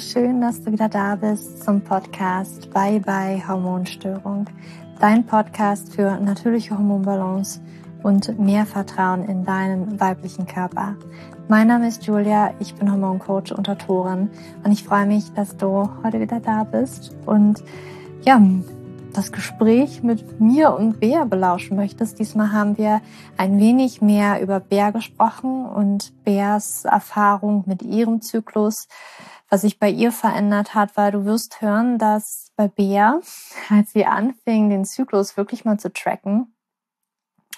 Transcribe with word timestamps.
schön, 0.00 0.40
dass 0.40 0.62
du 0.62 0.72
wieder 0.72 0.88
da 0.88 1.14
bist 1.14 1.62
zum 1.62 1.82
Podcast 1.82 2.72
Bye 2.72 3.00
Bye 3.00 3.46
Hormonstörung. 3.46 4.46
Dein 4.98 5.26
Podcast 5.26 5.94
für 5.94 6.18
natürliche 6.18 6.76
Hormonbalance 6.76 7.60
und 8.02 8.38
mehr 8.38 8.64
Vertrauen 8.64 9.24
in 9.24 9.44
deinen 9.44 10.00
weiblichen 10.00 10.46
Körper. 10.46 10.96
Mein 11.48 11.66
Name 11.66 11.88
ist 11.88 12.06
Julia, 12.06 12.54
ich 12.60 12.74
bin 12.74 12.90
Hormoncoach 12.90 13.52
und 13.52 13.68
Autorin 13.68 14.30
und 14.64 14.72
ich 14.72 14.84
freue 14.84 15.04
mich, 15.04 15.34
dass 15.34 15.58
du 15.58 15.90
heute 16.02 16.18
wieder 16.18 16.40
da 16.40 16.64
bist 16.64 17.14
und 17.26 17.62
ja, 18.24 18.40
das 19.12 19.32
Gespräch 19.32 20.02
mit 20.02 20.40
mir 20.40 20.72
und 20.72 21.00
Bea 21.00 21.24
belauschen 21.24 21.76
möchtest. 21.76 22.18
Diesmal 22.18 22.52
haben 22.52 22.78
wir 22.78 23.02
ein 23.36 23.58
wenig 23.58 24.00
mehr 24.00 24.40
über 24.40 24.60
Bea 24.60 24.90
gesprochen 24.90 25.66
und 25.66 26.12
Beas 26.24 26.84
Erfahrung 26.86 27.64
mit 27.66 27.82
ihrem 27.82 28.22
Zyklus, 28.22 28.88
was 29.50 29.62
sich 29.62 29.78
bei 29.78 29.90
ihr 29.90 30.12
verändert 30.12 30.74
hat, 30.74 30.96
weil 30.96 31.10
du 31.12 31.24
wirst 31.24 31.60
hören, 31.60 31.98
dass 31.98 32.52
bei 32.56 32.68
Bea, 32.68 33.20
als 33.68 33.92
sie 33.92 34.06
anfing, 34.06 34.70
den 34.70 34.84
Zyklus 34.84 35.36
wirklich 35.36 35.64
mal 35.64 35.78
zu 35.78 35.92
tracken, 35.92 36.54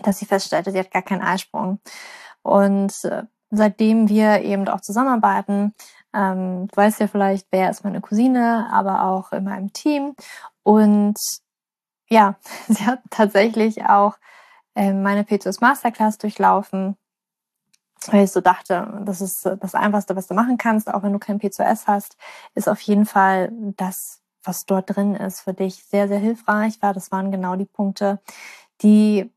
dass 0.03 0.19
sie 0.19 0.27
feststellte, 0.27 0.73
sie 0.73 0.79
hat 0.79 0.91
gar 0.91 1.03
keinen 1.03 1.23
Eisprung. 1.23 1.79
Und 2.43 2.93
äh, 3.05 3.25
seitdem 3.51 4.09
wir 4.09 4.43
eben 4.43 4.67
auch 4.69 4.81
zusammenarbeiten, 4.81 5.75
ähm, 6.15 6.67
du 6.69 6.77
weißt 6.77 7.01
ja 7.01 7.07
vielleicht, 7.07 7.47
wer 7.51 7.71
ist 7.71 7.85
meine 7.85 8.01
Cousine, 8.01 8.69
aber 8.73 9.05
auch 9.05 9.33
in 9.33 9.45
meinem 9.45 9.73
Team. 9.73 10.15
Und 10.63 11.19
ja, 12.09 12.37
sie 12.69 12.87
hat 12.87 13.01
tatsächlich 13.11 13.85
auch 13.85 14.17
äh, 14.75 14.93
meine 14.93 15.25
PCOS 15.25 15.61
Masterclass 15.61 16.19
durchlaufen, 16.19 16.97
weil 18.11 18.25
ich 18.25 18.33
so 18.33 18.41
dachte, 18.41 19.03
das 19.05 19.21
ist 19.21 19.45
das 19.45 19.75
Einfachste, 19.75 20.17
was 20.17 20.27
du 20.27 20.35
machen 20.35 20.59
kannst, 20.59 20.93
auch 20.93 21.03
wenn 21.03 21.13
du 21.13 21.19
kein 21.19 21.39
PCOS 21.39 21.87
hast, 21.87 22.17
ist 22.55 22.69
auf 22.69 22.81
jeden 22.81 23.07
Fall 23.07 23.53
das, 23.77 24.23
was 24.43 24.67
dort 24.67 24.95
drin 24.95 25.15
ist, 25.15 25.41
für 25.41 25.55
dich 25.55 25.85
sehr, 25.85 26.09
sehr 26.09 26.19
hilfreich 26.19 26.81
war. 26.83 26.95
Das 26.95 27.13
waren 27.13 27.31
genau 27.31 27.57
die 27.57 27.67
Punkte, 27.67 28.21
die 28.83 29.31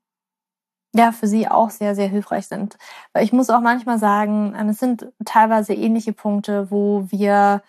ja 0.96 1.12
für 1.12 1.28
sie 1.28 1.48
auch 1.48 1.70
sehr, 1.70 1.96
sehr 1.96 2.08
hilfreich 2.08 2.48
sind. 2.48 2.78
Weil 3.14 3.24
ich 3.24 3.34
muss 3.34 3.50
auch 3.50 3.60
manchmal 3.60 4.00
sagen, 4.00 4.56
ähm, 4.58 4.70
es 4.70 4.80
sind 4.80 5.12
teilweise 5.26 5.74
ähnliche 5.74 6.14
Punkte, 6.14 6.72
wo 6.72 7.06
wir 7.10 7.62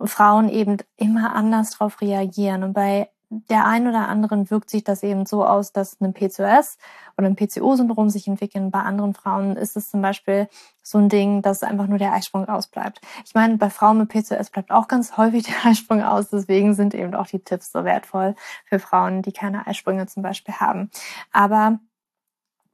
Frauen 0.00 0.48
eben 0.48 0.76
immer 0.96 1.34
anders 1.34 1.70
drauf 1.70 2.00
reagieren. 2.00 2.62
Und 2.62 2.74
bei 2.74 3.08
der 3.28 3.66
einen 3.66 3.88
oder 3.88 4.08
anderen 4.08 4.50
wirkt 4.50 4.70
sich 4.70 4.84
das 4.84 5.02
eben 5.02 5.26
so 5.26 5.44
aus, 5.44 5.72
dass 5.72 6.00
ein 6.00 6.14
PCOS 6.14 6.78
oder 7.18 7.26
ein 7.26 7.36
PCO-Syndrom 7.36 8.08
sich 8.08 8.28
entwickeln. 8.28 8.70
Bei 8.70 8.80
anderen 8.80 9.14
Frauen 9.14 9.56
ist 9.56 9.76
es 9.76 9.90
zum 9.90 10.00
Beispiel 10.00 10.48
so 10.82 10.98
ein 10.98 11.08
Ding, 11.08 11.42
dass 11.42 11.64
einfach 11.64 11.88
nur 11.88 11.98
der 11.98 12.12
Eisprung 12.12 12.48
ausbleibt. 12.48 13.00
Ich 13.24 13.34
meine, 13.34 13.56
bei 13.56 13.68
Frauen 13.70 13.98
mit 13.98 14.10
PCOS 14.10 14.50
bleibt 14.50 14.70
auch 14.70 14.86
ganz 14.86 15.16
häufig 15.16 15.44
der 15.44 15.70
Eisprung 15.70 16.02
aus. 16.02 16.30
Deswegen 16.30 16.74
sind 16.74 16.94
eben 16.94 17.14
auch 17.14 17.26
die 17.26 17.40
Tipps 17.40 17.72
so 17.72 17.84
wertvoll 17.84 18.36
für 18.64 18.78
Frauen, 18.78 19.22
die 19.22 19.32
keine 19.32 19.66
Eisprünge 19.66 20.06
zum 20.06 20.22
Beispiel 20.22 20.54
haben. 20.54 20.90
Aber 21.32 21.80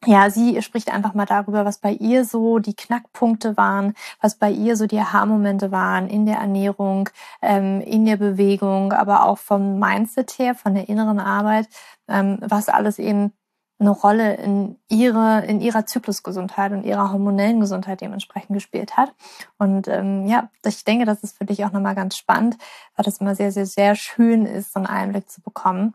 ja, 0.04 0.30
sie 0.30 0.60
spricht 0.62 0.92
einfach 0.92 1.14
mal 1.14 1.26
darüber, 1.26 1.64
was 1.64 1.78
bei 1.78 1.92
ihr 1.92 2.24
so 2.24 2.58
die 2.58 2.74
Knackpunkte 2.74 3.56
waren, 3.56 3.94
was 4.20 4.36
bei 4.36 4.50
ihr 4.50 4.76
so 4.76 4.86
die 4.86 4.98
Aha-Momente 4.98 5.70
waren 5.70 6.08
in 6.08 6.26
der 6.26 6.38
Ernährung, 6.38 7.08
ähm, 7.40 7.80
in 7.80 8.04
der 8.04 8.16
Bewegung, 8.16 8.92
aber 8.92 9.24
auch 9.24 9.38
vom 9.38 9.78
Mindset 9.78 10.38
her, 10.38 10.54
von 10.54 10.74
der 10.74 10.88
inneren 10.88 11.20
Arbeit, 11.20 11.68
ähm, 12.08 12.38
was 12.40 12.68
alles 12.68 12.98
eben 12.98 13.32
eine 13.78 13.90
Rolle 13.90 14.34
in 14.36 14.78
ihre 14.88 15.44
in 15.44 15.60
ihrer 15.60 15.86
Zyklusgesundheit 15.86 16.72
und 16.72 16.84
ihrer 16.84 17.12
hormonellen 17.12 17.60
Gesundheit 17.60 18.00
dementsprechend 18.00 18.54
gespielt 18.54 18.96
hat. 18.96 19.12
Und 19.58 19.88
ähm, 19.88 20.26
ja, 20.26 20.50
ich 20.64 20.84
denke, 20.84 21.04
das 21.04 21.22
ist 21.22 21.36
für 21.36 21.44
dich 21.44 21.64
auch 21.64 21.72
nochmal 21.72 21.94
ganz 21.94 22.16
spannend, 22.16 22.56
weil 22.96 23.04
das 23.04 23.18
immer 23.18 23.34
sehr, 23.34 23.52
sehr, 23.52 23.66
sehr 23.66 23.94
schön 23.96 24.46
ist, 24.46 24.72
so 24.72 24.78
einen 24.80 24.86
Einblick 24.86 25.30
zu 25.30 25.42
bekommen. 25.42 25.94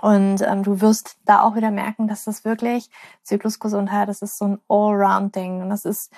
Und 0.00 0.42
ähm, 0.42 0.62
du 0.62 0.80
wirst 0.80 1.16
da 1.24 1.42
auch 1.42 1.56
wieder 1.56 1.70
merken, 1.70 2.08
dass 2.08 2.24
das 2.24 2.44
wirklich 2.44 2.90
Zyklusgesundheit, 3.22 4.08
das 4.08 4.22
ist 4.22 4.38
so 4.38 4.44
ein 4.46 4.58
Allround-Ding. 4.68 5.62
Und 5.62 5.70
das 5.70 5.84
ist 5.84 6.12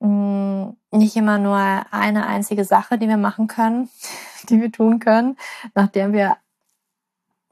mh, 0.00 0.08
mm, 0.08 0.76
nicht 0.92 1.16
immer 1.16 1.38
nur 1.38 1.56
eine 1.56 2.26
einzige 2.26 2.64
Sache, 2.64 2.98
die 2.98 3.08
wir 3.08 3.16
machen 3.16 3.46
können, 3.48 3.88
die 4.48 4.60
wir 4.60 4.70
tun 4.70 4.98
können, 4.98 5.36
nachdem 5.74 6.12
wir 6.12 6.36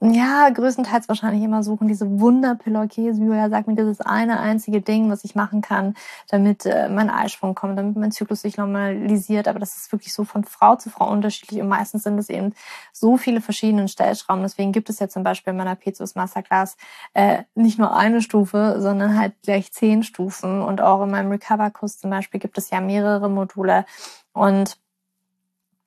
ja, 0.04 0.48
größtenteils 0.50 1.08
wahrscheinlich 1.08 1.44
immer 1.44 1.62
suchen, 1.62 1.86
diese 1.86 2.18
Wunderpille, 2.18 2.80
okay, 2.80 3.12
Julia 3.12 3.48
sagt 3.48 3.68
mir 3.68 3.76
dieses 3.76 4.00
eine 4.00 4.40
einzige 4.40 4.80
Ding, 4.80 5.08
was 5.08 5.22
ich 5.22 5.36
machen 5.36 5.60
kann, 5.60 5.94
damit 6.28 6.66
äh, 6.66 6.88
mein 6.88 7.08
Eisprung 7.08 7.54
kommt, 7.54 7.78
damit 7.78 7.94
mein 7.94 8.10
Zyklus 8.10 8.42
sich 8.42 8.56
normalisiert. 8.56 9.46
Aber 9.46 9.60
das 9.60 9.76
ist 9.76 9.92
wirklich 9.92 10.12
so 10.12 10.24
von 10.24 10.42
Frau 10.42 10.74
zu 10.74 10.90
Frau 10.90 11.08
unterschiedlich 11.08 11.60
und 11.60 11.68
meistens 11.68 12.02
sind 12.02 12.18
es 12.18 12.30
eben 12.30 12.52
so 12.92 13.16
viele 13.16 13.40
verschiedene 13.40 13.86
Stellschrauben. 13.86 14.42
Deswegen 14.42 14.72
gibt 14.72 14.90
es 14.90 14.98
ja 14.98 15.08
zum 15.08 15.22
Beispiel 15.22 15.52
in 15.52 15.58
meiner 15.58 15.76
PCOS 15.76 16.16
Masterclass 16.16 16.76
äh, 17.14 17.44
nicht 17.54 17.78
nur 17.78 17.94
eine 17.94 18.22
Stufe, 18.22 18.76
sondern 18.80 19.16
halt 19.16 19.34
gleich 19.44 19.72
zehn 19.72 20.02
Stufen. 20.02 20.62
Und 20.62 20.80
auch 20.80 21.04
in 21.04 21.12
meinem 21.12 21.30
Recover-Kurs 21.30 21.98
zum 21.98 22.10
Beispiel 22.10 22.40
gibt 22.40 22.58
es 22.58 22.70
ja 22.70 22.80
mehrere 22.80 23.30
Module. 23.30 23.84
Und 24.32 24.81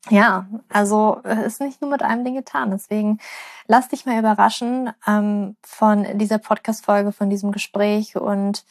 ja, 0.09 0.47
also 0.69 1.21
äh, 1.23 1.45
ist 1.45 1.61
nicht 1.61 1.81
nur 1.81 1.89
mit 1.89 2.03
einem 2.03 2.23
Ding 2.23 2.35
getan. 2.35 2.71
Deswegen 2.71 3.19
lass 3.67 3.89
dich 3.89 4.05
mal 4.05 4.19
überraschen 4.19 4.91
ähm, 5.07 5.55
von 5.65 6.17
dieser 6.17 6.37
Podcast-Folge, 6.37 7.11
von 7.11 7.29
diesem 7.29 7.51
Gespräch 7.51 8.15
und 8.15 8.65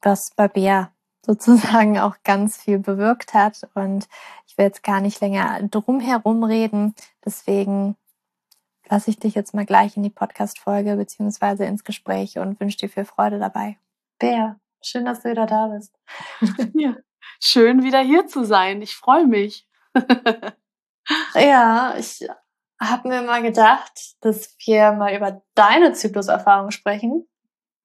was 0.00 0.30
bei 0.34 0.48
Bea 0.48 0.90
sozusagen 1.26 1.98
auch 1.98 2.16
ganz 2.24 2.56
viel 2.56 2.78
bewirkt 2.78 3.34
hat. 3.34 3.68
Und 3.74 4.08
ich 4.46 4.56
will 4.56 4.64
jetzt 4.64 4.82
gar 4.82 5.00
nicht 5.00 5.20
länger 5.20 5.60
drum 5.68 6.00
herum 6.00 6.42
reden. 6.42 6.94
Deswegen 7.24 7.96
lasse 8.88 9.10
ich 9.10 9.18
dich 9.18 9.34
jetzt 9.34 9.54
mal 9.54 9.66
gleich 9.66 9.96
in 9.96 10.02
die 10.02 10.10
Podcast-Folge 10.10 10.96
beziehungsweise 10.96 11.66
ins 11.66 11.84
Gespräch 11.84 12.38
und 12.38 12.58
wünsche 12.60 12.78
dir 12.78 12.88
viel 12.88 13.04
Freude 13.04 13.38
dabei. 13.38 13.76
Bea, 14.18 14.58
schön, 14.82 15.04
dass 15.04 15.20
du 15.20 15.30
wieder 15.30 15.46
da 15.46 15.68
bist. 15.68 15.94
Ja, 16.74 16.96
schön 17.40 17.82
wieder 17.82 18.00
hier 18.00 18.26
zu 18.26 18.44
sein. 18.44 18.80
Ich 18.80 18.96
freue 18.96 19.26
mich. 19.26 19.66
Ja, 21.34 21.94
ich 21.96 22.26
habe 22.80 23.08
mir 23.08 23.22
mal 23.22 23.42
gedacht, 23.42 24.16
dass 24.20 24.54
wir 24.64 24.92
mal 24.92 25.14
über 25.14 25.42
deine 25.54 25.92
Zykluserfahrung 25.92 26.70
sprechen. 26.70 27.28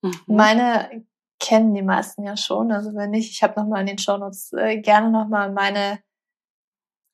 Mhm. 0.02 0.22
Meine 0.28 1.06
kennen 1.40 1.74
die 1.74 1.82
meisten 1.82 2.24
ja 2.24 2.38
schon. 2.38 2.72
Also 2.72 2.94
wenn 2.96 3.12
nicht, 3.12 3.32
ich 3.32 3.44
habe 3.44 3.60
nochmal 3.60 3.82
in 3.82 3.88
den 3.88 3.98
Shownotes 3.98 4.54
äh, 4.54 4.80
gerne 4.80 5.10
nochmal 5.10 5.52
meine 5.52 6.00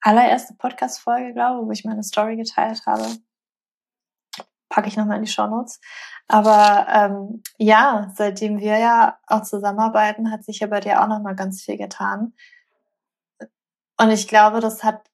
allererste 0.01 0.53
Podcast-Folge, 0.55 1.33
glaube 1.33 1.65
wo 1.65 1.71
ich 1.71 1.85
meine 1.85 2.03
Story 2.03 2.35
geteilt 2.35 2.85
habe. 2.85 3.05
Packe 4.69 4.87
ich 4.87 4.97
nochmal 4.97 5.17
in 5.17 5.23
die 5.23 5.31
Shownotes. 5.31 5.79
Aber 6.27 6.85
ähm, 6.89 7.41
ja, 7.57 8.11
seitdem 8.15 8.59
wir 8.59 8.77
ja 8.77 9.17
auch 9.25 9.41
zusammenarbeiten, 9.41 10.31
hat 10.31 10.43
sich 10.43 10.59
ja 10.59 10.67
bei 10.67 10.79
dir 10.79 11.01
auch 11.01 11.07
nochmal 11.07 11.35
ganz 11.35 11.63
viel 11.63 11.77
getan. 11.77 12.33
Und 13.97 14.11
ich 14.11 14.27
glaube, 14.27 14.59
das 14.59 14.83
hat 14.83 15.08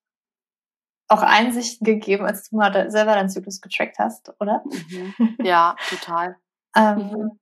auch 1.07 1.21
Einsichten 1.21 1.85
gegeben, 1.85 2.25
als 2.25 2.49
du 2.49 2.57
mal 2.57 2.89
selber 2.89 3.13
deinen 3.13 3.29
Zyklus 3.29 3.61
getrackt 3.61 3.99
hast, 3.99 4.33
oder? 4.39 4.63
Mhm. 4.65 5.37
Ja, 5.43 5.75
total. 5.89 6.37
ähm, 6.75 6.97
mhm. 6.97 7.39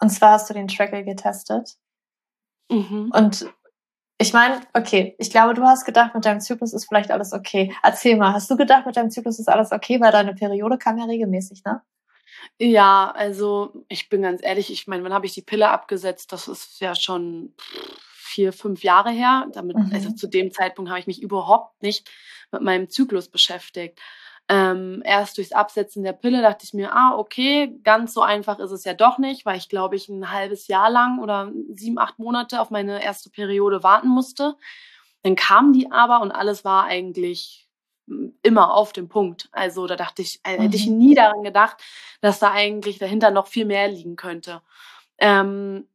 Und 0.00 0.10
zwar 0.10 0.32
hast 0.32 0.48
du 0.50 0.54
den 0.54 0.68
Tracker 0.68 1.02
getestet. 1.02 1.76
Mhm. 2.70 3.10
Und 3.14 3.46
ich 4.18 4.32
meine, 4.32 4.60
okay, 4.74 5.14
ich 5.18 5.30
glaube, 5.30 5.54
du 5.54 5.62
hast 5.62 5.84
gedacht, 5.84 6.14
mit 6.14 6.24
deinem 6.24 6.40
Zyklus 6.40 6.72
ist 6.72 6.86
vielleicht 6.86 7.10
alles 7.10 7.32
okay. 7.32 7.74
Erzähl 7.82 8.16
mal, 8.16 8.32
hast 8.32 8.50
du 8.50 8.56
gedacht, 8.56 8.86
mit 8.86 8.96
deinem 8.96 9.10
Zyklus 9.10 9.38
ist 9.38 9.48
alles 9.48 9.72
okay, 9.72 10.00
weil 10.00 10.12
deine 10.12 10.34
Periode 10.34 10.78
kam 10.78 10.98
ja 10.98 11.04
regelmäßig, 11.04 11.64
ne? 11.64 11.82
Ja, 12.58 13.12
also 13.14 13.84
ich 13.88 14.08
bin 14.08 14.22
ganz 14.22 14.42
ehrlich, 14.42 14.70
ich 14.70 14.86
meine, 14.86 15.04
wann 15.04 15.12
habe 15.12 15.26
ich 15.26 15.34
die 15.34 15.42
Pille 15.42 15.68
abgesetzt? 15.68 16.32
Das 16.32 16.48
ist 16.48 16.80
ja 16.80 16.94
schon 16.94 17.54
vier, 18.36 18.52
fünf 18.52 18.84
Jahre 18.84 19.10
her. 19.10 19.48
Damit, 19.52 19.78
mhm. 19.78 19.90
also 19.92 20.12
zu 20.12 20.28
dem 20.28 20.52
Zeitpunkt 20.52 20.90
habe 20.90 21.00
ich 21.00 21.06
mich 21.06 21.22
überhaupt 21.22 21.82
nicht 21.82 22.08
mit 22.52 22.60
meinem 22.60 22.90
Zyklus 22.90 23.28
beschäftigt. 23.28 23.98
Ähm, 24.48 25.02
erst 25.04 25.38
durchs 25.38 25.52
Absetzen 25.52 26.04
der 26.04 26.12
Pille 26.12 26.42
dachte 26.42 26.64
ich 26.64 26.74
mir, 26.74 26.94
ah, 26.94 27.16
okay, 27.16 27.74
ganz 27.82 28.12
so 28.12 28.20
einfach 28.20 28.60
ist 28.60 28.70
es 28.70 28.84
ja 28.84 28.94
doch 28.94 29.18
nicht, 29.18 29.44
weil 29.44 29.56
ich 29.56 29.68
glaube 29.68 29.96
ich 29.96 30.08
ein 30.08 30.30
halbes 30.30 30.68
Jahr 30.68 30.88
lang 30.88 31.18
oder 31.18 31.50
sieben, 31.70 31.98
acht 31.98 32.18
Monate 32.18 32.60
auf 32.60 32.70
meine 32.70 33.02
erste 33.02 33.30
Periode 33.30 33.82
warten 33.82 34.08
musste. 34.08 34.54
Dann 35.22 35.34
kam 35.34 35.72
die 35.72 35.90
aber 35.90 36.20
und 36.20 36.30
alles 36.30 36.64
war 36.64 36.84
eigentlich 36.84 37.66
hm, 38.06 38.38
immer 38.42 38.74
auf 38.74 38.92
dem 38.92 39.08
Punkt. 39.08 39.48
Also 39.50 39.86
da 39.86 39.96
dachte 39.96 40.22
ich, 40.22 40.40
äh, 40.44 40.60
hätte 40.60 40.76
ich 40.76 40.86
mhm. 40.86 40.98
nie 40.98 41.14
daran 41.14 41.42
gedacht, 41.42 41.78
dass 42.20 42.38
da 42.38 42.52
eigentlich 42.52 42.98
dahinter 42.98 43.32
noch 43.32 43.48
viel 43.48 43.64
mehr 43.64 43.88
liegen 43.88 44.14
könnte. 44.14 44.60
Ähm, 45.18 45.88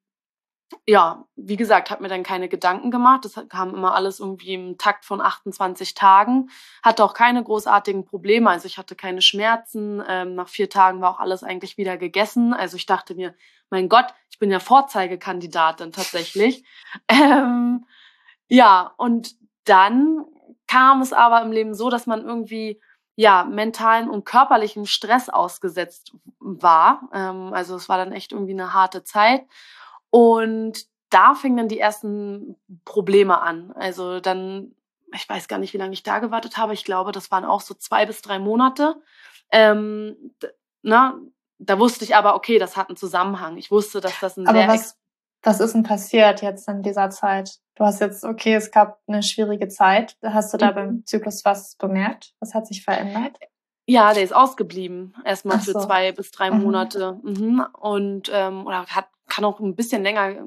ja, 0.87 1.25
wie 1.35 1.57
gesagt, 1.57 1.91
habe 1.91 2.03
mir 2.03 2.09
dann 2.09 2.23
keine 2.23 2.49
Gedanken 2.49 2.91
gemacht. 2.91 3.25
Das 3.25 3.39
kam 3.49 3.73
immer 3.75 3.95
alles 3.95 4.19
irgendwie 4.19 4.53
im 4.53 4.77
Takt 4.77 5.05
von 5.05 5.21
28 5.21 5.93
Tagen. 5.93 6.49
Hatte 6.81 7.03
auch 7.03 7.13
keine 7.13 7.43
großartigen 7.43 8.05
Probleme. 8.05 8.49
Also 8.49 8.65
ich 8.67 8.77
hatte 8.77 8.95
keine 8.95 9.21
Schmerzen. 9.21 10.01
Ähm, 10.07 10.35
nach 10.35 10.49
vier 10.49 10.69
Tagen 10.69 11.01
war 11.01 11.11
auch 11.11 11.19
alles 11.19 11.43
eigentlich 11.43 11.77
wieder 11.77 11.97
gegessen. 11.97 12.53
Also 12.53 12.77
ich 12.77 12.85
dachte 12.85 13.15
mir, 13.15 13.35
mein 13.69 13.89
Gott, 13.89 14.07
ich 14.29 14.39
bin 14.39 14.51
ja 14.51 14.59
Vorzeigekandidatin 14.59 15.91
tatsächlich. 15.91 16.63
Ähm, 17.07 17.85
ja, 18.49 18.93
und 18.97 19.35
dann 19.63 20.25
kam 20.67 21.01
es 21.01 21.13
aber 21.13 21.41
im 21.41 21.53
Leben 21.53 21.73
so, 21.73 21.89
dass 21.89 22.05
man 22.05 22.25
irgendwie 22.25 22.81
ja 23.15 23.45
mentalen 23.45 24.09
und 24.09 24.25
körperlichen 24.25 24.85
Stress 24.85 25.29
ausgesetzt 25.29 26.13
war. 26.39 27.09
Ähm, 27.13 27.53
also 27.53 27.75
es 27.75 27.87
war 27.87 27.97
dann 27.97 28.11
echt 28.11 28.33
irgendwie 28.33 28.53
eine 28.53 28.73
harte 28.73 29.03
Zeit 29.03 29.45
und 30.11 30.85
da 31.09 31.33
fingen 31.33 31.57
dann 31.57 31.67
die 31.67 31.79
ersten 31.79 32.55
Probleme 32.85 33.41
an. 33.41 33.71
Also 33.73 34.19
dann, 34.19 34.75
ich 35.13 35.27
weiß 35.27 35.47
gar 35.47 35.57
nicht, 35.57 35.73
wie 35.73 35.77
lange 35.77 35.93
ich 35.93 36.03
da 36.03 36.19
gewartet 36.19 36.57
habe. 36.57 36.73
Ich 36.73 36.85
glaube, 36.85 37.11
das 37.11 37.31
waren 37.31 37.43
auch 37.43 37.61
so 37.61 37.73
zwei 37.73 38.05
bis 38.05 38.21
drei 38.21 38.39
Monate. 38.39 38.95
Ähm, 39.51 40.15
na, 40.83 41.19
da 41.59 41.79
wusste 41.79 42.05
ich 42.05 42.15
aber, 42.15 42.35
okay, 42.35 42.59
das 42.59 42.77
hat 42.77 42.89
einen 42.89 42.97
Zusammenhang. 42.97 43.57
Ich 43.57 43.71
wusste, 43.71 43.99
dass 43.99 44.19
das 44.19 44.37
ein 44.37 44.47
aber 44.47 44.59
sehr 44.59 44.67
was, 44.69 44.97
was 45.43 45.59
ist 45.59 45.73
denn 45.73 45.83
passiert 45.83 46.41
jetzt 46.41 46.67
in 46.67 46.83
dieser 46.83 47.09
Zeit? 47.09 47.59
Du 47.75 47.83
hast 47.83 47.99
jetzt, 47.99 48.23
okay, 48.23 48.55
es 48.55 48.71
gab 48.71 48.99
eine 49.07 49.23
schwierige 49.23 49.67
Zeit. 49.67 50.17
Hast 50.23 50.53
du 50.53 50.57
da 50.57 50.71
mhm. 50.71 50.75
beim 50.75 51.05
Zyklus 51.05 51.43
was 51.45 51.75
bemerkt? 51.75 52.33
Was 52.39 52.53
hat 52.53 52.67
sich 52.67 52.83
verändert? 52.83 53.37
Ja, 53.87 54.13
der 54.13 54.23
ist 54.23 54.35
ausgeblieben. 54.35 55.15
Erstmal 55.25 55.59
so. 55.59 55.73
für 55.73 55.79
zwei 55.79 56.11
bis 56.11 56.31
drei 56.31 56.51
mhm. 56.51 56.63
Monate. 56.63 57.19
Mhm. 57.23 57.65
Und 57.73 58.29
ähm, 58.31 58.65
oder 58.65 58.85
hat, 58.85 59.07
kann 59.31 59.45
auch 59.45 59.61
ein 59.61 59.77
bisschen 59.77 60.03
länger 60.03 60.45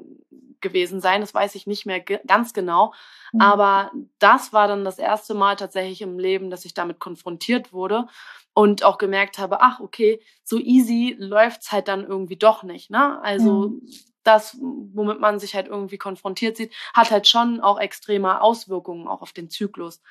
gewesen 0.61 1.01
sein, 1.01 1.21
das 1.21 1.33
weiß 1.33 1.55
ich 1.55 1.65
nicht 1.65 1.85
mehr 1.85 2.01
ganz 2.01 2.53
genau. 2.53 2.93
Mhm. 3.33 3.41
Aber 3.41 3.91
das 4.19 4.53
war 4.53 4.67
dann 4.67 4.85
das 4.85 4.99
erste 4.99 5.33
Mal 5.33 5.55
tatsächlich 5.55 6.01
im 6.01 6.19
Leben, 6.19 6.49
dass 6.51 6.65
ich 6.65 6.75
damit 6.75 6.99
konfrontiert 6.99 7.73
wurde 7.73 8.07
und 8.53 8.83
auch 8.83 8.99
gemerkt 8.99 9.39
habe, 9.39 9.61
ach, 9.61 9.79
okay, 9.79 10.21
so 10.43 10.59
easy 10.59 11.15
läuft's 11.17 11.71
halt 11.71 11.87
dann 11.87 12.05
irgendwie 12.05 12.37
doch 12.37 12.61
nicht. 12.63 12.91
Ne? 12.91 13.19
Also 13.21 13.69
mhm. 13.69 13.89
das, 14.23 14.57
womit 14.61 15.19
man 15.19 15.39
sich 15.39 15.55
halt 15.55 15.67
irgendwie 15.67 15.97
konfrontiert 15.97 16.57
sieht, 16.57 16.73
hat 16.93 17.09
halt 17.09 17.27
schon 17.27 17.61
auch 17.61 17.79
extreme 17.79 18.39
Auswirkungen 18.41 19.07
auch 19.07 19.23
auf 19.23 19.33
den 19.33 19.49
Zyklus. 19.49 20.01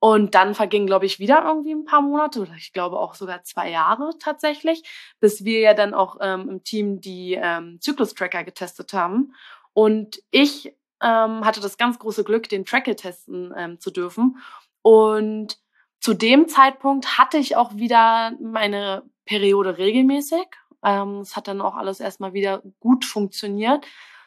Und 0.00 0.34
dann 0.36 0.54
vergingen, 0.54 0.86
glaube 0.86 1.06
ich, 1.06 1.18
wieder 1.18 1.44
irgendwie 1.44 1.72
ein 1.72 1.84
paar 1.84 2.02
Monate 2.02 2.40
oder 2.40 2.54
ich 2.56 2.72
glaube 2.72 2.98
auch 3.00 3.14
sogar 3.14 3.42
zwei 3.42 3.70
Jahre 3.70 4.12
tatsächlich, 4.20 4.82
bis 5.18 5.44
wir 5.44 5.58
ja 5.60 5.74
dann 5.74 5.92
auch 5.92 6.18
ähm, 6.20 6.48
im 6.48 6.64
Team 6.64 7.00
die 7.00 7.34
ähm, 7.34 7.80
Zyklus-Tracker 7.80 8.44
getestet 8.44 8.92
haben. 8.92 9.34
Und 9.72 10.22
ich 10.30 10.72
ähm, 11.02 11.44
hatte 11.44 11.60
das 11.60 11.78
ganz 11.78 11.98
große 11.98 12.22
Glück, 12.22 12.48
den 12.48 12.64
Tracker 12.64 12.94
testen 12.94 13.52
ähm, 13.56 13.80
zu 13.80 13.90
dürfen. 13.90 14.38
Und 14.82 15.58
zu 16.00 16.14
dem 16.14 16.46
Zeitpunkt 16.48 17.18
hatte 17.18 17.38
ich 17.38 17.56
auch 17.56 17.74
wieder 17.74 18.32
meine 18.40 19.02
Periode 19.24 19.78
regelmäßig. 19.78 20.46
Ähm, 20.84 21.18
es 21.20 21.34
hat 21.34 21.48
dann 21.48 21.60
auch 21.60 21.74
alles 21.74 21.98
erstmal 21.98 22.32
wieder 22.34 22.62
gut 22.78 23.04
funktioniert. 23.04 23.84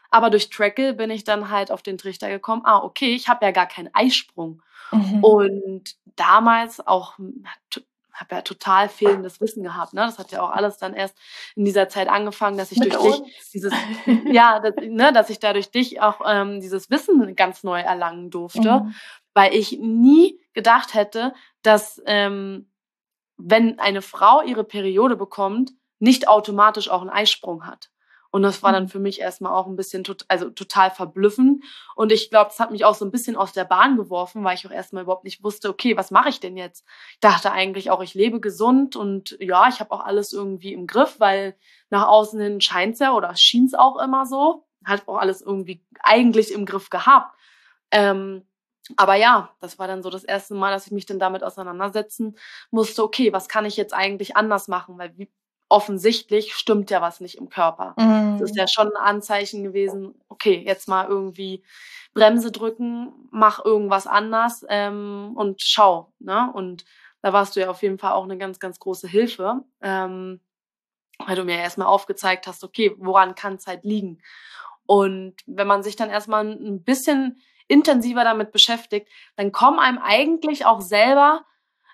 Aber 0.10 0.30
durch 0.30 0.50
Trackle 0.50 0.94
bin 0.94 1.10
ich 1.10 1.24
dann 1.24 1.50
halt 1.50 1.72
auf 1.72 1.82
den 1.82 1.98
Trichter 1.98 2.30
gekommen, 2.30 2.64
ah, 2.66 2.80
okay, 2.84 3.16
ich 3.16 3.30
habe 3.30 3.46
ja 3.46 3.52
gar 3.52 3.68
keinen 3.68 3.90
Eisprung. 3.94 4.62
Mhm. 4.92 5.24
Und 5.24 5.96
damals 6.16 6.86
auch 6.86 7.18
habe 8.22 8.36
ja 8.36 8.42
total 8.42 8.90
fehlendes 8.90 9.42
Wissen 9.42 9.64
gehabt. 9.64 9.94
Ne? 9.94 10.02
Das 10.02 10.20
hat 10.20 10.32
ja 10.32 10.42
auch 10.42 10.52
alles 10.52 10.78
dann 10.78 10.94
erst 10.94 11.18
in 11.56 11.66
dieser 11.66 11.90
Zeit 11.90 12.08
angefangen, 12.08 12.58
dass 12.58 12.72
ich 12.72 12.80
Mit 12.80 12.94
durch 12.94 13.04
uns. 13.04 13.24
dich 13.24 13.50
dieses, 13.54 13.74
ja, 14.32 14.60
das, 14.60 14.74
ne, 14.82 15.12
dass 15.12 15.30
ich 15.30 15.40
da 15.40 15.54
durch 15.54 15.72
dich 15.72 16.02
auch 16.02 16.22
ähm, 16.26 16.62
dieses 16.62 16.90
Wissen 16.90 17.36
ganz 17.36 17.64
neu 17.64 17.80
erlangen 17.80 18.30
durfte, 18.30 18.82
mhm. 18.82 18.96
weil 19.34 19.54
ich 19.54 19.80
nie 19.80 20.40
gedacht 20.54 20.94
hätte, 20.94 21.34
dass 21.64 22.02
ähm, 22.06 22.70
wenn 23.38 23.80
eine 23.80 24.02
Frau 24.02 24.42
ihre 24.42 24.64
Periode 24.64 25.16
bekommt, 25.16 25.72
nicht 26.00 26.28
automatisch 26.28 26.90
auch 26.90 27.02
einen 27.02 27.10
Eisprung 27.10 27.66
hat. 27.66 27.91
Und 28.32 28.44
das 28.44 28.64
war 28.64 28.72
dann 28.72 28.84
mhm. 28.84 28.90
für 28.90 29.00
mich 29.00 29.20
erstmal 29.20 29.52
auch 29.52 29.68
ein 29.68 29.76
bisschen 29.76 30.06
tot, 30.06 30.24
also 30.30 30.50
total 30.50 30.90
verblüffend. 30.90 31.64
Und 31.96 32.14
ich 32.14 32.30
glaube, 32.30 32.50
das 32.50 32.60
hat 32.60 32.72
mich 32.72 32.86
auch 32.86 32.96
so 32.96 33.04
ein 33.04 33.12
bisschen 33.12 33.36
aus 33.36 33.52
der 33.52 33.66
Bahn 33.66 33.98
geworfen, 33.98 34.44
weil 34.44 34.56
ich 34.56 34.66
auch 34.66 34.72
erstmal 34.72 35.04
überhaupt 35.04 35.26
nicht 35.26 35.44
wusste, 35.44 35.70
okay, 35.70 35.98
was 35.98 36.12
mache 36.12 36.30
ich 36.30 36.40
denn 36.40 36.56
jetzt? 36.56 36.86
Ich 37.12 37.20
dachte 37.20 37.52
eigentlich 37.52 37.92
auch, 37.92 38.02
ich 38.02 38.14
lebe 38.14 38.40
gesund 38.40 38.96
und 38.96 39.38
ja, 39.42 39.68
ich 39.68 39.82
habe 39.82 39.92
auch 39.92 40.00
alles 40.00 40.32
irgendwie 40.32 40.74
im 40.74 40.88
Griff, 40.88 41.20
weil 41.20 41.58
nach 41.90 42.08
außen 42.08 42.40
hin 42.40 42.62
scheint's 42.62 43.00
ja 43.00 43.14
oder 43.14 43.36
schien's 43.36 43.74
auch 43.74 44.00
immer 44.00 44.26
so. 44.26 44.66
Hat 44.86 45.08
auch 45.08 45.18
alles 45.18 45.42
irgendwie 45.42 45.86
eigentlich 46.02 46.54
im 46.54 46.66
Griff 46.66 46.90
gehabt. 46.90 47.36
Ähm, 47.92 48.46
aber 48.96 49.16
ja, 49.16 49.54
das 49.60 49.78
war 49.78 49.88
dann 49.88 50.04
so 50.04 50.10
das 50.10 50.24
erste 50.24 50.56
Mal, 50.56 50.72
dass 50.72 50.88
ich 50.88 50.92
mich 50.92 51.06
dann 51.06 51.20
damit 51.20 51.44
auseinandersetzen 51.44 52.38
musste, 52.72 53.04
okay, 53.04 53.32
was 53.34 53.48
kann 53.48 53.66
ich 53.66 53.78
jetzt 53.78 53.94
eigentlich 53.94 54.36
anders 54.36 54.68
machen? 54.68 54.98
Weil 54.98 55.18
wie, 55.18 55.30
offensichtlich 55.72 56.54
stimmt 56.54 56.92
ja 56.92 57.02
was 57.02 57.22
nicht 57.22 57.36
im 57.36 57.50
Körper. 57.50 57.96
Mhm. 57.98 58.38
Das 58.40 58.52
ist 58.52 58.58
ja 58.58 58.68
schon 58.68 58.88
ein 58.88 59.02
Anzeichen 59.02 59.64
gewesen, 59.64 60.14
okay, 60.28 60.62
jetzt 60.66 60.90
mal 60.90 61.08
irgendwie 61.08 61.64
Bremse 62.14 62.52
drücken, 62.52 63.14
mach 63.32 63.64
irgendwas 63.64 64.06
anders 64.06 64.66
ähm, 64.68 65.32
und 65.36 65.62
schau. 65.62 66.12
Ne? 66.20 66.52
Und 66.54 66.84
da 67.22 67.32
warst 67.32 67.56
du 67.56 67.62
ja 67.62 67.70
auf 67.70 67.82
jeden 67.84 68.00
Fall 68.00 68.12
auch 68.12 68.26
eine 68.26 68.38
ganz, 68.38 68.60
ganz 68.60 68.80
große 68.80 69.08
Hilfe, 69.08 69.64
ähm, 69.82 70.42
weil 71.26 71.38
du 71.38 71.46
mir 71.46 71.58
erstmal 71.58 71.88
aufgezeigt 71.88 72.48
hast, 72.48 72.66
okay, 72.66 72.94
woran 72.98 73.34
kann 73.36 73.56
es 73.56 73.66
halt 73.66 73.86
liegen? 73.86 74.22
Und 74.86 75.36
wenn 75.46 75.68
man 75.68 75.84
sich 75.84 75.96
dann 75.96 76.10
erstmal 76.10 76.46
ein 76.46 76.84
bisschen 76.84 77.42
intensiver 77.70 78.26
damit 78.26 78.52
beschäftigt, 78.52 79.08
dann 79.38 79.54
kommen 79.54 79.80
einem 79.80 80.00
eigentlich 80.00 80.66
auch 80.66 80.82
selber 80.82 81.46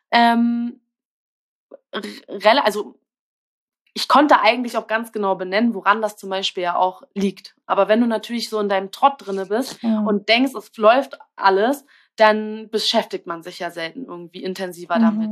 ähm, 0.09 0.81
also 2.41 2.99
ich 3.97 4.07
konnte 4.07 4.41
eigentlich 4.41 4.77
auch 4.77 4.85
ganz 4.85 5.11
genau 5.11 5.33
benennen, 5.33 5.73
woran 5.73 6.03
das 6.03 6.17
zum 6.17 6.29
Beispiel 6.29 6.61
ja 6.61 6.75
auch 6.75 7.01
liegt. 7.15 7.55
Aber 7.65 7.87
wenn 7.87 7.99
du 7.99 8.05
natürlich 8.05 8.47
so 8.47 8.59
in 8.59 8.69
deinem 8.69 8.91
Trott 8.91 9.13
drinne 9.17 9.47
bist 9.47 9.81
ja. 9.81 10.01
und 10.01 10.29
denkst, 10.29 10.53
es 10.53 10.77
läuft 10.77 11.17
alles, 11.35 11.83
dann 12.15 12.69
beschäftigt 12.69 13.25
man 13.25 13.41
sich 13.41 13.57
ja 13.57 13.71
selten 13.71 14.05
irgendwie 14.05 14.43
intensiver 14.43 14.99
mhm. 14.99 15.01
damit. 15.01 15.29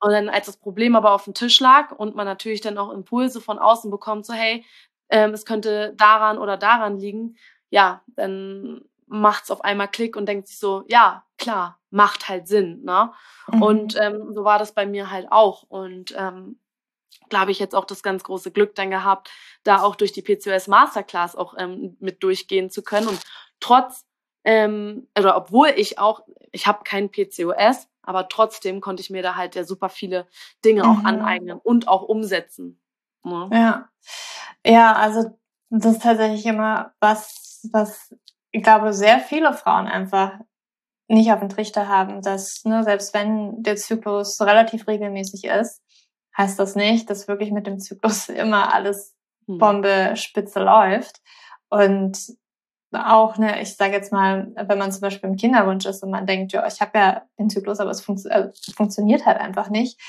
Und 0.00 0.12
dann, 0.12 0.30
als 0.30 0.46
das 0.46 0.56
Problem 0.56 0.96
aber 0.96 1.12
auf 1.12 1.24
dem 1.24 1.34
Tisch 1.34 1.60
lag 1.60 1.92
und 1.92 2.14
man 2.16 2.24
natürlich 2.24 2.62
dann 2.62 2.78
auch 2.78 2.90
Impulse 2.90 3.42
von 3.42 3.58
außen 3.58 3.90
bekommt, 3.90 4.24
so 4.24 4.32
hey, 4.32 4.64
ähm, 5.10 5.34
es 5.34 5.44
könnte 5.44 5.92
daran 5.98 6.38
oder 6.38 6.56
daran 6.56 6.96
liegen, 6.96 7.36
ja, 7.68 8.02
dann 8.06 8.80
macht's 9.06 9.50
auf 9.50 9.62
einmal 9.62 9.88
Klick 9.88 10.16
und 10.16 10.24
denkt 10.24 10.48
sich 10.48 10.58
so, 10.58 10.84
ja, 10.88 11.26
klar, 11.36 11.80
macht 11.90 12.30
halt 12.30 12.48
Sinn, 12.48 12.82
ne? 12.82 13.12
Mhm. 13.52 13.62
Und 13.62 14.00
ähm, 14.00 14.32
so 14.32 14.42
war 14.42 14.58
das 14.58 14.72
bei 14.72 14.86
mir 14.86 15.10
halt 15.10 15.26
auch. 15.30 15.64
Und 15.64 16.14
ähm, 16.16 16.58
habe 17.34 17.50
ich 17.50 17.58
jetzt 17.58 17.74
auch 17.74 17.84
das 17.84 18.02
ganz 18.02 18.24
große 18.24 18.50
Glück 18.50 18.74
dann 18.74 18.90
gehabt, 18.90 19.30
da 19.64 19.82
auch 19.82 19.96
durch 19.96 20.12
die 20.12 20.22
PCOS 20.22 20.68
Masterclass 20.68 21.36
auch 21.36 21.54
ähm, 21.58 21.96
mit 22.00 22.22
durchgehen 22.22 22.70
zu 22.70 22.82
können. 22.82 23.08
Und 23.08 23.20
trotz, 23.60 24.04
ähm, 24.44 25.08
oder 25.18 25.36
obwohl 25.36 25.68
ich 25.76 25.98
auch, 25.98 26.22
ich 26.52 26.66
habe 26.66 26.84
kein 26.84 27.10
PCOS, 27.10 27.88
aber 28.02 28.28
trotzdem 28.28 28.80
konnte 28.80 29.00
ich 29.00 29.10
mir 29.10 29.22
da 29.22 29.36
halt 29.36 29.54
ja 29.54 29.64
super 29.64 29.88
viele 29.88 30.26
Dinge 30.64 30.84
mhm. 30.84 30.90
auch 30.90 31.04
aneignen 31.04 31.58
und 31.58 31.88
auch 31.88 32.02
umsetzen. 32.02 32.80
Ja. 33.24 33.48
Ne? 33.48 33.48
ja. 33.52 33.88
Ja, 34.64 34.92
also 34.94 35.38
das 35.70 35.92
ist 35.92 36.02
tatsächlich 36.02 36.46
immer 36.46 36.92
was, 37.00 37.68
was 37.72 38.14
ich 38.50 38.62
glaube, 38.62 38.92
sehr 38.92 39.20
viele 39.20 39.52
Frauen 39.52 39.86
einfach 39.86 40.32
nicht 41.08 41.30
auf 41.32 41.40
den 41.40 41.48
Trichter 41.48 41.88
haben, 41.88 42.22
dass 42.22 42.64
ne, 42.64 42.82
selbst 42.82 43.14
wenn 43.14 43.62
der 43.62 43.76
Zyklus 43.76 44.40
relativ 44.40 44.88
regelmäßig 44.88 45.44
ist, 45.44 45.82
heißt 46.36 46.58
das 46.58 46.74
nicht, 46.74 47.08
dass 47.10 47.28
wirklich 47.28 47.50
mit 47.50 47.66
dem 47.66 47.78
Zyklus 47.78 48.28
immer 48.30 48.74
alles 48.74 49.14
hm. 49.46 49.58
Bombe 49.58 50.12
spitze 50.16 50.60
läuft. 50.60 51.20
Und 51.68 52.36
auch, 52.92 53.36
ne, 53.36 53.60
ich 53.60 53.76
sage 53.76 53.92
jetzt 53.92 54.12
mal, 54.12 54.52
wenn 54.54 54.78
man 54.78 54.92
zum 54.92 55.00
Beispiel 55.02 55.28
im 55.28 55.36
Kinderwunsch 55.36 55.84
ist 55.86 56.02
und 56.02 56.10
man 56.10 56.26
denkt, 56.26 56.52
ja, 56.52 56.66
ich 56.66 56.80
habe 56.80 56.98
ja 56.98 57.22
den 57.38 57.50
Zyklus, 57.50 57.80
aber 57.80 57.90
es 57.90 58.00
fun 58.00 58.16
äh, 58.26 58.50
funktioniert 58.74 59.26
halt 59.26 59.38
einfach 59.38 59.68
nicht, 59.68 60.00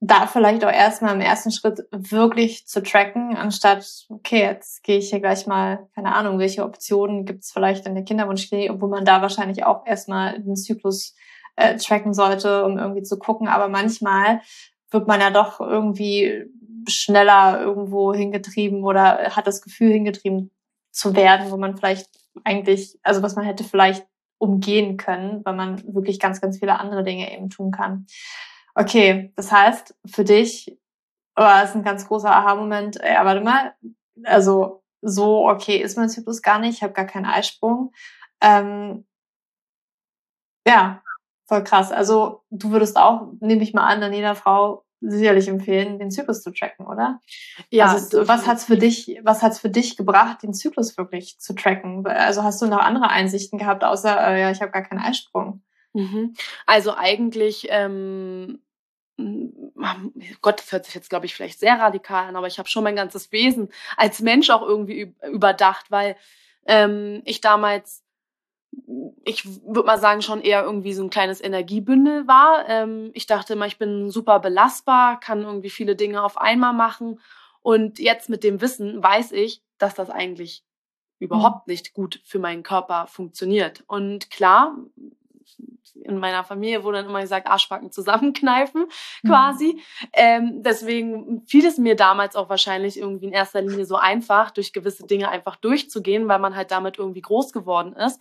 da 0.00 0.26
vielleicht 0.26 0.64
auch 0.64 0.72
erstmal 0.72 1.14
im 1.14 1.20
ersten 1.20 1.50
Schritt 1.50 1.86
wirklich 1.90 2.66
zu 2.66 2.82
tracken, 2.82 3.36
anstatt, 3.36 4.06
okay, 4.08 4.42
jetzt 4.42 4.82
gehe 4.82 4.98
ich 4.98 5.10
hier 5.10 5.20
gleich 5.20 5.46
mal, 5.46 5.88
keine 5.94 6.14
Ahnung, 6.14 6.38
welche 6.38 6.64
Optionen 6.64 7.24
gibt 7.24 7.44
es 7.44 7.52
vielleicht 7.52 7.86
in 7.86 7.94
der 7.94 8.04
Kinderwunschklinik, 8.04 8.70
obwohl 8.70 8.88
man 8.88 9.04
da 9.04 9.22
wahrscheinlich 9.22 9.64
auch 9.64 9.86
erstmal 9.86 10.40
den 10.40 10.56
Zyklus 10.56 11.14
äh, 11.56 11.76
tracken 11.76 12.14
sollte, 12.14 12.64
um 12.64 12.78
irgendwie 12.78 13.02
zu 13.02 13.18
gucken. 13.18 13.48
Aber 13.48 13.68
manchmal 13.68 14.40
wird 14.90 15.06
man 15.06 15.20
ja 15.20 15.30
doch 15.30 15.60
irgendwie 15.60 16.46
schneller 16.88 17.60
irgendwo 17.60 18.14
hingetrieben 18.14 18.82
oder 18.84 19.36
hat 19.36 19.46
das 19.46 19.62
Gefühl 19.62 19.92
hingetrieben 19.92 20.50
zu 20.90 21.14
werden, 21.14 21.50
wo 21.50 21.56
man 21.56 21.76
vielleicht 21.76 22.08
eigentlich, 22.44 22.98
also 23.02 23.22
was 23.22 23.36
man 23.36 23.44
hätte 23.44 23.64
vielleicht 23.64 24.06
umgehen 24.38 24.96
können, 24.96 25.44
weil 25.44 25.54
man 25.54 25.82
wirklich 25.94 26.20
ganz, 26.20 26.40
ganz 26.40 26.58
viele 26.58 26.78
andere 26.78 27.04
Dinge 27.04 27.32
eben 27.32 27.50
tun 27.50 27.70
kann. 27.70 28.06
Okay, 28.74 29.32
das 29.36 29.50
heißt, 29.50 29.96
für 30.06 30.24
dich 30.24 30.78
war 31.34 31.64
es 31.64 31.74
ein 31.74 31.82
ganz 31.82 32.06
großer 32.06 32.30
Aha-Moment, 32.30 32.96
ja, 32.96 33.24
warte 33.24 33.40
mal, 33.40 33.74
also 34.24 34.82
so 35.00 35.48
okay 35.48 35.76
ist 35.76 35.96
mein 35.96 36.08
Zyklus 36.08 36.42
gar 36.42 36.58
nicht, 36.58 36.76
ich 36.76 36.82
habe 36.82 36.92
gar 36.92 37.06
keinen 37.06 37.26
Eisprung. 37.26 37.92
Ähm, 38.40 39.06
ja, 40.66 41.02
voll 41.48 41.64
krass. 41.64 41.90
Also 41.90 42.42
du 42.50 42.70
würdest 42.70 42.96
auch, 42.96 43.32
nehme 43.40 43.62
ich 43.62 43.74
mal 43.74 43.86
an, 43.86 44.02
an 44.02 44.12
jeder 44.12 44.34
Frau 44.34 44.84
sicherlich 45.00 45.48
empfehlen, 45.48 45.98
den 45.98 46.10
Zyklus 46.10 46.42
zu 46.42 46.52
tracken, 46.52 46.86
oder? 46.86 47.20
Ja. 47.70 47.92
Also, 47.92 48.26
was 48.26 48.46
hat's 48.46 48.64
für 48.64 48.76
dich, 48.76 49.18
was 49.22 49.42
hat's 49.42 49.60
für 49.60 49.70
dich 49.70 49.96
gebracht, 49.96 50.42
den 50.42 50.52
Zyklus 50.52 50.98
wirklich 50.98 51.38
zu 51.38 51.54
tracken? 51.54 52.06
Also 52.06 52.42
hast 52.42 52.60
du 52.60 52.66
noch 52.66 52.80
andere 52.80 53.08
Einsichten 53.08 53.58
gehabt, 53.58 53.84
außer, 53.84 54.28
äh, 54.28 54.40
ja, 54.40 54.50
ich 54.50 54.60
habe 54.60 54.72
gar 54.72 54.82
keinen 54.82 55.00
Eisprung? 55.00 55.62
Mhm. 55.94 56.34
Also 56.66 56.94
eigentlich, 56.94 57.68
ähm, 57.70 58.60
Gott, 60.42 60.60
das 60.60 60.72
hört 60.72 60.84
sich 60.84 60.94
jetzt, 60.94 61.10
glaube 61.10 61.26
ich, 61.26 61.34
vielleicht 61.34 61.58
sehr 61.58 61.78
radikal 61.78 62.28
an, 62.28 62.36
aber 62.36 62.46
ich 62.46 62.58
habe 62.58 62.68
schon 62.68 62.84
mein 62.84 62.96
ganzes 62.96 63.32
Wesen 63.32 63.68
als 63.96 64.20
Mensch 64.20 64.50
auch 64.50 64.62
irgendwie 64.62 65.14
überdacht, 65.28 65.90
weil 65.90 66.16
ähm, 66.66 67.22
ich 67.24 67.40
damals 67.40 68.04
ich 69.24 69.44
würde 69.64 69.86
mal 69.86 69.98
sagen, 69.98 70.22
schon 70.22 70.40
eher 70.40 70.64
irgendwie 70.64 70.92
so 70.92 71.02
ein 71.02 71.10
kleines 71.10 71.42
Energiebündel 71.42 72.26
war. 72.26 72.68
Ähm, 72.68 73.10
ich 73.14 73.26
dachte 73.26 73.52
immer, 73.54 73.66
ich 73.66 73.78
bin 73.78 74.10
super 74.10 74.40
belastbar, 74.40 75.20
kann 75.20 75.42
irgendwie 75.42 75.70
viele 75.70 75.96
Dinge 75.96 76.22
auf 76.22 76.38
einmal 76.38 76.72
machen. 76.72 77.20
Und 77.60 77.98
jetzt 77.98 78.28
mit 78.28 78.44
dem 78.44 78.60
Wissen 78.60 79.02
weiß 79.02 79.32
ich, 79.32 79.62
dass 79.78 79.94
das 79.94 80.10
eigentlich 80.10 80.64
überhaupt 81.18 81.66
mhm. 81.66 81.72
nicht 81.72 81.92
gut 81.92 82.20
für 82.24 82.38
meinen 82.38 82.62
Körper 82.62 83.06
funktioniert. 83.06 83.84
Und 83.86 84.30
klar, 84.30 84.76
in 86.04 86.18
meiner 86.18 86.44
Familie 86.44 86.84
wurde 86.84 86.98
dann 86.98 87.06
immer 87.06 87.20
gesagt, 87.20 87.48
Arschbacken 87.48 87.90
zusammenkneifen 87.90 88.86
mhm. 89.22 89.28
quasi. 89.28 89.74
Mhm. 89.74 89.80
Ähm, 90.12 90.62
deswegen 90.62 91.42
fiel 91.46 91.66
es 91.66 91.78
mir 91.78 91.96
damals 91.96 92.36
auch 92.36 92.48
wahrscheinlich 92.48 92.98
irgendwie 92.98 93.26
in 93.26 93.32
erster 93.32 93.62
Linie 93.62 93.84
so 93.84 93.96
einfach, 93.96 94.50
durch 94.50 94.72
gewisse 94.72 95.06
Dinge 95.06 95.28
einfach 95.28 95.56
durchzugehen, 95.56 96.28
weil 96.28 96.38
man 96.38 96.56
halt 96.56 96.70
damit 96.70 96.98
irgendwie 96.98 97.22
groß 97.22 97.52
geworden 97.52 97.94
ist. 97.94 98.20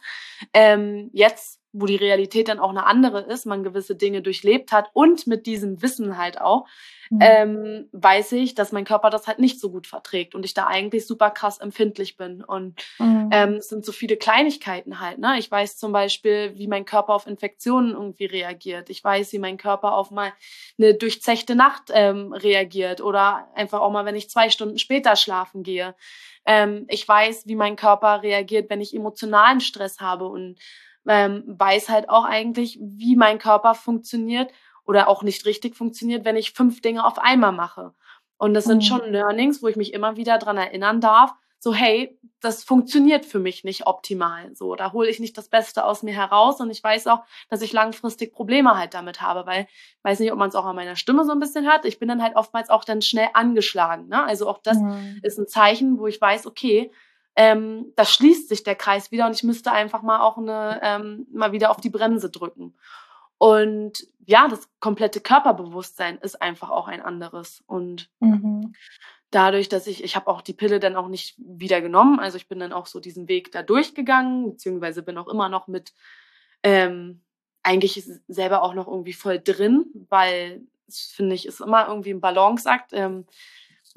Ähm, 0.53 1.09
jetzt 1.13 1.59
wo 1.79 1.85
die 1.85 1.95
Realität 1.95 2.47
dann 2.47 2.59
auch 2.59 2.69
eine 2.69 2.85
andere 2.85 3.21
ist, 3.21 3.45
man 3.45 3.63
gewisse 3.63 3.95
Dinge 3.95 4.21
durchlebt 4.21 4.71
hat 4.71 4.89
und 4.93 5.27
mit 5.27 5.45
diesem 5.45 5.81
Wissen 5.81 6.17
halt 6.17 6.41
auch, 6.41 6.65
mhm. 7.09 7.19
ähm, 7.21 7.89
weiß 7.91 8.31
ich, 8.33 8.55
dass 8.55 8.71
mein 8.71 8.85
Körper 8.85 9.09
das 9.09 9.27
halt 9.27 9.39
nicht 9.39 9.59
so 9.59 9.69
gut 9.69 9.87
verträgt 9.87 10.35
und 10.35 10.45
ich 10.45 10.53
da 10.53 10.67
eigentlich 10.67 11.05
super 11.05 11.29
krass 11.29 11.59
empfindlich 11.59 12.17
bin. 12.17 12.43
Und 12.43 12.81
mhm. 12.99 13.29
ähm, 13.31 13.53
es 13.55 13.69
sind 13.69 13.85
so 13.85 13.91
viele 13.91 14.17
Kleinigkeiten 14.17 14.99
halt. 14.99 15.19
Ne? 15.19 15.35
Ich 15.37 15.49
weiß 15.49 15.77
zum 15.77 15.91
Beispiel, 15.91 16.53
wie 16.57 16.67
mein 16.67 16.85
Körper 16.85 17.13
auf 17.13 17.27
Infektionen 17.27 17.91
irgendwie 17.91 18.25
reagiert. 18.25 18.89
Ich 18.89 19.03
weiß, 19.03 19.33
wie 19.33 19.39
mein 19.39 19.57
Körper 19.57 19.93
auf 19.93 20.11
mal 20.11 20.33
eine 20.77 20.95
durchzechte 20.95 21.55
Nacht 21.55 21.91
ähm, 21.93 22.33
reagiert 22.33 23.01
oder 23.01 23.47
einfach 23.55 23.81
auch 23.81 23.91
mal, 23.91 24.05
wenn 24.05 24.15
ich 24.15 24.29
zwei 24.29 24.49
Stunden 24.49 24.79
später 24.79 25.15
schlafen 25.15 25.63
gehe. 25.63 25.95
Ähm, 26.45 26.85
ich 26.87 27.05
weiß, 27.07 27.43
wie 27.45 27.55
mein 27.55 27.75
Körper 27.75 28.23
reagiert, 28.23 28.69
wenn 28.69 28.81
ich 28.81 28.95
emotionalen 28.95 29.59
Stress 29.59 29.99
habe 29.99 30.27
und 30.27 30.57
ähm, 31.07 31.43
weiß 31.47 31.89
halt 31.89 32.09
auch 32.09 32.25
eigentlich, 32.25 32.77
wie 32.81 33.15
mein 33.15 33.39
Körper 33.39 33.75
funktioniert 33.75 34.51
oder 34.85 35.07
auch 35.07 35.23
nicht 35.23 35.45
richtig 35.45 35.75
funktioniert, 35.75 36.25
wenn 36.25 36.35
ich 36.35 36.53
fünf 36.53 36.81
Dinge 36.81 37.05
auf 37.05 37.19
einmal 37.19 37.51
mache. 37.51 37.93
Und 38.37 38.53
das 38.53 38.65
sind 38.65 38.77
mhm. 38.77 38.81
schon 38.81 39.11
Learnings, 39.11 39.61
wo 39.63 39.67
ich 39.67 39.75
mich 39.75 39.93
immer 39.93 40.15
wieder 40.15 40.37
dran 40.37 40.57
erinnern 40.57 41.01
darf, 41.01 41.33
so 41.59 41.73
hey, 41.73 42.19
das 42.39 42.63
funktioniert 42.63 43.25
für 43.25 43.39
mich 43.39 43.63
nicht 43.63 43.87
optimal. 43.87 44.55
So, 44.55 44.75
da 44.75 44.93
hole 44.93 45.09
ich 45.09 45.19
nicht 45.19 45.37
das 45.37 45.49
Beste 45.49 45.83
aus 45.83 46.03
mir 46.03 46.13
heraus 46.13 46.59
und 46.61 46.69
ich 46.69 46.83
weiß 46.83 47.07
auch, 47.07 47.23
dass 47.49 47.63
ich 47.63 47.73
langfristig 47.73 48.31
Probleme 48.31 48.77
halt 48.77 48.93
damit 48.93 49.21
habe, 49.21 49.47
weil 49.47 49.63
ich 49.63 50.03
weiß 50.03 50.19
nicht, 50.19 50.31
ob 50.31 50.37
man 50.37 50.49
es 50.49 50.55
auch 50.55 50.65
an 50.65 50.75
meiner 50.75 50.95
Stimme 50.95 51.25
so 51.25 51.31
ein 51.31 51.39
bisschen 51.39 51.65
hört. 51.65 51.85
Ich 51.85 51.97
bin 51.97 52.07
dann 52.07 52.21
halt 52.21 52.35
oftmals 52.35 52.69
auch 52.69 52.83
dann 52.83 53.01
schnell 53.01 53.29
angeschlagen. 53.33 54.07
Ne? 54.07 54.23
Also 54.23 54.47
auch 54.47 54.59
das 54.59 54.77
mhm. 54.77 55.19
ist 55.23 55.39
ein 55.39 55.47
Zeichen, 55.47 55.97
wo 55.97 56.05
ich 56.05 56.21
weiß, 56.21 56.45
okay, 56.45 56.91
ähm, 57.37 57.93
da 57.95 58.03
schließt 58.03 58.49
sich 58.49 58.63
der 58.63 58.75
Kreis 58.75 59.11
wieder 59.11 59.27
und 59.27 59.33
ich 59.33 59.43
müsste 59.43 59.71
einfach 59.71 60.01
mal 60.01 60.21
auch 60.21 60.37
eine, 60.37 60.79
ähm, 60.81 61.27
mal 61.31 61.51
wieder 61.51 61.69
auf 61.69 61.77
die 61.77 61.91
Bremse 61.91 62.31
drücken. 62.31 62.75
Und 63.37 64.07
ja, 64.25 64.47
das 64.47 64.67
komplette 64.79 65.21
Körperbewusstsein 65.21 66.17
ist 66.17 66.41
einfach 66.41 66.71
auch 66.71 66.87
ein 66.87 66.99
anderes. 66.99 67.63
Und 67.67 68.09
mhm. 68.19 68.73
dadurch, 69.29 69.69
dass 69.69 69.85
ich, 69.85 70.03
ich 70.03 70.15
habe 70.15 70.27
auch 70.27 70.41
die 70.41 70.55
Pille 70.55 70.79
dann 70.79 70.95
auch 70.95 71.07
nicht 71.07 71.35
wieder 71.37 71.79
genommen, 71.79 72.19
also 72.19 72.37
ich 72.37 72.47
bin 72.47 72.59
dann 72.59 72.73
auch 72.73 72.87
so 72.87 72.99
diesen 72.99 73.27
Weg 73.27 73.51
da 73.51 73.61
durchgegangen, 73.61 74.53
beziehungsweise 74.53 75.03
bin 75.03 75.19
auch 75.19 75.27
immer 75.27 75.47
noch 75.47 75.67
mit, 75.67 75.93
ähm, 76.63 77.21
eigentlich 77.61 78.03
selber 78.27 78.63
auch 78.63 78.73
noch 78.73 78.87
irgendwie 78.87 79.13
voll 79.13 79.39
drin, 79.39 79.85
weil 80.09 80.61
finde 80.89 81.35
ich 81.35 81.45
ist 81.45 81.59
immer 81.59 81.87
irgendwie 81.87 82.11
ein 82.11 82.21
Balanceakt. 82.21 82.93
Ähm, 82.93 83.25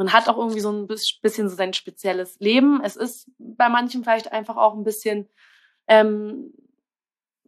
man 0.00 0.14
hat 0.14 0.30
auch 0.30 0.38
irgendwie 0.38 0.60
so 0.60 0.72
ein 0.72 0.86
bisschen 0.86 1.50
so 1.50 1.56
sein 1.56 1.74
spezielles 1.74 2.40
Leben. 2.40 2.80
Es 2.82 2.96
ist 2.96 3.30
bei 3.36 3.68
manchen 3.68 4.02
vielleicht 4.02 4.32
einfach 4.32 4.56
auch 4.56 4.72
ein 4.72 4.82
bisschen 4.82 5.28
ähm, 5.86 6.54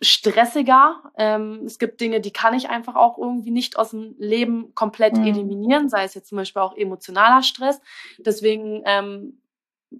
stressiger. 0.02 1.02
Ähm, 1.16 1.62
es 1.64 1.78
gibt 1.78 2.02
Dinge, 2.02 2.20
die 2.20 2.30
kann 2.30 2.52
ich 2.52 2.68
einfach 2.68 2.94
auch 2.94 3.16
irgendwie 3.16 3.52
nicht 3.52 3.78
aus 3.78 3.92
dem 3.92 4.16
Leben 4.18 4.74
komplett 4.74 5.16
mhm. 5.16 5.28
eliminieren, 5.28 5.88
sei 5.88 6.04
es 6.04 6.12
jetzt 6.12 6.28
zum 6.28 6.36
Beispiel 6.36 6.60
auch 6.60 6.76
emotionaler 6.76 7.42
Stress. 7.42 7.80
Deswegen 8.18 8.82
ähm, 8.84 9.40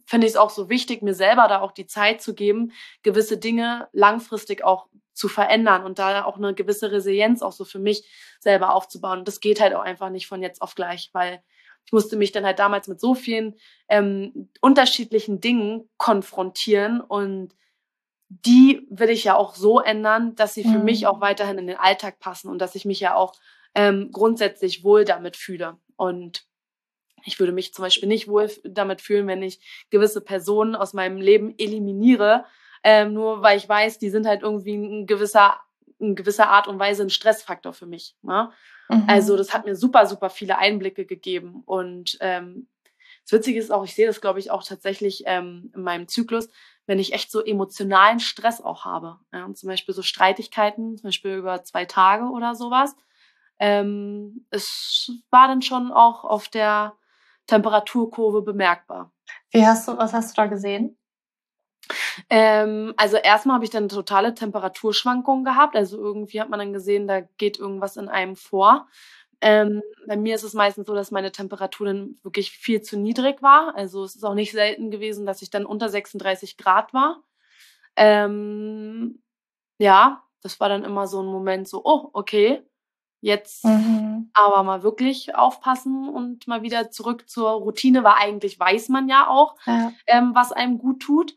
finde 0.05 0.27
ich 0.27 0.35
es 0.35 0.39
auch 0.39 0.51
so 0.51 0.69
wichtig, 0.69 1.01
mir 1.01 1.15
selber 1.15 1.49
da 1.49 1.63
auch 1.63 1.73
die 1.73 1.87
Zeit 1.87 2.21
zu 2.21 2.35
geben, 2.35 2.73
gewisse 3.03 3.39
Dinge 3.39 3.89
langfristig 3.93 4.63
auch 4.63 4.89
zu 5.15 5.29
verändern 5.29 5.87
und 5.87 5.99
da 5.99 6.27
auch 6.27 6.37
eine 6.37 6.53
gewisse 6.53 6.93
Resilienz 6.93 7.41
auch 7.41 7.53
so 7.53 7.65
für 7.65 7.79
mich 7.79 8.07
selber 8.41 8.75
aufzubauen. 8.75 9.21
Und 9.21 9.29
das 9.29 9.41
geht 9.41 9.59
halt 9.59 9.75
auch 9.75 9.83
einfach 9.83 10.11
nicht 10.11 10.27
von 10.27 10.43
jetzt 10.43 10.61
auf 10.61 10.75
gleich, 10.75 11.09
weil 11.15 11.43
ich 11.85 11.93
musste 11.93 12.17
mich 12.17 12.33
dann 12.33 12.45
halt 12.45 12.59
damals 12.59 12.89
mit 12.89 13.01
so 13.01 13.15
vielen 13.15 13.57
ähm, 13.89 14.51
unterschiedlichen 14.61 15.41
Dingen 15.41 15.89
konfrontieren 15.99 17.01
und 17.01 17.55
die 18.29 18.87
will 18.91 19.11
ich 19.11 19.25
ja 19.25 19.37
auch 19.37 19.55
so 19.55 19.81
ändern, 19.81 20.35
dass 20.37 20.55
sie 20.55 20.63
für 20.63 20.79
mhm. 20.79 20.85
mich 20.85 21.07
auch 21.07 21.21
weiterhin 21.21 21.59
in 21.59 21.67
den 21.67 21.77
Alltag 21.77 22.19
passen 22.19 22.49
und 22.49 22.59
dass 22.59 22.75
ich 22.75 22.85
mich 22.85 23.01
ja 23.01 23.15
auch 23.15 23.35
ähm, 23.75 24.11
grundsätzlich 24.11 24.85
wohl 24.85 25.05
damit 25.05 25.37
fühle. 25.37 25.77
Und 25.97 26.47
ich 27.25 27.39
würde 27.39 27.53
mich 27.53 27.75
zum 27.75 27.85
Beispiel 27.85 28.09
nicht 28.09 28.29
wohl 28.29 28.51
damit 28.65 29.01
fühlen, 29.01 29.27
wenn 29.27 29.43
ich 29.43 29.87
gewisse 29.91 30.21
Personen 30.21 30.75
aus 30.75 30.95
meinem 30.95 31.19
Leben 31.19 31.55
eliminiere, 31.59 32.45
ähm, 32.83 33.13
nur 33.13 33.43
weil 33.43 33.59
ich 33.59 33.69
weiß, 33.69 33.99
die 33.99 34.11
sind 34.11 34.27
halt 34.27 34.43
irgendwie 34.43 34.75
ein 34.75 35.07
gewisser, 35.07 35.61
in 35.99 36.17
gewisser 36.17 36.49
Art 36.49 36.69
und 36.69 36.79
Weise 36.79 37.03
ein 37.03 37.11
Stressfaktor 37.11 37.73
für 37.73 37.87
mich. 37.87 38.17
Ne? 38.23 38.51
Mhm. 38.93 39.05
Also 39.09 39.37
das 39.37 39.53
hat 39.53 39.65
mir 39.65 39.77
super, 39.77 40.07
super 40.07 40.31
viele 40.31 40.59
Einblicke 40.59 41.07
gegeben. 41.07 41.63
Und 41.65 42.17
ähm, 42.21 42.69
das 43.25 43.33
Witzige 43.33 43.59
ist 43.59 43.71
auch, 43.71 43.85
ich 43.85 43.95
sehe 43.95 44.07
das, 44.07 44.21
glaube 44.21 44.39
ich, 44.39 44.51
auch 44.51 44.65
tatsächlich 44.65 45.23
ähm, 45.27 45.71
in 45.75 45.83
meinem 45.83 46.09
Zyklus, 46.09 46.49
wenn 46.87 46.99
ich 46.99 47.13
echt 47.13 47.31
so 47.31 47.45
emotionalen 47.45 48.21
Stress 48.21 48.61
auch 48.61 48.85
habe. 48.85 49.19
Ja, 49.33 49.45
und 49.45 49.57
zum 49.57 49.69
Beispiel 49.69 49.95
so 49.95 50.03
Streitigkeiten, 50.03 50.97
zum 50.97 51.09
Beispiel 51.09 51.35
über 51.35 51.63
zwei 51.63 51.85
Tage 51.85 52.25
oder 52.25 52.55
sowas. 52.55 52.97
Ähm, 53.59 54.47
es 54.51 55.13
war 55.31 55.47
dann 55.47 55.63
schon 55.63 55.93
auch 55.93 56.25
auf 56.25 56.49
der 56.49 56.97
Temperaturkurve 57.47 58.43
bemerkbar. 58.43 59.13
Wie 59.51 59.65
hast 59.65 59.87
du, 59.87 59.97
was 59.97 60.13
hast 60.13 60.37
du 60.37 60.43
da 60.43 60.47
gesehen? 60.47 60.97
Ähm, 62.31 62.95
also 62.97 63.17
erstmal 63.17 63.55
habe 63.55 63.65
ich 63.65 63.71
dann 63.71 63.89
totale 63.89 64.35
Temperaturschwankungen 64.35 65.45
gehabt. 65.45 65.77
Also 65.77 65.99
irgendwie 65.99 66.41
hat 66.41 66.51
man 66.51 66.59
dann 66.59 66.73
gesehen, 66.73 67.07
da 67.07 67.21
geht 67.21 67.59
irgendwas 67.59 67.97
in 67.97 68.09
einem 68.09 68.37
vor. 68.37 68.89
Ähm, 69.41 69.83
bei 70.07 70.17
mir 70.17 70.37
ist 70.37 70.45
es 70.45 70.55
meistens 70.55 70.87
so, 70.87 70.95
dass 70.95 71.11
meine 71.11 71.33
Temperatur 71.33 71.89
dann 71.89 72.19
wirklich 72.23 72.53
viel 72.53 72.81
zu 72.81 72.97
niedrig 72.97 73.43
war. 73.43 73.75
Also 73.75 74.05
es 74.05 74.15
ist 74.15 74.25
auch 74.25 74.35
nicht 74.35 74.53
selten 74.53 74.91
gewesen, 74.91 75.27
dass 75.27 75.43
ich 75.43 75.51
dann 75.51 75.67
unter 75.67 75.89
36 75.89 76.57
Grad 76.57 76.95
war. 76.95 77.23
Ähm, 77.97 79.21
ja, 79.79 80.23
das 80.43 80.61
war 80.61 80.69
dann 80.69 80.85
immer 80.85 81.07
so 81.09 81.21
ein 81.23 81.27
Moment 81.27 81.69
so, 81.69 81.83
oh, 81.85 82.11
okay, 82.13 82.63
jetzt 83.21 83.65
mhm. 83.65 84.31
aber 84.35 84.63
mal 84.63 84.83
wirklich 84.83 85.35
aufpassen 85.35 86.09
und 86.09 86.47
mal 86.47 86.63
wieder 86.63 86.91
zurück 86.91 87.29
zur 87.29 87.51
Routine, 87.51 88.05
weil 88.05 88.15
eigentlich 88.19 88.59
weiß 88.59 88.89
man 88.91 89.09
ja 89.09 89.29
auch, 89.29 89.57
ja. 89.67 89.93
Ähm, 90.07 90.35
was 90.35 90.53
einem 90.53 90.79
gut 90.79 91.01
tut. 91.01 91.35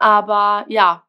Aber 0.00 0.64
ja, 0.68 1.04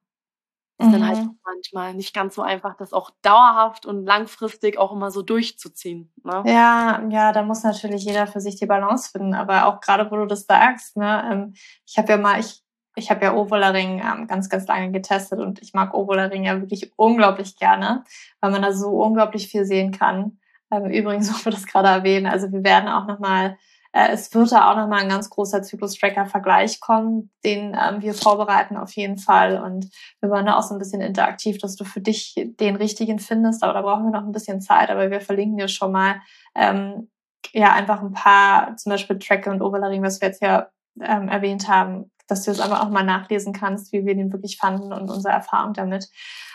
ist 0.81 0.87
mhm. 0.87 0.91
dann 0.93 1.07
halt 1.07 1.19
mhm. 1.19 1.39
manchmal 1.45 1.93
nicht 1.93 2.13
ganz 2.13 2.35
so 2.35 2.41
einfach, 2.41 2.75
das 2.75 2.91
auch 2.91 3.11
dauerhaft 3.21 3.85
und 3.85 4.05
langfristig 4.05 4.77
auch 4.77 4.91
immer 4.91 5.11
so 5.11 5.21
durchzuziehen. 5.21 6.11
Ne? 6.23 6.43
Ja, 6.45 7.01
ja, 7.09 7.31
da 7.31 7.43
muss 7.43 7.63
natürlich 7.63 8.03
jeder 8.03 8.27
für 8.27 8.41
sich 8.41 8.55
die 8.55 8.65
Balance 8.65 9.11
finden. 9.11 9.33
Aber 9.33 9.67
auch 9.67 9.79
gerade, 9.79 10.09
wo 10.09 10.15
du 10.15 10.25
das 10.25 10.45
sagst, 10.45 10.97
ne, 10.97 11.29
ähm, 11.31 11.53
ich 11.85 11.97
habe 11.97 12.09
ja 12.13 12.17
mal, 12.17 12.39
ich, 12.39 12.63
ich 12.95 13.11
habe 13.11 13.23
ja 13.23 13.33
Ovularing 13.35 14.01
ähm, 14.01 14.27
ganz, 14.27 14.49
ganz 14.49 14.67
lange 14.67 14.91
getestet 14.91 15.39
und 15.39 15.61
ich 15.61 15.73
mag 15.73 15.93
Ovularing 15.93 16.43
ja 16.43 16.59
wirklich 16.59 16.91
unglaublich 16.95 17.55
gerne, 17.57 18.03
weil 18.39 18.51
man 18.51 18.61
da 18.61 18.73
so 18.73 18.89
unglaublich 18.89 19.47
viel 19.47 19.65
sehen 19.65 19.91
kann. 19.91 20.39
Ähm, 20.71 20.85
übrigens, 20.85 21.31
wo 21.33 21.45
wir 21.45 21.51
das 21.51 21.67
gerade 21.67 21.89
erwähnen, 21.89 22.25
also 22.25 22.51
wir 22.51 22.63
werden 22.63 22.89
auch 22.89 23.05
nochmal 23.05 23.57
es 23.93 24.33
wird 24.33 24.51
da 24.51 24.71
auch 24.71 24.77
nochmal 24.77 25.01
ein 25.01 25.09
ganz 25.09 25.29
großer 25.29 25.63
Zyklus-Tracker-Vergleich 25.63 26.79
kommen, 26.79 27.29
den 27.43 27.77
ähm, 27.77 28.01
wir 28.01 28.13
vorbereiten 28.13 28.77
auf 28.77 28.93
jeden 28.93 29.17
Fall. 29.17 29.61
Und 29.61 29.89
wir 30.21 30.29
wollen 30.29 30.45
da 30.45 30.57
auch 30.57 30.63
so 30.63 30.73
ein 30.73 30.79
bisschen 30.79 31.01
interaktiv, 31.01 31.57
dass 31.57 31.75
du 31.75 31.83
für 31.83 31.99
dich 31.99 32.35
den 32.59 32.77
richtigen 32.77 33.19
findest. 33.19 33.63
Aber 33.63 33.73
da 33.73 33.81
brauchen 33.81 34.05
wir 34.05 34.11
noch 34.11 34.25
ein 34.25 34.31
bisschen 34.31 34.61
Zeit. 34.61 34.89
Aber 34.89 35.11
wir 35.11 35.19
verlinken 35.19 35.57
dir 35.57 35.67
schon 35.67 35.91
mal 35.91 36.21
ähm, 36.55 37.09
ja 37.51 37.73
einfach 37.73 38.01
ein 38.01 38.13
paar, 38.13 38.77
zum 38.77 38.91
Beispiel 38.91 39.19
Tracker 39.19 39.51
und 39.51 39.61
Overlaring, 39.61 40.03
was 40.03 40.21
wir 40.21 40.29
jetzt 40.29 40.41
ja 40.41 40.67
ähm, 41.01 41.27
erwähnt 41.27 41.67
haben, 41.67 42.11
dass 42.27 42.43
du 42.43 42.51
es 42.51 42.61
einfach 42.61 42.85
auch 42.85 42.89
mal 42.89 43.03
nachlesen 43.03 43.51
kannst, 43.51 43.91
wie 43.91 44.05
wir 44.05 44.15
den 44.15 44.31
wirklich 44.31 44.57
fanden 44.57 44.93
und 44.93 45.09
unsere 45.09 45.33
Erfahrung 45.33 45.73
damit. 45.73 46.07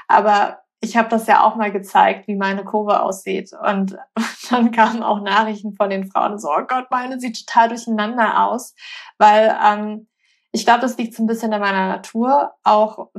Aber 0.09 0.61
ich 0.81 0.97
habe 0.97 1.09
das 1.09 1.27
ja 1.27 1.43
auch 1.43 1.57
mal 1.57 1.73
gezeigt, 1.73 2.29
wie 2.29 2.37
meine 2.37 2.65
Kurve 2.65 3.03
aussieht. 3.03 3.53
Und 3.53 3.97
dann 4.51 4.71
kamen 4.71 5.03
auch 5.03 5.21
Nachrichten 5.21 5.75
von 5.75 5.91
den 5.91 6.11
Frauen 6.11 6.39
so, 6.39 6.49
oh 6.51 6.65
Gott, 6.67 6.91
meine 6.91 7.19
sieht 7.19 7.47
total 7.47 7.69
durcheinander 7.69 8.47
aus. 8.47 8.75
Weil 9.19 9.57
ähm, 9.65 10.09
ich 10.53 10.65
glaube, 10.65 10.81
das 10.81 10.97
liegt 10.99 11.15
so 11.15 11.23
ein 11.23 11.27
bisschen 11.27 11.53
in 11.53 11.61
meiner 11.61 11.89
Natur. 11.89 12.53
Auch, 12.63 13.11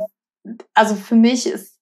also 0.73 0.95
für 0.95 1.15
mich 1.15 1.47
ist, 1.47 1.77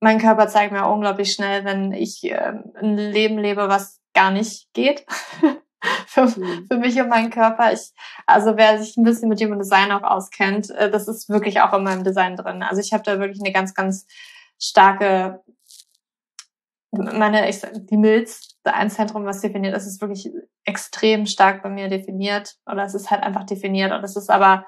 mein 0.00 0.18
Körper 0.18 0.48
zeigt 0.48 0.72
mir 0.72 0.86
unglaublich 0.86 1.32
schnell, 1.32 1.64
wenn 1.64 1.92
ich 1.92 2.24
äh, 2.24 2.54
ein 2.80 2.96
Leben 2.96 3.38
lebe, 3.38 3.68
was 3.68 4.00
gar 4.14 4.30
nicht 4.30 4.72
geht. 4.72 5.04
für, 6.06 6.26
mhm. 6.26 6.66
für 6.68 6.78
mich 6.78 7.00
und 7.00 7.08
meinen 7.08 7.30
Körper. 7.30 7.72
Ich, 7.72 7.92
also 8.26 8.56
wer 8.56 8.82
sich 8.82 8.96
ein 8.96 9.04
bisschen 9.04 9.28
mit 9.28 9.40
Human 9.40 9.58
Design 9.58 9.92
auch 9.92 10.02
auskennt, 10.02 10.70
äh, 10.70 10.90
das 10.90 11.08
ist 11.08 11.28
wirklich 11.28 11.60
auch 11.60 11.72
in 11.74 11.84
meinem 11.84 12.04
Design 12.04 12.36
drin. 12.36 12.62
Also 12.62 12.80
ich 12.80 12.92
habe 12.92 13.04
da 13.04 13.18
wirklich 13.20 13.40
eine 13.40 13.52
ganz, 13.52 13.74
ganz 13.74 14.06
starke, 14.58 15.42
meine, 16.90 17.48
ich, 17.48 17.60
die 17.60 17.96
Milz, 17.96 18.56
ein 18.64 18.90
Zentrum, 18.90 19.24
was 19.24 19.40
definiert 19.40 19.76
ist, 19.76 19.86
ist 19.86 20.00
wirklich 20.00 20.30
extrem 20.64 21.26
stark 21.26 21.62
bei 21.62 21.68
mir 21.68 21.88
definiert. 21.88 22.56
Oder 22.70 22.84
es 22.84 22.94
ist 22.94 23.10
halt 23.10 23.22
einfach 23.22 23.44
definiert. 23.44 23.92
Und 23.92 24.02
es 24.04 24.16
ist 24.16 24.30
aber 24.30 24.64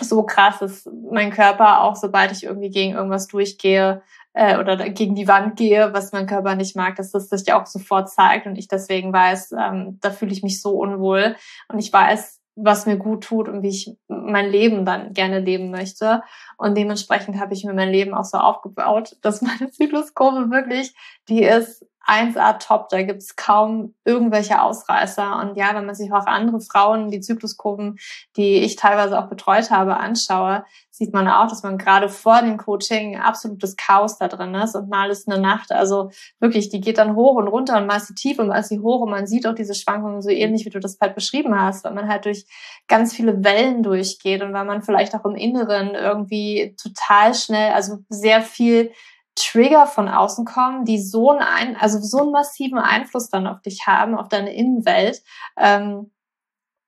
so 0.00 0.24
krass, 0.24 0.58
dass 0.58 0.88
mein 1.10 1.30
Körper 1.30 1.82
auch, 1.82 1.96
sobald 1.96 2.32
ich 2.32 2.44
irgendwie 2.44 2.70
gegen 2.70 2.94
irgendwas 2.94 3.26
durchgehe, 3.28 4.02
äh, 4.36 4.58
oder 4.58 4.76
gegen 4.90 5.14
die 5.14 5.28
Wand 5.28 5.56
gehe, 5.56 5.94
was 5.94 6.12
mein 6.12 6.26
Körper 6.26 6.54
nicht 6.54 6.76
mag, 6.76 6.96
dass 6.96 7.10
das 7.10 7.30
sich 7.30 7.52
auch 7.54 7.64
sofort 7.64 8.10
zeigt 8.10 8.46
und 8.46 8.56
ich 8.56 8.68
deswegen 8.68 9.12
weiß, 9.12 9.52
ähm, 9.52 9.98
da 10.02 10.10
fühle 10.10 10.32
ich 10.32 10.42
mich 10.42 10.60
so 10.60 10.78
unwohl 10.78 11.36
und 11.68 11.78
ich 11.78 11.90
weiß, 11.90 12.35
was 12.56 12.86
mir 12.86 12.96
gut 12.96 13.24
tut 13.24 13.48
und 13.48 13.62
wie 13.62 13.68
ich 13.68 13.96
mein 14.08 14.50
Leben 14.50 14.84
dann 14.84 15.12
gerne 15.12 15.40
leben 15.40 15.70
möchte. 15.70 16.22
Und 16.56 16.76
dementsprechend 16.76 17.38
habe 17.38 17.52
ich 17.52 17.64
mir 17.64 17.74
mein 17.74 17.90
Leben 17.90 18.14
auch 18.14 18.24
so 18.24 18.38
aufgebaut, 18.38 19.16
dass 19.20 19.42
meine 19.42 19.70
Zykluskurve 19.70 20.50
wirklich, 20.50 20.94
die 21.28 21.42
ist 21.42 21.86
1A 22.06 22.58
top, 22.58 22.88
da 22.88 23.02
gibt's 23.02 23.36
kaum 23.36 23.94
irgendwelche 24.04 24.62
Ausreißer. 24.62 25.40
Und 25.40 25.56
ja, 25.56 25.74
wenn 25.74 25.86
man 25.86 25.94
sich 25.94 26.12
auch 26.12 26.26
andere 26.26 26.60
Frauen, 26.60 27.10
die 27.10 27.20
Zykluskurven, 27.20 27.98
die 28.36 28.58
ich 28.58 28.76
teilweise 28.76 29.18
auch 29.18 29.28
betreut 29.28 29.70
habe, 29.70 29.96
anschaue, 29.96 30.64
sieht 30.90 31.12
man 31.12 31.28
auch, 31.28 31.48
dass 31.48 31.62
man 31.62 31.76
gerade 31.76 32.08
vor 32.08 32.40
dem 32.40 32.56
Coaching 32.56 33.18
absolutes 33.18 33.76
Chaos 33.76 34.16
da 34.16 34.28
drin 34.28 34.54
ist 34.54 34.74
und 34.74 34.88
mal 34.88 35.10
ist 35.10 35.28
eine 35.28 35.40
Nacht. 35.40 35.70
Also 35.72 36.10
wirklich, 36.40 36.70
die 36.70 36.80
geht 36.80 36.98
dann 36.98 37.16
hoch 37.16 37.36
und 37.36 37.48
runter 37.48 37.76
und 37.76 37.86
mal 37.86 37.96
ist 37.96 38.06
sie 38.06 38.14
tief 38.14 38.38
und 38.38 38.48
mal 38.48 38.60
ist 38.60 38.68
sie 38.68 38.80
hoch 38.80 39.00
und 39.02 39.10
man 39.10 39.26
sieht 39.26 39.46
auch 39.46 39.54
diese 39.54 39.74
Schwankungen 39.74 40.22
so 40.22 40.30
ähnlich, 40.30 40.64
wie 40.64 40.70
du 40.70 40.80
das 40.80 40.96
halt 41.00 41.14
beschrieben 41.14 41.60
hast, 41.60 41.84
weil 41.84 41.92
man 41.92 42.08
halt 42.08 42.24
durch 42.24 42.46
ganz 42.88 43.12
viele 43.14 43.44
Wellen 43.44 43.82
durchgeht 43.82 44.42
und 44.42 44.54
weil 44.54 44.64
man 44.64 44.82
vielleicht 44.82 45.14
auch 45.14 45.24
im 45.24 45.34
Inneren 45.34 45.94
irgendwie 45.94 46.74
total 46.80 47.34
schnell, 47.34 47.72
also 47.72 47.98
sehr 48.08 48.40
viel 48.40 48.90
Trigger 49.36 49.86
von 49.86 50.08
außen 50.08 50.44
kommen, 50.44 50.84
die 50.84 51.00
so 51.00 51.30
einen, 51.30 51.76
also 51.76 52.00
so 52.00 52.22
einen 52.22 52.32
massiven 52.32 52.78
Einfluss 52.78 53.28
dann 53.28 53.46
auf 53.46 53.60
dich 53.60 53.86
haben, 53.86 54.16
auf 54.16 54.28
deine 54.28 54.54
Innenwelt, 54.54 55.22
ähm, 55.58 56.10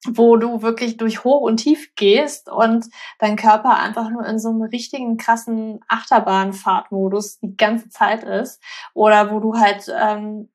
wo 0.07 0.37
du 0.37 0.63
wirklich 0.63 0.97
durch 0.97 1.25
Hoch 1.25 1.43
und 1.43 1.59
Tief 1.59 1.95
gehst 1.95 2.51
und 2.51 2.87
dein 3.19 3.37
Körper 3.37 3.77
einfach 3.79 4.11
nur 4.11 4.25
in 4.25 4.39
so 4.39 4.49
einem 4.49 4.63
richtigen 4.63 5.17
krassen 5.19 5.81
Achterbahnfahrtmodus 5.89 7.41
die 7.41 7.57
ganze 7.57 7.91
Zeit 7.91 8.25
ist 8.25 8.63
oder 8.95 9.31
wo 9.33 9.41
du 9.41 9.55
halt 9.59 9.93
ähm, 9.95 10.51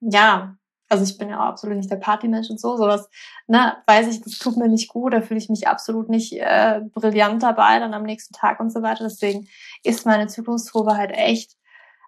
ja 0.00 0.57
also 0.88 1.04
ich 1.04 1.18
bin 1.18 1.28
ja 1.28 1.38
auch 1.40 1.46
absolut 1.46 1.76
nicht 1.76 1.90
der 1.90 1.96
Partymensch 1.96 2.50
und 2.50 2.60
so, 2.60 2.76
sowas, 2.76 3.08
ne, 3.46 3.76
weiß 3.86 4.08
ich, 4.08 4.22
das 4.22 4.38
tut 4.38 4.56
mir 4.56 4.68
nicht 4.68 4.88
gut, 4.88 5.12
da 5.12 5.20
fühle 5.20 5.38
ich 5.38 5.48
mich 5.48 5.68
absolut 5.68 6.08
nicht 6.08 6.32
äh, 6.32 6.80
brillant 6.92 7.42
dabei, 7.42 7.78
dann 7.78 7.94
am 7.94 8.04
nächsten 8.04 8.34
Tag 8.34 8.60
und 8.60 8.72
so 8.72 8.82
weiter. 8.82 9.04
Deswegen 9.04 9.48
ist 9.82 10.06
meine 10.06 10.28
Zyklusprobe 10.28 10.96
halt 10.96 11.10
echt 11.12 11.58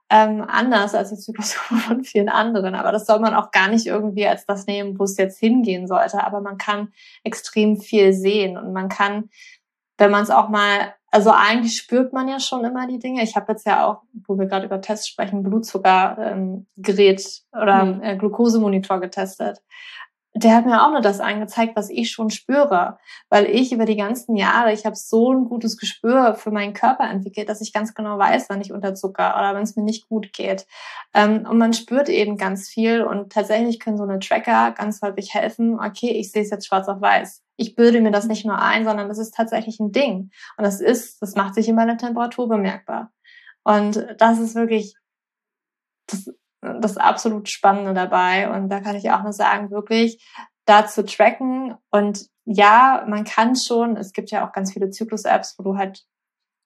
ähm, 0.08 0.44
anders 0.46 0.94
als 0.94 1.10
die 1.10 1.16
Zyklusprobe 1.16 1.80
von 1.86 2.04
vielen 2.04 2.28
anderen. 2.28 2.74
Aber 2.74 2.92
das 2.92 3.06
soll 3.06 3.20
man 3.20 3.34
auch 3.34 3.50
gar 3.50 3.68
nicht 3.68 3.86
irgendwie 3.86 4.26
als 4.26 4.46
das 4.46 4.66
nehmen, 4.66 4.98
wo 4.98 5.04
es 5.04 5.16
jetzt 5.16 5.38
hingehen 5.38 5.86
sollte. 5.86 6.24
Aber 6.24 6.40
man 6.40 6.58
kann 6.58 6.92
extrem 7.22 7.76
viel 7.76 8.12
sehen 8.12 8.56
und 8.56 8.72
man 8.72 8.88
kann, 8.88 9.30
wenn 9.98 10.10
man 10.10 10.22
es 10.22 10.30
auch 10.30 10.48
mal 10.48 10.94
also 11.10 11.30
eigentlich 11.30 11.76
spürt 11.76 12.12
man 12.12 12.28
ja 12.28 12.38
schon 12.38 12.64
immer 12.64 12.86
die 12.86 12.98
Dinge. 12.98 13.22
Ich 13.22 13.36
habe 13.36 13.52
jetzt 13.52 13.66
ja 13.66 13.86
auch, 13.86 14.02
wo 14.26 14.38
wir 14.38 14.46
gerade 14.46 14.66
über 14.66 14.80
Tests 14.80 15.08
sprechen, 15.08 15.42
Blutzuckergerät 15.42 16.18
ähm, 16.78 17.60
oder 17.60 17.84
mhm. 17.84 18.02
äh, 18.02 18.16
Glukosemonitor 18.16 19.00
getestet 19.00 19.60
der 20.34 20.54
hat 20.54 20.64
mir 20.64 20.84
auch 20.84 20.90
nur 20.90 21.00
das 21.00 21.18
angezeigt, 21.18 21.74
was 21.74 21.90
ich 21.90 22.10
schon 22.10 22.30
spüre, 22.30 22.98
weil 23.30 23.46
ich 23.46 23.72
über 23.72 23.84
die 23.84 23.96
ganzen 23.96 24.36
Jahre, 24.36 24.72
ich 24.72 24.86
habe 24.86 24.94
so 24.94 25.32
ein 25.32 25.46
gutes 25.46 25.76
Gespür 25.76 26.34
für 26.34 26.52
meinen 26.52 26.72
Körper 26.72 27.08
entwickelt, 27.10 27.48
dass 27.48 27.60
ich 27.60 27.72
ganz 27.72 27.94
genau 27.94 28.16
weiß, 28.16 28.46
wann 28.48 28.60
ich 28.60 28.72
unter 28.72 28.94
Zucker 28.94 29.34
oder 29.36 29.54
wenn 29.54 29.62
es 29.62 29.74
mir 29.74 29.82
nicht 29.82 30.08
gut 30.08 30.32
geht. 30.32 30.66
Ähm, 31.14 31.46
und 31.48 31.58
man 31.58 31.72
spürt 31.72 32.08
eben 32.08 32.36
ganz 32.36 32.68
viel 32.68 33.02
und 33.02 33.32
tatsächlich 33.32 33.80
können 33.80 33.96
so 33.96 34.04
eine 34.04 34.20
Tracker 34.20 34.72
ganz 34.72 35.02
häufig 35.02 35.34
helfen. 35.34 35.80
Okay, 35.80 36.10
ich 36.10 36.30
sehe 36.30 36.42
es 36.42 36.50
jetzt 36.50 36.66
schwarz 36.66 36.88
auf 36.88 37.00
weiß. 37.00 37.42
Ich 37.60 37.74
bilde 37.74 38.00
mir 38.00 38.10
das 38.10 38.26
nicht 38.26 38.46
nur 38.46 38.58
ein, 38.58 38.84
sondern 38.84 39.08
das 39.08 39.18
ist 39.18 39.34
tatsächlich 39.34 39.80
ein 39.80 39.92
Ding. 39.92 40.30
Und 40.56 40.64
das 40.64 40.80
ist, 40.80 41.20
das 41.20 41.34
macht 41.34 41.54
sich 41.54 41.68
in 41.68 41.74
meiner 41.74 41.98
Temperatur 41.98 42.48
bemerkbar. 42.48 43.12
Und 43.64 44.06
das 44.18 44.38
ist 44.38 44.54
wirklich, 44.54 44.94
das 46.06 46.30
das 46.62 46.96
absolut 46.96 47.48
Spannende 47.48 47.94
dabei. 47.94 48.50
Und 48.50 48.68
da 48.68 48.80
kann 48.80 48.96
ich 48.96 49.10
auch 49.10 49.22
nur 49.22 49.32
sagen, 49.32 49.70
wirklich 49.70 50.24
da 50.64 50.86
zu 50.86 51.04
tracken. 51.04 51.74
Und 51.90 52.26
ja, 52.44 53.04
man 53.08 53.24
kann 53.24 53.56
schon, 53.56 53.96
es 53.96 54.12
gibt 54.12 54.30
ja 54.30 54.46
auch 54.46 54.52
ganz 54.52 54.72
viele 54.72 54.90
Zyklus-Apps, 54.90 55.58
wo 55.58 55.62
du 55.62 55.76
halt 55.76 56.04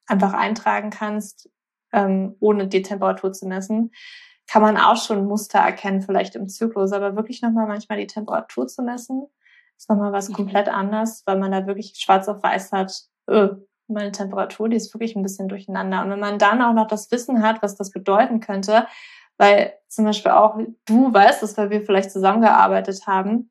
einfach 0.07 0.33
eintragen 0.33 0.91
kannst, 0.91 1.51
ähm, 1.93 2.37
ohne 2.41 2.69
die 2.69 2.83
Temperatur 2.83 3.33
zu 3.33 3.47
messen. 3.47 3.93
Kann 4.47 4.63
man 4.63 4.77
auch 4.77 4.97
schon 4.97 5.27
Muster 5.27 5.61
erkennen, 5.61 6.03
vielleicht 6.03 6.35
im 6.35 6.49
Zyklus, 6.49 6.93
aber 6.93 7.17
wirklich 7.17 7.41
nochmal 7.41 7.67
manchmal 7.67 7.99
die 7.99 8.07
Temperatur 8.07 8.67
zu 8.67 8.83
messen, 8.83 9.27
ist 9.77 9.89
nochmal 9.89 10.13
was 10.13 10.29
mhm. 10.29 10.35
komplett 10.35 10.69
anders, 10.69 11.23
weil 11.27 11.39
man 11.39 11.53
da 11.53 11.67
wirklich 11.67 11.95
schwarz 11.97 12.29
auf 12.29 12.43
weiß 12.43 12.73
hat, 12.73 12.93
öh, 13.29 13.51
meine 13.87 14.13
Temperatur, 14.13 14.69
die 14.69 14.77
ist 14.77 14.95
wirklich 14.95 15.15
ein 15.15 15.23
bisschen 15.23 15.49
durcheinander. 15.49 16.03
Und 16.03 16.11
wenn 16.11 16.21
man 16.21 16.39
dann 16.39 16.63
auch 16.63 16.73
noch 16.73 16.87
das 16.87 17.11
Wissen 17.11 17.43
hat, 17.43 17.63
was 17.63 17.77
das 17.77 17.91
bedeuten 17.91 18.41
könnte, 18.41 18.87
weil 19.37 19.75
zum 19.89 20.05
Beispiel 20.05 20.33
auch 20.33 20.59
du 20.87 21.13
weißt 21.13 21.43
dass 21.43 21.57
weil 21.57 21.71
wir 21.71 21.83
vielleicht 21.83 22.11
zusammengearbeitet 22.11 23.07
haben. 23.07 23.51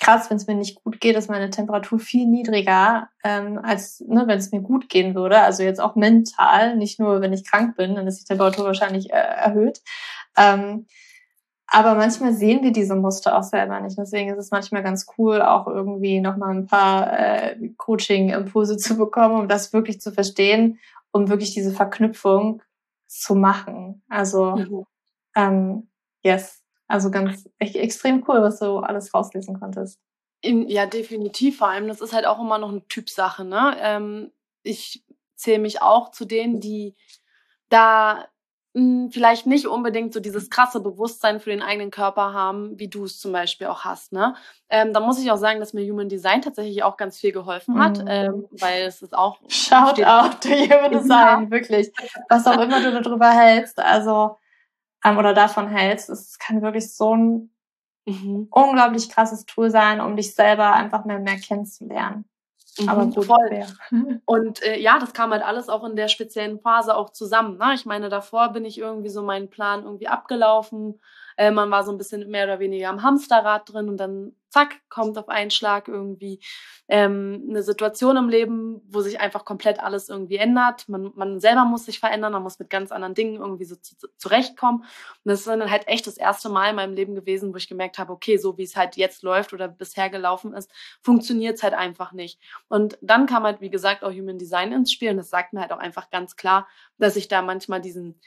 Krass, 0.00 0.30
wenn 0.30 0.36
es 0.36 0.46
mir 0.46 0.54
nicht 0.54 0.82
gut 0.84 1.00
geht, 1.00 1.16
ist 1.16 1.30
meine 1.30 1.50
Temperatur 1.50 1.98
viel 1.98 2.26
niedriger, 2.26 3.08
ähm, 3.24 3.58
als 3.62 4.00
ne, 4.00 4.24
wenn 4.26 4.38
es 4.38 4.52
mir 4.52 4.60
gut 4.60 4.88
gehen 4.88 5.14
würde. 5.14 5.40
Also 5.40 5.62
jetzt 5.62 5.80
auch 5.80 5.96
mental, 5.96 6.76
nicht 6.76 7.00
nur 7.00 7.20
wenn 7.20 7.32
ich 7.32 7.48
krank 7.48 7.76
bin, 7.76 7.94
dann 7.94 8.06
ist 8.06 8.20
die 8.20 8.24
Temperatur 8.24 8.66
wahrscheinlich 8.66 9.10
äh, 9.10 9.16
erhöht. 9.16 9.80
Ähm, 10.36 10.86
aber 11.70 11.94
manchmal 11.94 12.32
sehen 12.32 12.62
wir 12.62 12.72
diese 12.72 12.96
Muster 12.96 13.38
auch 13.38 13.42
selber 13.42 13.78
nicht. 13.80 13.98
Deswegen 13.98 14.30
ist 14.30 14.38
es 14.38 14.50
manchmal 14.50 14.82
ganz 14.82 15.06
cool, 15.18 15.42
auch 15.42 15.66
irgendwie 15.66 16.18
nochmal 16.20 16.56
ein 16.56 16.66
paar 16.66 17.12
äh, 17.12 17.68
Coaching-Impulse 17.76 18.78
zu 18.78 18.96
bekommen, 18.96 19.38
um 19.38 19.48
das 19.48 19.74
wirklich 19.74 20.00
zu 20.00 20.10
verstehen, 20.10 20.78
um 21.12 21.28
wirklich 21.28 21.52
diese 21.52 21.72
Verknüpfung 21.72 22.62
zu 23.06 23.34
machen. 23.34 24.02
Also 24.08 24.56
mhm. 24.56 24.86
ähm, 25.36 25.88
yes, 26.22 26.62
also 26.86 27.10
ganz 27.10 27.46
echt, 27.58 27.76
extrem 27.76 28.24
cool, 28.26 28.40
was 28.40 28.60
du 28.60 28.78
alles 28.78 29.12
rauslesen 29.12 29.60
konntest. 29.60 30.00
In, 30.40 30.68
ja, 30.70 30.86
definitiv. 30.86 31.58
Vor 31.58 31.68
allem, 31.68 31.88
das 31.88 32.00
ist 32.00 32.14
halt 32.14 32.24
auch 32.24 32.40
immer 32.40 32.56
noch 32.56 32.70
eine 32.70 32.86
Typsache. 32.88 33.44
Ne? 33.44 33.76
Ähm, 33.80 34.32
ich 34.62 35.04
zähle 35.34 35.58
mich 35.58 35.82
auch 35.82 36.12
zu 36.12 36.24
denen, 36.24 36.60
die 36.60 36.96
da 37.68 38.26
hm, 38.74 39.10
vielleicht 39.10 39.46
nicht 39.46 39.66
unbedingt 39.66 40.12
so 40.12 40.20
dieses 40.20 40.50
krasse 40.50 40.80
Bewusstsein 40.80 41.40
für 41.40 41.50
den 41.50 41.62
eigenen 41.62 41.90
Körper 41.90 42.32
haben, 42.32 42.78
wie 42.78 42.88
du 42.88 43.04
es 43.04 43.18
zum 43.18 43.32
Beispiel 43.32 43.66
auch 43.66 43.84
hast. 43.84 44.12
Ne? 44.12 44.34
Ähm, 44.68 44.92
da 44.92 45.00
muss 45.00 45.18
ich 45.18 45.30
auch 45.30 45.36
sagen, 45.36 45.58
dass 45.58 45.72
mir 45.72 45.90
Human 45.90 46.08
Design 46.08 46.42
tatsächlich 46.42 46.82
auch 46.82 46.96
ganz 46.96 47.18
viel 47.18 47.32
geholfen 47.32 47.78
hat, 47.78 47.98
mhm. 47.98 48.08
ähm, 48.08 48.46
weil 48.50 48.82
es 48.82 49.00
ist 49.00 49.16
auch. 49.16 49.40
Schaut 49.48 50.02
auch 50.04 50.34
to 50.34 50.50
Human 50.50 50.92
Design, 50.92 51.44
ja. 51.44 51.50
wirklich. 51.50 51.90
Was 52.28 52.46
auch 52.46 52.60
immer 52.60 52.80
du 52.80 53.02
darüber 53.02 53.30
hältst, 53.30 53.78
also 53.78 54.36
ähm, 55.04 55.16
oder 55.16 55.32
davon 55.32 55.68
hältst, 55.68 56.10
es 56.10 56.38
kann 56.38 56.62
wirklich 56.62 56.94
so 56.94 57.14
ein 57.16 57.50
mhm. 58.06 58.48
unglaublich 58.50 59.08
krasses 59.08 59.46
Tool 59.46 59.70
sein, 59.70 60.00
um 60.00 60.16
dich 60.16 60.34
selber 60.34 60.74
einfach 60.74 61.04
mehr, 61.04 61.20
mehr 61.20 61.38
kennenzulernen. 61.38 62.26
Aber 62.86 63.06
mhm, 63.06 63.10
gut, 63.12 63.24
voll. 63.26 63.66
Und 64.24 64.62
äh, 64.62 64.78
ja, 64.78 64.98
das 64.98 65.12
kam 65.12 65.32
halt 65.32 65.42
alles 65.42 65.68
auch 65.68 65.84
in 65.84 65.96
der 65.96 66.08
speziellen 66.08 66.60
Phase 66.60 66.96
auch 66.96 67.10
zusammen. 67.10 67.58
Ne? 67.58 67.72
Ich 67.74 67.86
meine, 67.86 68.08
davor 68.08 68.52
bin 68.52 68.64
ich 68.64 68.78
irgendwie 68.78 69.08
so 69.08 69.22
meinen 69.22 69.50
Plan 69.50 69.84
irgendwie 69.84 70.08
abgelaufen. 70.08 71.00
Äh, 71.38 71.52
man 71.52 71.70
war 71.70 71.84
so 71.84 71.92
ein 71.92 71.98
bisschen 71.98 72.28
mehr 72.28 72.44
oder 72.44 72.58
weniger 72.58 72.88
am 72.88 73.04
Hamsterrad 73.04 73.72
drin 73.72 73.88
und 73.88 73.96
dann 73.96 74.32
zack, 74.48 74.80
kommt 74.88 75.16
auf 75.18 75.28
einen 75.28 75.52
Schlag 75.52 75.86
irgendwie 75.86 76.40
ähm, 76.88 77.46
eine 77.48 77.62
Situation 77.62 78.16
im 78.16 78.28
Leben, 78.28 78.80
wo 78.88 79.02
sich 79.02 79.20
einfach 79.20 79.44
komplett 79.44 79.78
alles 79.78 80.08
irgendwie 80.08 80.36
ändert. 80.36 80.88
Man, 80.88 81.12
man 81.14 81.38
selber 81.38 81.64
muss 81.64 81.84
sich 81.84 82.00
verändern, 82.00 82.32
man 82.32 82.42
muss 82.42 82.58
mit 82.58 82.70
ganz 82.70 82.90
anderen 82.90 83.14
Dingen 83.14 83.36
irgendwie 83.36 83.66
so 83.66 83.76
zu, 83.76 83.96
zu, 83.96 84.08
zurechtkommen. 84.16 84.80
Und 84.80 84.86
das 85.24 85.40
ist 85.40 85.46
dann 85.46 85.70
halt 85.70 85.86
echt 85.86 86.08
das 86.08 86.16
erste 86.16 86.48
Mal 86.48 86.70
in 86.70 86.76
meinem 86.76 86.94
Leben 86.94 87.14
gewesen, 87.14 87.52
wo 87.52 87.56
ich 87.56 87.68
gemerkt 87.68 87.98
habe, 87.98 88.12
okay, 88.12 88.36
so 88.36 88.58
wie 88.58 88.64
es 88.64 88.74
halt 88.74 88.96
jetzt 88.96 89.22
läuft 89.22 89.52
oder 89.52 89.68
bisher 89.68 90.10
gelaufen 90.10 90.54
ist, 90.54 90.72
funktioniert 91.02 91.56
es 91.56 91.62
halt 91.62 91.74
einfach 91.74 92.12
nicht. 92.12 92.40
Und 92.68 92.98
dann 93.00 93.26
kam 93.26 93.44
halt, 93.44 93.60
wie 93.60 93.70
gesagt, 93.70 94.02
auch 94.02 94.10
Human 94.10 94.38
Design 94.38 94.72
ins 94.72 94.90
Spiel 94.90 95.10
und 95.10 95.18
das 95.18 95.30
sagt 95.30 95.52
mir 95.52 95.60
halt 95.60 95.72
auch 95.72 95.78
einfach 95.78 96.10
ganz 96.10 96.34
klar, 96.34 96.66
dass 96.98 97.14
ich 97.14 97.28
da 97.28 97.42
manchmal 97.42 97.80
diesen 97.80 98.18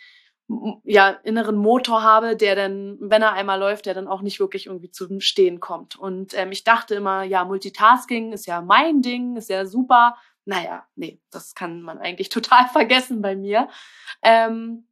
ja, 0.84 1.10
inneren 1.24 1.56
Motor 1.56 2.04
habe, 2.04 2.36
der 2.36 2.56
dann, 2.56 2.98
wenn 3.00 3.22
er 3.22 3.34
einmal 3.34 3.60
läuft, 3.60 3.86
der 3.86 3.94
dann 3.94 4.08
auch 4.08 4.22
nicht 4.22 4.40
wirklich 4.40 4.68
irgendwie 4.68 4.92
zum 4.92 5.22
Stehen 5.22 5.60
kommt. 5.60 5.96
Und 5.96 6.38
ähm, 6.38 6.52
ich 6.52 6.64
dachte 6.64 6.96
immer, 6.96 7.24
ja, 7.24 7.46
Multitasking 7.46 8.34
ist 8.34 8.48
ja 8.48 8.62
mein 8.62 9.02
Ding, 9.02 9.38
ist 9.38 9.50
ja 9.50 9.66
super. 9.66 10.18
Naja, 10.46 10.86
nee, 10.96 11.22
das 11.32 11.56
kann 11.56 11.82
man 11.82 12.00
eigentlich 12.00 12.30
total 12.30 12.68
vergessen 12.68 13.22
bei 13.22 13.36
mir. 13.36 13.70
Ähm, 14.22 14.88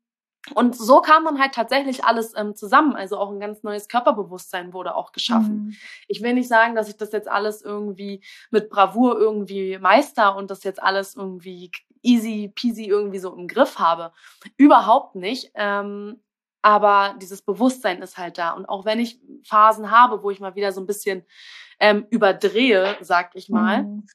und 0.55 0.75
so 0.75 1.01
kam 1.01 1.25
dann 1.25 1.39
halt 1.39 1.53
tatsächlich 1.53 2.05
alles 2.05 2.33
ähm, 2.35 2.55
zusammen. 2.55 2.95
Also 2.95 3.17
auch 3.17 3.29
ein 3.29 3.39
ganz 3.39 3.61
neues 3.63 3.87
Körperbewusstsein 3.87 4.73
wurde 4.73 4.95
auch 4.95 5.11
geschaffen. 5.11 5.65
Mhm. 5.65 5.75
Ich 6.07 6.21
will 6.23 6.33
nicht 6.33 6.47
sagen, 6.47 6.75
dass 6.75 6.89
ich 6.89 6.97
das 6.97 7.11
jetzt 7.11 7.27
alles 7.27 7.61
irgendwie 7.61 8.23
mit 8.49 8.69
Bravour 8.69 9.19
irgendwie 9.19 9.77
meister 9.79 10.35
und 10.35 10.49
das 10.49 10.63
jetzt 10.63 10.81
alles 10.81 11.15
irgendwie 11.15 11.71
easy 12.01 12.51
peasy 12.53 12.85
irgendwie 12.85 13.19
so 13.19 13.35
im 13.35 13.47
Griff 13.47 13.79
habe. 13.79 14.11
Überhaupt 14.57 15.15
nicht. 15.15 15.51
Ähm, 15.55 16.21
aber 16.61 17.15
dieses 17.21 17.41
Bewusstsein 17.41 18.01
ist 18.01 18.17
halt 18.17 18.37
da. 18.37 18.51
Und 18.51 18.67
auch 18.67 18.85
wenn 18.85 18.99
ich 18.99 19.19
Phasen 19.43 19.91
habe, 19.91 20.23
wo 20.23 20.29
ich 20.29 20.39
mal 20.39 20.55
wieder 20.55 20.71
so 20.71 20.81
ein 20.81 20.87
bisschen 20.87 21.23
ähm, 21.79 22.05
überdrehe, 22.09 22.97
sag 23.01 23.35
ich 23.35 23.49
mal, 23.49 23.83
mhm. 23.83 24.07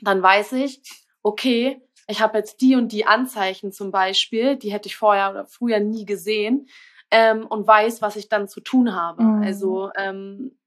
dann 0.00 0.22
weiß 0.22 0.52
ich, 0.52 0.82
okay, 1.22 1.80
ich 2.08 2.20
habe 2.20 2.38
jetzt 2.38 2.60
die 2.60 2.76
und 2.76 2.92
die 2.92 3.06
Anzeichen 3.06 3.72
zum 3.72 3.90
Beispiel, 3.90 4.56
die 4.56 4.72
hätte 4.72 4.88
ich 4.88 4.96
vorher 4.96 5.30
oder 5.30 5.46
früher 5.46 5.80
nie 5.80 6.04
gesehen 6.04 6.68
ähm, 7.10 7.46
und 7.46 7.66
weiß, 7.66 8.02
was 8.02 8.16
ich 8.16 8.28
dann 8.28 8.48
zu 8.48 8.60
tun 8.60 8.94
habe. 8.94 9.22
Mhm. 9.22 9.42
Also 9.42 9.90
ähm, 9.96 10.58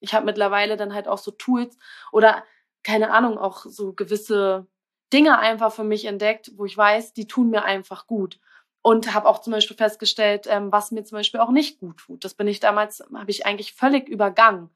ich 0.00 0.14
habe 0.14 0.26
mittlerweile 0.26 0.76
dann 0.76 0.94
halt 0.94 1.08
auch 1.08 1.18
so 1.18 1.32
Tools 1.32 1.76
oder 2.12 2.44
keine 2.82 3.10
Ahnung, 3.10 3.36
auch 3.36 3.64
so 3.66 3.92
gewisse 3.92 4.68
Dinge 5.12 5.38
einfach 5.38 5.72
für 5.72 5.84
mich 5.84 6.04
entdeckt, 6.04 6.52
wo 6.56 6.64
ich 6.64 6.76
weiß, 6.76 7.12
die 7.12 7.26
tun 7.26 7.50
mir 7.50 7.64
einfach 7.64 8.06
gut. 8.06 8.40
Und 8.82 9.14
habe 9.14 9.28
auch 9.28 9.40
zum 9.40 9.52
Beispiel 9.52 9.76
festgestellt, 9.76 10.46
ähm, 10.48 10.70
was 10.70 10.92
mir 10.92 11.02
zum 11.02 11.18
Beispiel 11.18 11.40
auch 11.40 11.50
nicht 11.50 11.80
gut 11.80 11.96
tut. 11.96 12.24
Das 12.24 12.34
bin 12.34 12.46
ich 12.46 12.60
damals, 12.60 13.02
habe 13.12 13.30
ich 13.30 13.44
eigentlich 13.44 13.72
völlig 13.72 14.08
übergangen. 14.08 14.70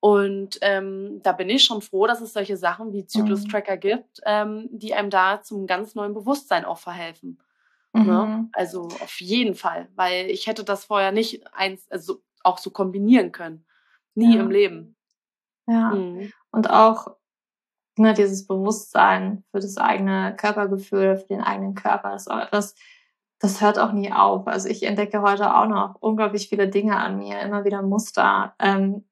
Und 0.00 0.58
ähm, 0.62 1.20
da 1.24 1.32
bin 1.32 1.48
ich 1.48 1.64
schon 1.64 1.82
froh, 1.82 2.06
dass 2.06 2.20
es 2.20 2.32
solche 2.32 2.56
Sachen 2.56 2.92
wie 2.92 3.04
Zyklus-Tracker 3.04 3.76
mhm. 3.76 3.80
gibt, 3.80 4.20
ähm, 4.24 4.68
die 4.70 4.94
einem 4.94 5.10
da 5.10 5.42
zum 5.42 5.66
ganz 5.66 5.96
neuen 5.96 6.14
Bewusstsein 6.14 6.64
auch 6.64 6.78
verhelfen. 6.78 7.40
Ne? 7.92 8.00
Mhm. 8.02 8.06
Ne? 8.06 8.48
Also 8.52 8.82
auf 8.82 9.20
jeden 9.20 9.54
Fall, 9.54 9.88
weil 9.96 10.30
ich 10.30 10.46
hätte 10.46 10.62
das 10.62 10.84
vorher 10.84 11.10
nicht 11.10 11.52
eins, 11.52 11.90
also 11.90 12.22
auch 12.44 12.58
so 12.58 12.70
kombinieren 12.70 13.32
können. 13.32 13.66
Nie 14.14 14.36
ja. 14.36 14.40
im 14.40 14.50
Leben. 14.50 14.96
Ja. 15.66 15.90
Mhm. 15.90 16.32
Und 16.50 16.70
auch 16.70 17.16
ne, 17.98 18.14
dieses 18.14 18.46
Bewusstsein 18.46 19.44
für 19.50 19.60
das 19.60 19.76
eigene 19.76 20.34
Körpergefühl, 20.36 21.16
für 21.16 21.26
den 21.26 21.42
eigenen 21.42 21.74
Körper, 21.74 22.16
auch 22.28 22.38
etwas, 22.38 22.74
das 23.40 23.60
hört 23.60 23.78
auch 23.78 23.92
nie 23.92 24.12
auf. 24.12 24.46
Also 24.46 24.68
ich 24.68 24.82
entdecke 24.82 25.22
heute 25.22 25.54
auch 25.54 25.66
noch 25.66 25.96
unglaublich 26.00 26.48
viele 26.48 26.68
Dinge 26.68 26.96
an 26.96 27.18
mir, 27.18 27.40
immer 27.40 27.64
wieder 27.64 27.82
Muster. 27.82 28.54
Ähm, 28.58 29.04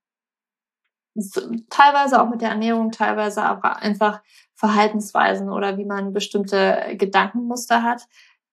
teilweise 1.70 2.20
auch 2.20 2.28
mit 2.28 2.42
der 2.42 2.50
Ernährung, 2.50 2.90
teilweise 2.90 3.42
aber 3.42 3.76
einfach 3.76 4.22
Verhaltensweisen 4.54 5.50
oder 5.50 5.78
wie 5.78 5.84
man 5.84 6.12
bestimmte 6.12 6.96
Gedankenmuster 6.96 7.82
hat, 7.82 8.08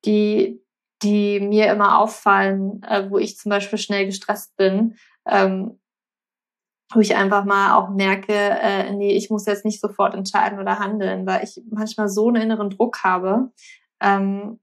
die, 0.06 0.62
die 1.02 1.40
mir 1.40 1.72
immer 1.72 2.00
auffallen, 2.00 2.84
äh, 2.84 3.10
wo 3.10 3.18
ich 3.18 3.38
zum 3.38 3.50
Beispiel 3.50 3.80
schnell 3.80 4.06
gestresst 4.06 4.56
bin. 4.56 4.96
Ähm, 5.26 5.80
wo 6.94 7.00
ich 7.00 7.16
einfach 7.16 7.46
mal 7.46 7.76
auch 7.76 7.90
merke, 7.90 8.34
äh, 8.34 8.92
nee, 8.92 9.16
ich 9.16 9.30
muss 9.30 9.46
jetzt 9.46 9.66
nicht 9.66 9.82
sofort 9.82 10.14
entscheiden 10.14 10.60
oder 10.60 10.80
handeln, 10.80 11.26
weil 11.26 11.44
ich 11.44 11.62
manchmal 11.70 12.10
so 12.10 12.28
einen 12.28 12.44
inneren 12.44 12.70
Druck 12.70 13.04
habe. 13.04 13.52
Ähm, 14.00 14.60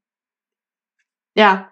ja, 1.35 1.71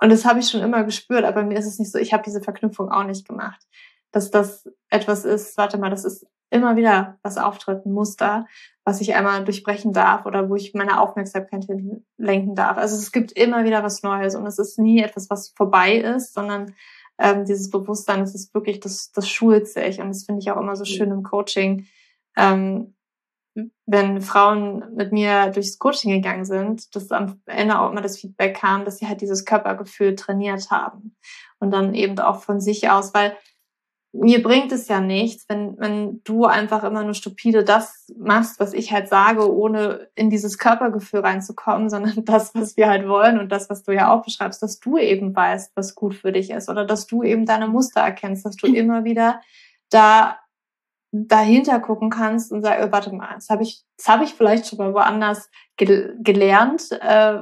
und 0.00 0.10
das 0.10 0.24
habe 0.24 0.38
ich 0.38 0.48
schon 0.48 0.62
immer 0.62 0.84
gespürt, 0.84 1.24
aber 1.24 1.42
mir 1.42 1.58
ist 1.58 1.66
es 1.66 1.78
nicht 1.78 1.90
so, 1.90 1.98
ich 1.98 2.12
habe 2.12 2.22
diese 2.22 2.40
Verknüpfung 2.40 2.90
auch 2.90 3.04
nicht 3.04 3.26
gemacht. 3.26 3.66
Dass 4.12 4.30
das 4.30 4.68
etwas 4.88 5.24
ist, 5.24 5.56
warte 5.58 5.78
mal, 5.78 5.90
das 5.90 6.04
ist 6.04 6.26
immer 6.50 6.76
wieder 6.76 7.18
was 7.22 7.36
auftritt, 7.36 7.84
ein 7.84 7.92
Muster, 7.92 8.46
was 8.84 9.00
ich 9.00 9.14
einmal 9.14 9.44
durchbrechen 9.44 9.92
darf 9.92 10.24
oder 10.24 10.48
wo 10.48 10.54
ich 10.54 10.72
meine 10.72 11.00
Aufmerksamkeit 11.00 11.66
lenken 12.16 12.54
darf. 12.54 12.78
Also 12.78 12.96
es 12.96 13.12
gibt 13.12 13.32
immer 13.32 13.64
wieder 13.64 13.82
was 13.82 14.02
Neues 14.02 14.34
und 14.34 14.46
es 14.46 14.58
ist 14.58 14.78
nie 14.78 15.02
etwas, 15.02 15.28
was 15.28 15.50
vorbei 15.50 15.96
ist, 15.96 16.32
sondern 16.32 16.74
ähm, 17.18 17.44
dieses 17.44 17.70
Bewusstsein, 17.70 18.20
das 18.20 18.34
ist 18.34 18.54
wirklich, 18.54 18.80
das, 18.80 19.10
das 19.12 19.28
schult 19.28 19.68
sich. 19.68 20.00
Und 20.00 20.08
das 20.08 20.24
finde 20.24 20.40
ich 20.40 20.50
auch 20.50 20.60
immer 20.60 20.76
so 20.76 20.84
schön 20.84 21.10
im 21.10 21.22
Coaching. 21.22 21.86
Ähm, 22.36 22.94
wenn 23.86 24.20
Frauen 24.20 24.94
mit 24.94 25.12
mir 25.12 25.50
durchs 25.50 25.78
Coaching 25.78 26.12
gegangen 26.12 26.44
sind, 26.44 26.94
dass 26.94 27.10
am 27.10 27.40
Ende 27.46 27.80
auch 27.80 27.90
immer 27.90 28.02
das 28.02 28.18
Feedback 28.18 28.56
kam, 28.56 28.84
dass 28.84 28.98
sie 28.98 29.08
halt 29.08 29.20
dieses 29.20 29.44
Körpergefühl 29.44 30.14
trainiert 30.14 30.70
haben. 30.70 31.16
Und 31.58 31.72
dann 31.72 31.94
eben 31.94 32.18
auch 32.20 32.40
von 32.42 32.60
sich 32.60 32.88
aus, 32.88 33.14
weil 33.14 33.36
mir 34.20 34.42
bringt 34.42 34.72
es 34.72 34.88
ja 34.88 35.00
nichts, 35.00 35.44
wenn, 35.48 35.78
wenn 35.78 36.20
du 36.24 36.44
einfach 36.44 36.84
immer 36.84 37.04
nur 37.04 37.14
stupide 37.14 37.64
das 37.64 38.12
machst, 38.18 38.58
was 38.58 38.72
ich 38.72 38.92
halt 38.92 39.08
sage, 39.08 39.52
ohne 39.52 40.08
in 40.14 40.30
dieses 40.30 40.58
Körpergefühl 40.58 41.20
reinzukommen, 41.20 41.88
sondern 41.90 42.24
das, 42.24 42.54
was 42.54 42.76
wir 42.76 42.88
halt 42.88 43.08
wollen 43.08 43.38
und 43.38 43.50
das, 43.50 43.70
was 43.70 43.82
du 43.82 43.92
ja 43.92 44.12
auch 44.12 44.24
beschreibst, 44.24 44.62
dass 44.62 44.80
du 44.80 44.98
eben 44.98 45.34
weißt, 45.34 45.72
was 45.74 45.94
gut 45.94 46.14
für 46.14 46.32
dich 46.32 46.50
ist 46.50 46.68
oder 46.68 46.84
dass 46.84 47.06
du 47.06 47.22
eben 47.22 47.46
deine 47.46 47.68
Muster 47.68 48.00
erkennst, 48.00 48.44
dass 48.44 48.56
du 48.56 48.66
immer 48.66 49.04
wieder 49.04 49.40
da 49.90 50.38
dahinter 51.10 51.80
gucken 51.80 52.10
kannst 52.10 52.52
und 52.52 52.62
sagst, 52.62 52.86
oh, 52.86 52.92
warte 52.92 53.14
mal, 53.14 53.34
das 53.34 53.48
habe 53.48 53.62
ich, 53.62 53.82
das 53.96 54.08
habe 54.08 54.24
ich 54.24 54.34
vielleicht 54.34 54.66
schon 54.66 54.78
mal 54.78 54.92
woanders 54.92 55.48
gel 55.76 56.18
gelernt, 56.20 56.92
äh, 56.92 57.38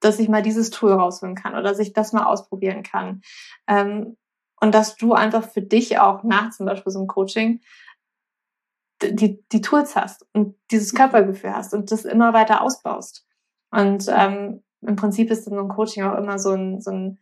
dass 0.00 0.20
ich 0.20 0.28
mal 0.28 0.42
dieses 0.42 0.70
Tool 0.70 0.92
rausholen 0.92 1.34
kann 1.34 1.54
oder 1.54 1.64
dass 1.64 1.80
ich 1.80 1.92
das 1.92 2.12
mal 2.12 2.24
ausprobieren 2.24 2.84
kann. 2.84 3.22
Ähm, 3.66 4.16
und 4.60 4.74
dass 4.74 4.96
du 4.96 5.14
einfach 5.14 5.48
für 5.48 5.62
dich 5.62 5.98
auch 5.98 6.22
nach 6.24 6.50
zum 6.50 6.66
Beispiel 6.66 6.92
so 6.92 6.98
einem 6.98 7.08
Coaching 7.08 7.60
die, 9.02 9.44
die 9.52 9.60
Tools 9.60 9.96
hast 9.96 10.26
und 10.32 10.56
dieses 10.70 10.92
mhm. 10.92 10.98
Körpergefühl 10.98 11.54
hast 11.54 11.74
und 11.74 11.90
das 11.92 12.04
immer 12.04 12.32
weiter 12.32 12.62
ausbaust. 12.62 13.24
Und 13.70 14.06
ähm, 14.08 14.62
im 14.80 14.96
Prinzip 14.96 15.30
ist 15.30 15.46
in 15.46 15.54
so 15.54 15.60
einem 15.60 15.68
Coaching 15.68 16.04
auch 16.04 16.16
immer 16.16 16.38
so 16.38 16.52
ein, 16.52 16.80
so 16.80 16.90
ein 16.90 17.18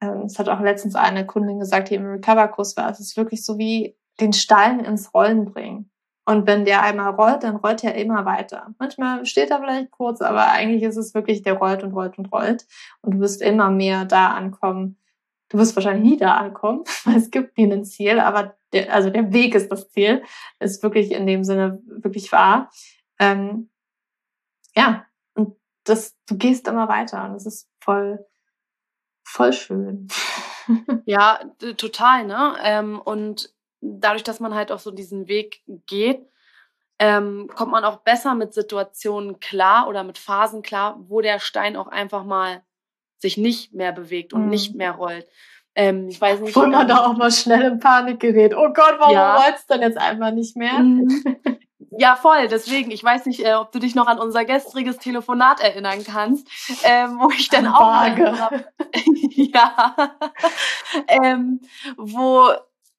ähm, 0.00 0.22
es 0.26 0.38
hat 0.38 0.48
auch 0.48 0.60
letztens 0.60 0.94
eine 0.96 1.26
Kundin 1.26 1.60
gesagt, 1.60 1.90
die 1.90 1.94
im 1.94 2.06
Recover-Kurs 2.06 2.76
war, 2.76 2.90
es 2.90 3.00
ist 3.00 3.16
wirklich 3.16 3.44
so 3.44 3.58
wie 3.58 3.96
den 4.20 4.32
Stein 4.32 4.80
ins 4.80 5.14
Rollen 5.14 5.46
bringen. 5.46 5.90
Und 6.24 6.46
wenn 6.46 6.64
der 6.64 6.82
einmal 6.82 7.10
rollt, 7.14 7.42
dann 7.42 7.56
rollt 7.56 7.82
er 7.82 7.96
immer 7.96 8.24
weiter. 8.24 8.68
Manchmal 8.78 9.26
steht 9.26 9.50
er 9.50 9.58
vielleicht 9.58 9.90
kurz, 9.90 10.20
aber 10.20 10.52
eigentlich 10.52 10.82
ist 10.84 10.96
es 10.96 11.14
wirklich, 11.14 11.42
der 11.42 11.54
rollt 11.54 11.82
und 11.82 11.92
rollt 11.92 12.16
und 12.16 12.32
rollt. 12.32 12.66
Und 13.00 13.14
du 13.14 13.20
wirst 13.20 13.42
immer 13.42 13.70
mehr 13.70 14.04
da 14.04 14.28
ankommen, 14.28 14.98
du 15.52 15.58
wirst 15.58 15.76
wahrscheinlich 15.76 16.12
nie 16.12 16.16
da 16.16 16.36
ankommen, 16.36 16.84
weil 17.04 17.16
es 17.16 17.30
gibt 17.30 17.56
nie 17.56 17.70
ein 17.70 17.84
Ziel, 17.84 18.18
aber 18.18 18.56
der, 18.72 18.92
also 18.92 19.10
der 19.10 19.32
Weg 19.32 19.54
ist 19.54 19.70
das 19.70 19.90
Ziel, 19.90 20.22
ist 20.58 20.82
wirklich 20.82 21.12
in 21.12 21.26
dem 21.26 21.44
Sinne 21.44 21.80
wirklich 21.84 22.32
wahr. 22.32 22.70
Ähm, 23.18 23.70
ja, 24.74 25.06
und 25.34 25.56
das, 25.84 26.16
du 26.26 26.36
gehst 26.36 26.66
immer 26.66 26.88
weiter 26.88 27.24
und 27.24 27.34
das 27.34 27.46
ist 27.46 27.68
voll, 27.80 28.24
voll 29.24 29.52
schön. 29.52 30.08
ja, 31.04 31.40
total, 31.76 32.24
ne? 32.24 32.56
Ähm, 32.62 32.98
und 32.98 33.54
dadurch, 33.80 34.24
dass 34.24 34.40
man 34.40 34.54
halt 34.54 34.72
auch 34.72 34.78
so 34.78 34.90
diesen 34.90 35.28
Weg 35.28 35.62
geht, 35.86 36.26
ähm, 36.98 37.50
kommt 37.54 37.72
man 37.72 37.84
auch 37.84 37.98
besser 37.98 38.34
mit 38.34 38.54
Situationen 38.54 39.38
klar 39.40 39.88
oder 39.88 40.04
mit 40.04 40.18
Phasen 40.18 40.62
klar, 40.62 40.96
wo 41.08 41.20
der 41.20 41.40
Stein 41.40 41.76
auch 41.76 41.88
einfach 41.88 42.24
mal 42.24 42.62
sich 43.22 43.38
nicht 43.38 43.72
mehr 43.72 43.92
bewegt 43.92 44.34
und 44.34 44.44
mhm. 44.44 44.50
nicht 44.50 44.74
mehr 44.74 44.92
rollt. 44.92 45.26
Ähm, 45.74 46.08
ich 46.08 46.20
weiß 46.20 46.40
nicht. 46.40 46.54
Wo 46.54 46.66
man 46.66 46.86
da 46.86 47.06
auch 47.06 47.16
mal 47.16 47.32
schnell 47.32 47.62
in 47.62 47.78
Panik 47.78 48.20
gerät. 48.20 48.54
Oh 48.54 48.68
Gott, 48.74 48.96
warum 48.98 49.14
ja. 49.14 49.36
rollt's 49.36 49.66
denn 49.66 49.80
jetzt 49.80 49.96
einfach 49.96 50.32
nicht 50.32 50.56
mehr? 50.56 50.78
Mhm. 50.78 51.24
Ja, 51.98 52.16
voll. 52.16 52.48
Deswegen, 52.48 52.90
ich 52.90 53.04
weiß 53.04 53.26
nicht, 53.26 53.44
äh, 53.44 53.52
ob 53.52 53.70
du 53.70 53.78
dich 53.78 53.94
noch 53.94 54.06
an 54.06 54.18
unser 54.18 54.46
gestriges 54.46 54.96
Telefonat 54.96 55.60
erinnern 55.60 56.02
kannst, 56.04 56.48
ähm, 56.84 57.18
wo 57.20 57.30
ich 57.30 57.50
dann 57.50 57.66
auch 57.66 57.80
Vage. 57.80 58.34
ja, 59.34 59.94
ähm, 61.08 61.60
wo 61.98 62.48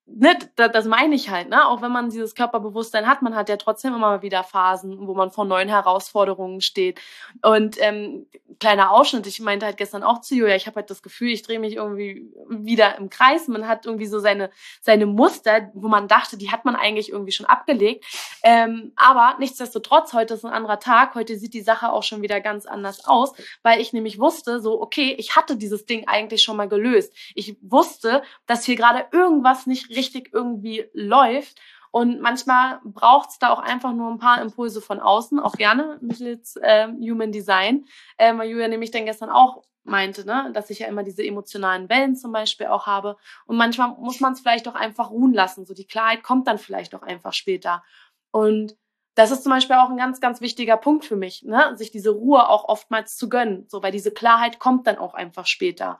ne, 0.06 0.38
das, 0.56 0.72
das 0.72 0.86
meine 0.86 1.16
ich 1.16 1.30
halt, 1.30 1.50
ne? 1.50 1.68
Auch 1.68 1.82
wenn 1.82 1.92
man 1.92 2.10
dieses 2.10 2.36
Körperbewusstsein 2.36 3.08
hat, 3.08 3.22
man 3.22 3.36
hat 3.36 3.50
ja 3.50 3.58
trotzdem 3.58 3.94
immer 3.94 4.22
wieder 4.22 4.44
Phasen, 4.44 5.08
wo 5.08 5.14
man 5.14 5.32
vor 5.32 5.46
neuen 5.46 5.70
Herausforderungen 5.70 6.62
steht. 6.62 7.00
Und 7.42 7.78
ähm, 7.80 8.28
kleiner 8.60 8.92
Ausschnitt, 8.92 9.28
ich 9.28 9.40
meinte 9.40 9.66
halt 9.66 9.78
gestern 9.78 10.04
auch 10.04 10.22
zu 10.22 10.36
Julia, 10.36 10.56
ich 10.56 10.68
habe 10.68 10.78
halt 10.78 10.90
das 10.90 11.02
Gefühl, 11.02 11.30
ich 11.30 11.42
drehe 11.42 11.60
mich 11.60 11.76
irgendwie 11.76 12.32
wieder 12.50 12.98
im 12.98 13.10
Kreis. 13.10 13.48
Man 13.48 13.68
hat 13.68 13.86
irgendwie 13.86 14.06
so 14.06 14.20
seine, 14.20 14.50
seine 14.82 15.06
Muster, 15.06 15.72
wo 15.74 15.88
man 15.88 16.08
dachte, 16.08 16.38
die 16.38 16.52
hat 16.52 16.66
man 16.66 16.76
eigentlich 16.76 17.10
irgendwie 17.10 17.32
schon 17.32 17.46
abgelegt. 17.46 18.06
Ähm, 18.44 18.92
aber 18.96 19.38
nichtsdestotrotz, 19.40 20.14
heute 20.14 20.34
ist 20.34 20.46
ein 20.46 20.54
anderer 20.54 20.80
Tag, 20.80 21.16
heute 21.16 21.38
sieht 21.38 21.54
die 21.54 21.62
Sache 21.62 21.92
auch 21.92 22.04
schon 22.04 22.22
wieder 22.22 22.42
ganz 22.42 22.66
anders 22.66 23.06
aus, 23.06 23.34
weil 23.64 23.80
ich 23.80 23.94
nämlich 23.94 24.20
wusste, 24.20 24.60
so, 24.60 24.82
okay, 24.82 25.16
ich 25.18 25.36
hatte 25.36 25.56
dieses 25.56 25.86
Ding 25.86 26.08
eigentlich 26.08 26.44
schon 26.44 26.58
mal 26.58 26.68
gelöst. 26.68 27.14
Ich 27.36 27.56
wusste, 27.62 28.22
dass 28.46 28.66
hier 28.66 28.76
gerade 28.76 29.06
irgendwas 29.12 29.66
nicht 29.66 29.93
richtig 29.96 30.34
irgendwie 30.34 30.86
läuft. 30.94 31.60
Und 31.92 32.22
manchmal 32.22 32.80
braucht 32.84 33.30
es 33.30 33.40
da 33.40 33.52
auch 33.52 33.60
einfach 33.60 33.94
nur 33.94 34.10
ein 34.10 34.18
paar 34.18 34.42
Impulse 34.42 34.82
von 34.82 35.00
außen, 35.00 35.40
auch 35.40 35.54
gerne 35.54 36.00
mittels 36.02 36.56
äh, 36.56 36.88
Human 36.88 37.32
Design, 37.32 37.86
äh, 38.18 38.36
weil 38.36 38.50
Julia 38.50 38.68
nämlich 38.68 38.90
dann 38.90 39.06
gestern 39.06 39.30
auch 39.30 39.64
meinte, 39.84 40.26
ne, 40.26 40.50
dass 40.54 40.70
ich 40.70 40.80
ja 40.80 40.88
immer 40.88 41.04
diese 41.04 41.24
emotionalen 41.24 41.90
Wellen 41.90 42.16
zum 42.16 42.32
Beispiel 42.32 42.68
auch 42.68 42.88
habe. 42.88 43.18
Und 43.46 43.58
manchmal 43.58 43.90
muss 43.90 44.20
man 44.20 44.34
es 44.34 44.40
vielleicht 44.40 44.68
auch 44.68 44.76
einfach 44.76 45.12
ruhen 45.12 45.34
lassen. 45.34 45.66
So 45.66 45.74
die 45.74 45.86
Klarheit 45.86 46.24
kommt 46.24 46.48
dann 46.48 46.58
vielleicht 46.58 46.96
auch 46.96 47.04
einfach 47.04 47.34
später. 47.34 47.84
Und 48.32 48.76
das 49.16 49.30
ist 49.30 49.44
zum 49.44 49.52
Beispiel 49.52 49.76
auch 49.76 49.90
ein 49.90 49.98
ganz, 49.98 50.20
ganz 50.20 50.42
wichtiger 50.42 50.78
Punkt 50.78 51.06
für 51.06 51.16
mich, 51.16 51.44
ne? 51.44 51.78
sich 51.78 51.92
diese 51.92 52.10
Ruhe 52.10 52.50
auch 52.50 52.68
oftmals 52.68 53.16
zu 53.16 53.30
gönnen, 53.30 53.66
so 53.68 53.84
weil 53.84 53.92
diese 53.92 54.12
Klarheit 54.12 54.58
kommt 54.58 54.88
dann 54.88 54.98
auch 54.98 55.14
einfach 55.14 55.46
später 55.46 56.00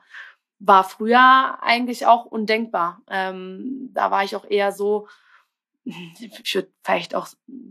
war 0.58 0.84
früher 0.84 1.58
eigentlich 1.62 2.06
auch 2.06 2.24
undenkbar. 2.24 3.02
Ähm, 3.08 3.90
da 3.92 4.10
war 4.10 4.24
ich 4.24 4.36
auch 4.36 4.44
eher 4.48 4.72
so, 4.72 5.08
ich 5.84 6.54
würde 6.54 6.70
vielleicht 6.82 7.14
auch, 7.14 7.28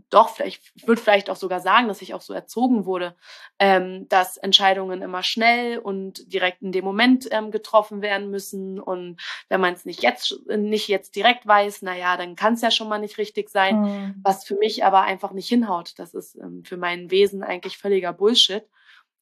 doch, 0.08 0.28
vielleicht, 0.28 0.62
ich 0.76 0.86
würde 0.86 1.00
vielleicht 1.00 1.30
auch 1.30 1.36
sogar 1.36 1.58
sagen, 1.58 1.88
dass 1.88 2.00
ich 2.00 2.14
auch 2.14 2.20
so 2.20 2.32
erzogen 2.32 2.86
wurde, 2.86 3.16
ähm, 3.58 4.08
dass 4.08 4.36
Entscheidungen 4.36 5.02
immer 5.02 5.24
schnell 5.24 5.78
und 5.78 6.32
direkt 6.32 6.62
in 6.62 6.70
dem 6.70 6.84
Moment 6.84 7.26
ähm, 7.32 7.50
getroffen 7.50 8.02
werden 8.02 8.30
müssen. 8.30 8.78
Und 8.78 9.20
wenn 9.48 9.60
man 9.60 9.74
es 9.74 9.84
nicht 9.84 10.02
jetzt, 10.02 10.46
nicht 10.46 10.86
jetzt 10.86 11.16
direkt 11.16 11.44
weiß, 11.44 11.82
naja, 11.82 12.16
dann 12.16 12.36
kann 12.36 12.54
es 12.54 12.60
ja 12.60 12.70
schon 12.70 12.88
mal 12.88 12.98
nicht 12.98 13.18
richtig 13.18 13.50
sein. 13.50 13.80
Mhm. 13.80 14.14
Was 14.22 14.44
für 14.44 14.56
mich 14.56 14.84
aber 14.84 15.02
einfach 15.02 15.32
nicht 15.32 15.48
hinhaut. 15.48 15.98
Das 15.98 16.14
ist 16.14 16.36
ähm, 16.36 16.62
für 16.64 16.76
mein 16.76 17.10
Wesen 17.10 17.42
eigentlich 17.42 17.78
völliger 17.78 18.12
Bullshit. 18.12 18.64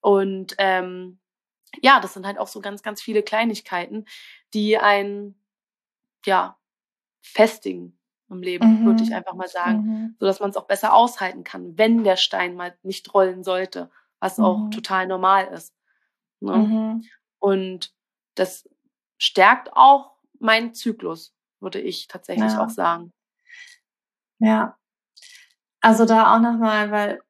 Und 0.00 0.54
ähm, 0.58 1.18
ja, 1.80 2.00
das 2.00 2.14
sind 2.14 2.26
halt 2.26 2.38
auch 2.38 2.48
so 2.48 2.60
ganz, 2.60 2.82
ganz 2.82 3.00
viele 3.00 3.22
Kleinigkeiten, 3.22 4.06
die 4.52 4.78
einen, 4.78 5.34
ja, 6.26 6.56
festigen 7.22 7.98
im 8.28 8.42
Leben, 8.42 8.80
mhm. 8.80 8.86
würde 8.86 9.02
ich 9.02 9.14
einfach 9.14 9.34
mal 9.34 9.48
sagen, 9.48 9.78
mhm. 9.78 10.16
so 10.18 10.26
dass 10.26 10.40
man 10.40 10.50
es 10.50 10.56
auch 10.56 10.66
besser 10.66 10.94
aushalten 10.94 11.44
kann, 11.44 11.78
wenn 11.78 12.02
der 12.02 12.16
Stein 12.16 12.54
mal 12.54 12.76
nicht 12.82 13.12
rollen 13.14 13.44
sollte, 13.44 13.90
was 14.20 14.38
mhm. 14.38 14.44
auch 14.44 14.70
total 14.70 15.06
normal 15.06 15.46
ist. 15.48 15.74
Ne? 16.40 16.56
Mhm. 16.56 17.04
Und 17.38 17.92
das 18.34 18.68
stärkt 19.18 19.70
auch 19.74 20.16
meinen 20.38 20.74
Zyklus, 20.74 21.34
würde 21.60 21.80
ich 21.80 22.08
tatsächlich 22.08 22.52
ja. 22.52 22.64
auch 22.64 22.70
sagen. 22.70 23.12
Ja. 24.38 24.76
Also 25.80 26.04
da 26.04 26.34
auch 26.34 26.40
nochmal, 26.40 26.90
weil, 26.90 27.22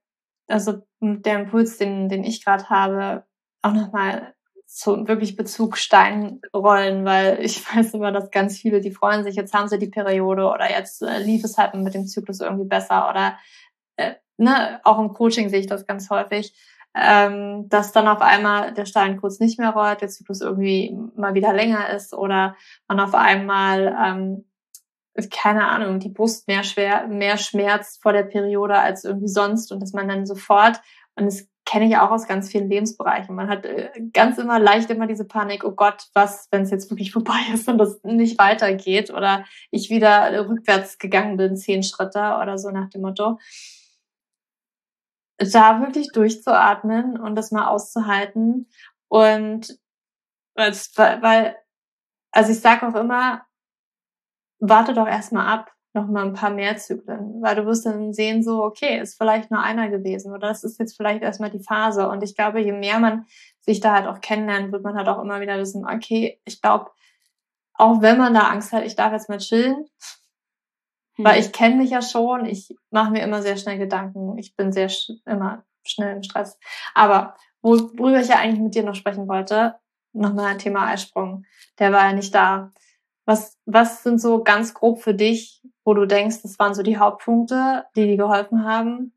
also 0.46 0.87
der 1.00 1.40
Impuls, 1.40 1.78
den, 1.78 2.09
den 2.09 2.24
ich 2.24 2.44
gerade 2.44 2.68
habe, 2.70 3.26
auch 3.62 3.72
nochmal 3.72 4.35
zu 4.66 5.07
wirklich 5.07 5.37
Bezugstein 5.37 6.40
rollen, 6.55 7.05
weil 7.05 7.38
ich 7.40 7.62
weiß 7.75 7.94
immer, 7.94 8.12
dass 8.12 8.31
ganz 8.31 8.59
viele, 8.59 8.81
die 8.81 8.90
freuen 8.90 9.25
sich, 9.25 9.37
jetzt 9.37 9.55
haben 9.55 9.68
sie 9.68 9.79
die 9.79 9.88
Periode 9.88 10.46
oder 10.46 10.70
jetzt 10.70 11.03
äh, 11.03 11.18
lief 11.18 11.44
es 11.44 11.59
halt 11.59 11.75
mit 11.75 11.94
dem 11.94 12.07
Zyklus 12.07 12.40
irgendwie 12.40 12.68
besser 12.68 13.09
oder 13.09 13.38
äh, 13.96 14.14
ne, 14.38 14.81
auch 14.85 14.98
im 14.98 15.12
Coaching 15.12 15.48
sehe 15.48 15.61
ich 15.61 15.66
das 15.66 15.87
ganz 15.87 16.09
häufig, 16.11 16.55
ähm, 16.94 17.68
dass 17.68 17.92
dann 17.92 18.09
auf 18.09 18.20
einmal 18.20 18.72
der 18.72 18.87
Stein 18.87 19.18
kurz 19.18 19.40
nicht 19.40 19.59
mehr 19.59 19.70
rollt, 19.70 20.01
der 20.01 20.09
Zyklus 20.09 20.40
irgendwie 20.40 20.96
mal 21.16 21.35
wieder 21.35 21.53
länger 21.53 21.90
ist 21.90 22.14
oder 22.14 22.57
man 22.88 23.01
auf 23.01 23.14
einmal 23.14 23.96
ähm, 24.05 24.44
keine 25.31 25.68
Ahnung, 25.68 26.01
die 26.01 26.09
Brust 26.09 26.48
mehr 26.48 26.64
schwer, 26.64 27.07
mehr 27.07 27.37
schmerzt 27.37 28.03
vor 28.03 28.14
der 28.14 28.22
Periode 28.22 28.79
als 28.79 29.05
irgendwie 29.05 29.29
sonst 29.29 29.70
und 29.70 29.81
dass 29.81 29.92
man 29.92 30.09
dann 30.09 30.25
sofort 30.25 30.81
und 31.16 31.27
es 31.27 31.52
kenne 31.64 31.87
ich 31.87 31.96
auch 31.96 32.11
aus 32.11 32.27
ganz 32.27 32.51
vielen 32.51 32.68
Lebensbereichen. 32.68 33.35
Man 33.35 33.48
hat 33.48 33.64
äh, 33.64 33.90
ganz 34.12 34.38
immer 34.38 34.59
leicht 34.59 34.90
immer 34.90 35.07
diese 35.07 35.25
Panik, 35.25 35.64
oh 35.64 35.72
Gott, 35.72 36.09
was, 36.14 36.48
wenn 36.51 36.62
es 36.62 36.70
jetzt 36.70 36.90
wirklich 36.90 37.12
vorbei 37.12 37.38
ist 37.55 37.68
und 37.68 37.79
das 37.79 38.03
nicht 38.03 38.38
weitergeht 38.38 39.11
oder 39.11 39.44
ich 39.70 39.90
wieder 39.90 40.48
rückwärts 40.48 40.98
gegangen 40.98 41.37
bin, 41.37 41.57
zehn 41.57 41.83
Schritte 41.83 42.38
oder 42.40 42.59
so 42.59 42.70
nach 42.70 42.90
dem 42.90 43.03
Motto. 43.03 43.38
Da 45.38 45.81
wirklich 45.81 46.09
durchzuatmen 46.12 47.18
und 47.18 47.35
das 47.35 47.51
mal 47.51 47.66
auszuhalten 47.66 48.68
und 49.09 49.79
weil, 50.55 51.57
also 52.31 52.53
ich 52.53 52.61
sage 52.61 52.87
auch 52.87 52.94
immer, 52.94 53.46
warte 54.61 54.94
doch 54.94 55.07
erstmal 55.07 55.46
ab, 55.46 55.72
noch 55.94 56.07
mal 56.09 56.24
ein 56.24 56.33
paar 56.33 56.50
mehr 56.50 56.76
Zyklen, 56.76 57.42
weil 57.42 57.55
du 57.55 57.66
wirst 57.66 57.85
dann 57.85 58.14
sehen, 58.14 58.42
so, 58.42 58.64
okay, 58.64 58.98
ist 58.98 59.18
vielleicht 59.18 59.50
nur 59.50 59.61
einer 59.61 59.90
gewesen 59.90 60.33
oder 60.33 60.48
das 60.48 60.64
ist 60.64 60.78
jetzt 60.78 60.96
vielleicht 60.96 61.22
erstmal 61.22 61.50
die 61.50 61.62
Phase. 61.62 62.09
Und 62.09 62.22
ich 62.22 62.35
glaube, 62.35 62.61
je 62.61 62.72
mehr 62.72 62.98
man 62.98 63.26
sich 63.61 63.81
da 63.81 63.94
halt 63.94 64.07
auch 64.07 64.20
kennenlernt, 64.20 64.72
wird 64.72 64.83
man 64.83 64.96
halt 64.96 65.09
auch 65.09 65.20
immer 65.20 65.40
wieder 65.40 65.59
wissen, 65.59 65.87
okay, 65.87 66.40
ich 66.44 66.62
glaube, 66.62 66.90
auch 67.74 68.00
wenn 68.00 68.18
man 68.18 68.35
da 68.35 68.48
Angst 68.48 68.72
hat, 68.72 68.85
ich 68.85 68.96
darf 68.96 69.12
jetzt 69.12 69.28
mal 69.28 69.38
chillen, 69.38 69.87
hm. 71.16 71.24
weil 71.24 71.40
ich 71.40 71.52
kenne 71.52 71.76
mich 71.76 71.90
ja 71.90 72.00
schon, 72.00 72.46
ich 72.46 72.74
mache 72.90 73.11
mir 73.11 73.22
immer 73.22 73.42
sehr 73.42 73.57
schnell 73.57 73.78
Gedanken, 73.78 74.38
ich 74.38 74.57
bin 74.57 74.72
sehr 74.72 74.88
sch 74.88 75.11
immer 75.26 75.64
schnell 75.85 76.16
im 76.16 76.22
Stress. 76.22 76.59
Aber 76.94 77.35
worüber 77.61 78.20
ich 78.20 78.28
ja 78.28 78.38
eigentlich 78.38 78.61
mit 78.61 78.74
dir 78.74 78.83
noch 78.83 78.94
sprechen 78.94 79.28
wollte, 79.28 79.76
nochmal 80.12 80.52
ein 80.52 80.59
Thema 80.59 80.87
Eisprung, 80.87 81.44
der 81.78 81.92
war 81.92 82.07
ja 82.07 82.12
nicht 82.12 82.35
da. 82.35 82.70
Was, 83.25 83.57
was 83.67 84.03
sind 84.03 84.21
so 84.21 84.43
ganz 84.43 84.75
grob 84.75 85.01
für 85.01 85.15
dich, 85.15 85.63
wo 85.85 85.95
du 85.95 86.07
denkst, 86.07 86.43
das 86.43 86.59
waren 86.59 86.75
so 86.75 86.83
die 86.83 86.99
Hauptpunkte, 86.99 87.87
die 87.95 88.07
dir 88.07 88.17
geholfen 88.17 88.65
haben, 88.65 89.13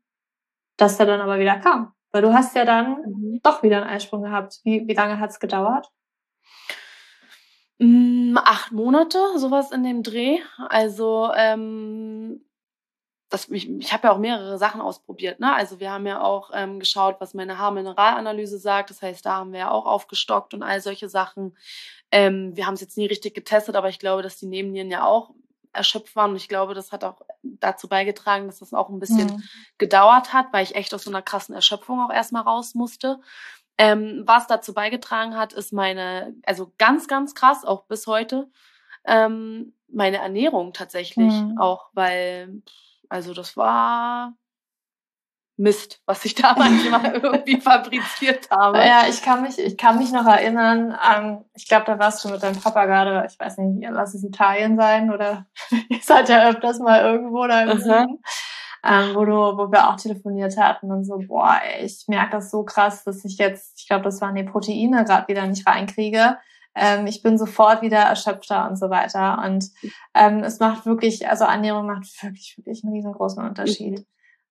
dass 0.76 1.00
er 1.00 1.06
dann 1.06 1.20
aber 1.20 1.38
wieder 1.38 1.58
kam? 1.58 1.92
Weil 2.12 2.22
du 2.22 2.32
hast 2.32 2.54
ja 2.54 2.64
dann 2.64 3.02
mhm. 3.02 3.40
doch 3.42 3.62
wieder 3.62 3.78
einen 3.78 3.90
Eisprung 3.90 4.22
gehabt. 4.22 4.60
Wie, 4.64 4.86
wie 4.86 4.94
lange 4.94 5.18
hat's 5.18 5.40
gedauert? 5.40 5.90
Mm, 7.78 8.38
acht 8.38 8.72
Monate, 8.72 9.18
sowas 9.36 9.70
in 9.70 9.82
dem 9.82 10.02
Dreh. 10.02 10.38
Also 10.56 11.30
ähm, 11.36 12.45
das, 13.28 13.48
ich, 13.48 13.68
ich 13.68 13.92
habe 13.92 14.08
ja 14.08 14.14
auch 14.14 14.18
mehrere 14.18 14.56
Sachen 14.58 14.80
ausprobiert. 14.80 15.40
Ne? 15.40 15.52
Also 15.52 15.80
wir 15.80 15.90
haben 15.90 16.06
ja 16.06 16.20
auch 16.20 16.50
ähm, 16.54 16.78
geschaut, 16.78 17.16
was 17.18 17.34
meine 17.34 17.58
Haarmineralanalyse 17.58 18.58
sagt. 18.58 18.90
Das 18.90 19.02
heißt, 19.02 19.26
da 19.26 19.36
haben 19.36 19.52
wir 19.52 19.60
ja 19.60 19.70
auch 19.70 19.86
aufgestockt 19.86 20.54
und 20.54 20.62
all 20.62 20.80
solche 20.80 21.08
Sachen. 21.08 21.56
Ähm, 22.12 22.56
wir 22.56 22.66
haben 22.66 22.74
es 22.74 22.80
jetzt 22.80 22.96
nie 22.96 23.06
richtig 23.06 23.34
getestet, 23.34 23.74
aber 23.74 23.88
ich 23.88 23.98
glaube, 23.98 24.22
dass 24.22 24.38
die 24.38 24.46
Nebennieren 24.46 24.90
ja 24.90 25.04
auch 25.04 25.30
erschöpft 25.72 26.14
waren. 26.14 26.30
Und 26.30 26.36
ich 26.36 26.48
glaube, 26.48 26.74
das 26.74 26.92
hat 26.92 27.02
auch 27.02 27.20
dazu 27.42 27.88
beigetragen, 27.88 28.46
dass 28.46 28.60
das 28.60 28.72
auch 28.72 28.88
ein 28.88 29.00
bisschen 29.00 29.26
mhm. 29.26 29.42
gedauert 29.78 30.32
hat, 30.32 30.46
weil 30.52 30.62
ich 30.62 30.76
echt 30.76 30.94
aus 30.94 31.02
so 31.02 31.10
einer 31.10 31.22
krassen 31.22 31.54
Erschöpfung 31.54 32.00
auch 32.00 32.12
erstmal 32.12 32.42
raus 32.42 32.74
musste. 32.74 33.20
Ähm, 33.78 34.22
was 34.24 34.46
dazu 34.46 34.72
beigetragen 34.72 35.36
hat, 35.36 35.52
ist 35.52 35.72
meine, 35.72 36.34
also 36.46 36.72
ganz, 36.78 37.08
ganz 37.08 37.34
krass, 37.34 37.64
auch 37.64 37.84
bis 37.84 38.06
heute, 38.06 38.48
ähm, 39.04 39.74
meine 39.88 40.18
Ernährung 40.18 40.72
tatsächlich. 40.72 41.32
Mhm. 41.32 41.58
Auch 41.58 41.90
weil 41.92 42.62
also 43.08 43.34
das 43.34 43.56
war 43.56 44.34
Mist, 45.58 46.02
was 46.06 46.24
ich 46.24 46.34
da 46.36 46.54
manchmal 46.56 47.14
irgendwie 47.22 47.60
fabriziert 47.60 48.50
habe. 48.50 48.78
Ja, 48.78 49.04
ich 49.08 49.22
kann 49.22 49.42
mich, 49.42 49.58
ich 49.58 49.76
kann 49.76 49.98
mich 49.98 50.12
noch 50.12 50.26
erinnern, 50.26 50.96
ähm, 51.14 51.44
ich 51.54 51.66
glaube, 51.66 51.86
da 51.86 51.98
warst 51.98 52.24
du 52.24 52.28
mit 52.28 52.42
deinem 52.42 52.60
Papa 52.60 52.84
gerade, 52.84 53.26
ich 53.30 53.38
weiß 53.38 53.58
nicht, 53.58 53.88
lass 53.90 54.14
es 54.14 54.24
Italien 54.24 54.76
sein 54.76 55.12
oder 55.12 55.46
ihr 55.88 56.00
seid 56.02 56.28
ja 56.28 56.48
öfters 56.48 56.78
mal 56.78 57.00
irgendwo 57.02 57.46
da 57.46 57.62
im 57.62 57.78
Süden, 57.78 58.22
ähm, 58.84 59.14
wo 59.14 59.24
du, 59.24 59.32
wo 59.32 59.72
wir 59.72 59.88
auch 59.88 59.96
telefoniert 59.96 60.56
hatten 60.58 60.92
und 60.92 61.04
so, 61.04 61.18
boah, 61.26 61.60
ey, 61.62 61.84
ich 61.86 62.04
merke 62.08 62.32
das 62.32 62.50
so 62.50 62.64
krass, 62.64 63.04
dass 63.04 63.24
ich 63.24 63.38
jetzt, 63.38 63.80
ich 63.80 63.88
glaube, 63.88 64.04
das 64.04 64.20
waren 64.20 64.34
die 64.34 64.44
Proteine 64.44 65.04
gerade 65.04 65.28
wieder 65.28 65.46
nicht 65.46 65.66
reinkriege 65.66 66.36
ähm, 66.76 67.06
ich 67.06 67.22
bin 67.22 67.38
sofort 67.38 67.82
wieder 67.82 67.98
erschöpfter 67.98 68.68
und 68.68 68.76
so 68.76 68.90
weiter. 68.90 69.42
Und 69.44 69.70
ähm, 70.14 70.44
es 70.44 70.60
macht 70.60 70.84
wirklich, 70.86 71.28
also 71.28 71.44
Ernährung 71.44 71.86
macht 71.86 72.04
wirklich, 72.22 72.54
wirklich 72.58 72.84
einen 72.84 72.92
riesengroßen 72.92 73.42
Unterschied. 73.42 74.06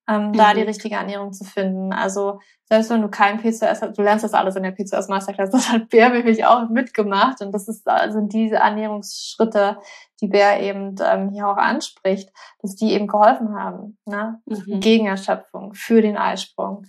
Ähm, 0.07 0.27
mhm. 0.27 0.33
da 0.33 0.53
die 0.53 0.61
richtige 0.61 0.95
Ernährung 0.95 1.33
zu 1.33 1.43
finden. 1.45 1.91
Also 1.91 2.39
selbst 2.65 2.91
wenn 2.91 3.01
du 3.01 3.09
kein 3.09 3.39
PCOS 3.39 3.81
hast, 3.81 3.97
du 3.97 4.03
lernst 4.03 4.23
das 4.23 4.35
alles 4.35 4.55
in 4.55 4.61
der 4.61 4.69
PCOS 4.69 5.07
Masterclass, 5.07 5.49
das 5.49 5.71
hat 5.71 5.89
Bär 5.89 6.13
wirklich 6.13 6.45
auch 6.45 6.69
mitgemacht 6.69 7.41
und 7.41 7.51
das 7.51 7.67
ist 7.67 7.87
also 7.87 8.21
diese 8.21 8.57
Ernährungsschritte, 8.57 9.77
die 10.21 10.27
Bär 10.27 10.61
eben 10.61 10.95
ähm, 11.03 11.31
hier 11.31 11.47
auch 11.47 11.57
anspricht, 11.57 12.29
dass 12.61 12.75
die 12.75 12.91
eben 12.91 13.07
geholfen 13.07 13.55
haben, 13.55 13.97
ne? 14.05 14.39
Mhm. 14.45 14.79
gegen 14.79 15.07
Erschöpfung, 15.07 15.73
für 15.73 16.03
den 16.03 16.17
Eisprung. 16.17 16.85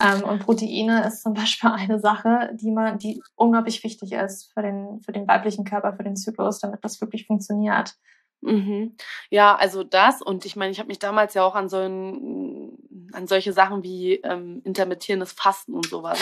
Ähm, 0.00 0.22
und 0.24 0.40
Proteine 0.40 1.06
ist 1.06 1.22
zum 1.22 1.34
Beispiel 1.34 1.70
eine 1.70 1.98
Sache, 1.98 2.50
die 2.54 2.70
man, 2.70 2.98
die 2.98 3.22
unglaublich 3.34 3.82
wichtig 3.84 4.12
ist 4.12 4.52
für 4.52 4.62
den, 4.62 5.00
für 5.00 5.12
den 5.12 5.26
weiblichen 5.26 5.64
Körper, 5.64 5.94
für 5.94 6.04
den 6.04 6.16
Zyklus, 6.16 6.60
damit 6.60 6.84
das 6.84 7.00
wirklich 7.00 7.26
funktioniert. 7.26 7.94
Mhm. 8.40 8.94
Ja, 9.30 9.56
also 9.56 9.82
das 9.82 10.22
und 10.22 10.44
ich 10.44 10.54
meine, 10.54 10.70
ich 10.70 10.78
habe 10.78 10.86
mich 10.86 11.00
damals 11.00 11.34
ja 11.34 11.42
auch 11.42 11.56
an 11.56 11.68
so 11.68 11.78
ein, 11.78 12.70
an 13.12 13.26
solche 13.26 13.52
Sachen 13.52 13.82
wie 13.82 14.14
ähm, 14.14 14.62
intermittierendes 14.64 15.32
Fasten 15.32 15.74
und 15.74 15.88
sowas. 15.88 16.20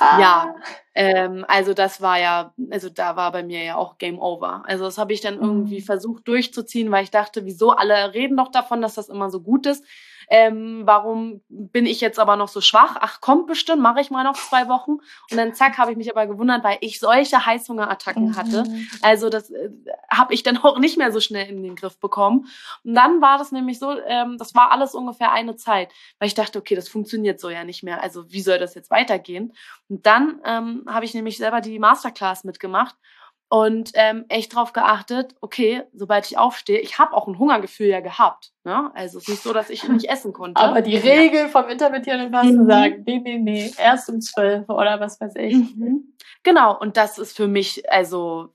Ah. 0.00 0.18
Ja, 0.20 0.54
ähm, 0.94 1.44
also 1.46 1.74
das 1.74 2.00
war 2.00 2.18
ja, 2.18 2.54
also 2.70 2.88
da 2.88 3.16
war 3.16 3.30
bei 3.30 3.42
mir 3.42 3.62
ja 3.62 3.76
auch 3.76 3.98
Game 3.98 4.18
Over. 4.18 4.64
Also 4.66 4.84
das 4.84 4.98
habe 4.98 5.12
ich 5.12 5.20
dann 5.20 5.34
irgendwie 5.34 5.80
mhm. 5.80 5.84
versucht 5.84 6.26
durchzuziehen, 6.26 6.90
weil 6.90 7.04
ich 7.04 7.10
dachte, 7.10 7.44
wieso 7.44 7.70
alle 7.70 8.14
reden 8.14 8.36
doch 8.36 8.50
davon, 8.50 8.80
dass 8.80 8.94
das 8.94 9.08
immer 9.08 9.30
so 9.30 9.40
gut 9.40 9.66
ist. 9.66 9.84
Ähm, 10.30 10.82
warum 10.84 11.40
bin 11.48 11.86
ich 11.86 12.00
jetzt 12.00 12.18
aber 12.18 12.36
noch 12.36 12.48
so 12.48 12.60
schwach? 12.60 12.96
Ach, 13.00 13.20
kommt 13.20 13.46
bestimmt, 13.46 13.82
mache 13.82 14.00
ich 14.00 14.10
mal 14.10 14.24
noch 14.24 14.36
zwei 14.36 14.68
Wochen. 14.68 14.98
Und 15.30 15.36
dann 15.36 15.54
zack, 15.54 15.78
habe 15.78 15.90
ich 15.90 15.96
mich 15.96 16.10
aber 16.10 16.26
gewundert, 16.26 16.64
weil 16.64 16.78
ich 16.80 17.00
solche 17.00 17.44
Heißhungerattacken 17.44 18.28
mhm. 18.28 18.36
hatte. 18.36 18.64
Also 19.02 19.30
das 19.30 19.50
äh, 19.50 19.70
habe 20.10 20.34
ich 20.34 20.42
dann 20.42 20.58
auch 20.58 20.78
nicht 20.78 20.98
mehr 20.98 21.12
so 21.12 21.20
schnell 21.20 21.48
in 21.48 21.62
den 21.62 21.76
Griff 21.76 21.98
bekommen. 21.98 22.46
Und 22.84 22.94
dann 22.94 23.20
war 23.20 23.38
das 23.38 23.52
nämlich 23.52 23.78
so, 23.78 23.98
ähm, 24.06 24.36
das 24.38 24.54
war 24.54 24.70
alles 24.70 24.94
ungefähr 24.94 25.32
eine 25.32 25.56
Zeit, 25.56 25.90
weil 26.18 26.28
ich 26.28 26.34
dachte, 26.34 26.58
okay, 26.58 26.74
das 26.74 26.88
funktioniert 26.88 27.40
so 27.40 27.48
ja 27.50 27.64
nicht 27.64 27.82
mehr. 27.82 28.02
Also 28.02 28.30
wie 28.30 28.42
soll 28.42 28.58
das 28.58 28.74
jetzt 28.74 28.90
weitergehen? 28.90 29.54
Und 29.88 30.06
dann 30.06 30.40
ähm, 30.44 30.84
habe 30.88 31.04
ich 31.04 31.14
nämlich 31.14 31.38
selber 31.38 31.60
die 31.60 31.78
Masterclass 31.78 32.44
mitgemacht 32.44 32.96
und 33.48 33.92
ähm, 33.94 34.26
echt 34.28 34.54
drauf 34.54 34.72
geachtet, 34.72 35.34
okay, 35.40 35.82
sobald 35.94 36.26
ich 36.26 36.36
aufstehe, 36.36 36.80
ich 36.80 36.98
habe 36.98 37.14
auch 37.14 37.26
ein 37.26 37.38
Hungergefühl 37.38 37.86
ja 37.86 38.00
gehabt. 38.00 38.52
Ne? 38.64 38.90
Also 38.94 39.18
es 39.18 39.24
ist 39.24 39.30
nicht 39.30 39.42
so, 39.42 39.52
dass 39.52 39.70
ich 39.70 39.88
nicht 39.88 40.08
essen 40.08 40.32
konnte. 40.32 40.60
Aber 40.62 40.82
die 40.82 40.96
Regel 40.96 41.48
vom 41.48 41.68
intermittierenden 41.68 42.30
Fasten 42.30 42.64
mhm. 42.64 42.68
sagen, 42.68 43.02
nee, 43.06 43.18
nee, 43.18 43.38
nee, 43.38 43.72
erst 43.78 44.10
um 44.10 44.20
zwölf 44.20 44.68
oder 44.68 45.00
was 45.00 45.20
weiß 45.20 45.34
ich. 45.36 45.54
Mhm. 45.54 46.14
Genau, 46.42 46.78
und 46.78 46.96
das 46.96 47.18
ist 47.18 47.36
für 47.36 47.48
mich, 47.48 47.90
also 47.90 48.54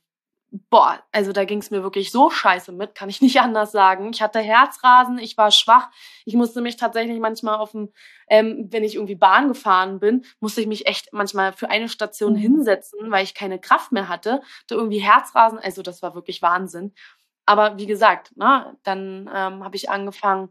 boah, 0.70 1.04
also 1.12 1.32
da 1.32 1.46
ging 1.46 1.60
es 1.60 1.72
mir 1.72 1.82
wirklich 1.82 2.12
so 2.12 2.30
scheiße 2.30 2.72
mit, 2.72 2.94
kann 2.94 3.10
ich 3.10 3.22
nicht 3.22 3.42
anders 3.42 3.72
sagen. 3.72 4.12
Ich 4.14 4.22
hatte 4.22 4.40
Herzrasen, 4.40 5.18
ich 5.18 5.38
war 5.38 5.52
schwach. 5.52 5.90
Ich 6.26 6.36
musste 6.36 6.62
mich 6.62 6.78
tatsächlich 6.78 7.20
manchmal 7.20 7.56
auf 7.56 7.72
dem, 7.72 7.92
ähm, 8.30 8.68
wenn 8.70 8.84
ich 8.84 8.96
irgendwie 8.96 9.16
Bahn 9.16 9.48
gefahren 9.48 10.00
bin, 10.00 10.26
musste 10.40 10.62
ich 10.62 10.68
mich 10.68 10.86
echt 10.86 11.12
manchmal 11.12 11.54
für 11.54 11.70
eine 11.70 11.90
Station 11.90 12.34
mhm. 12.34 12.38
hinsetzen, 12.38 13.12
weil 13.12 13.24
ich 13.24 13.34
keine 13.34 13.60
Kraft 13.60 13.92
mehr 13.92 14.08
hatte. 14.08 14.42
Da 14.68 14.76
irgendwie 14.76 15.00
Herzrasen, 15.00 15.58
also 15.58 15.82
das 15.82 16.02
war 16.04 16.14
wirklich 16.14 16.42
Wahnsinn. 16.42 16.94
Aber 17.46 17.78
wie 17.78 17.88
gesagt, 17.88 18.38
ne, 18.38 18.78
dann 18.84 19.30
ähm, 19.34 19.64
habe 19.64 19.76
ich 19.76 19.90
angefangen, 19.90 20.50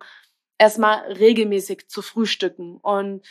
erstmal 0.58 1.12
regelmäßig 1.12 1.88
zu 1.88 2.02
frühstücken. 2.02 2.76
Und 2.76 3.24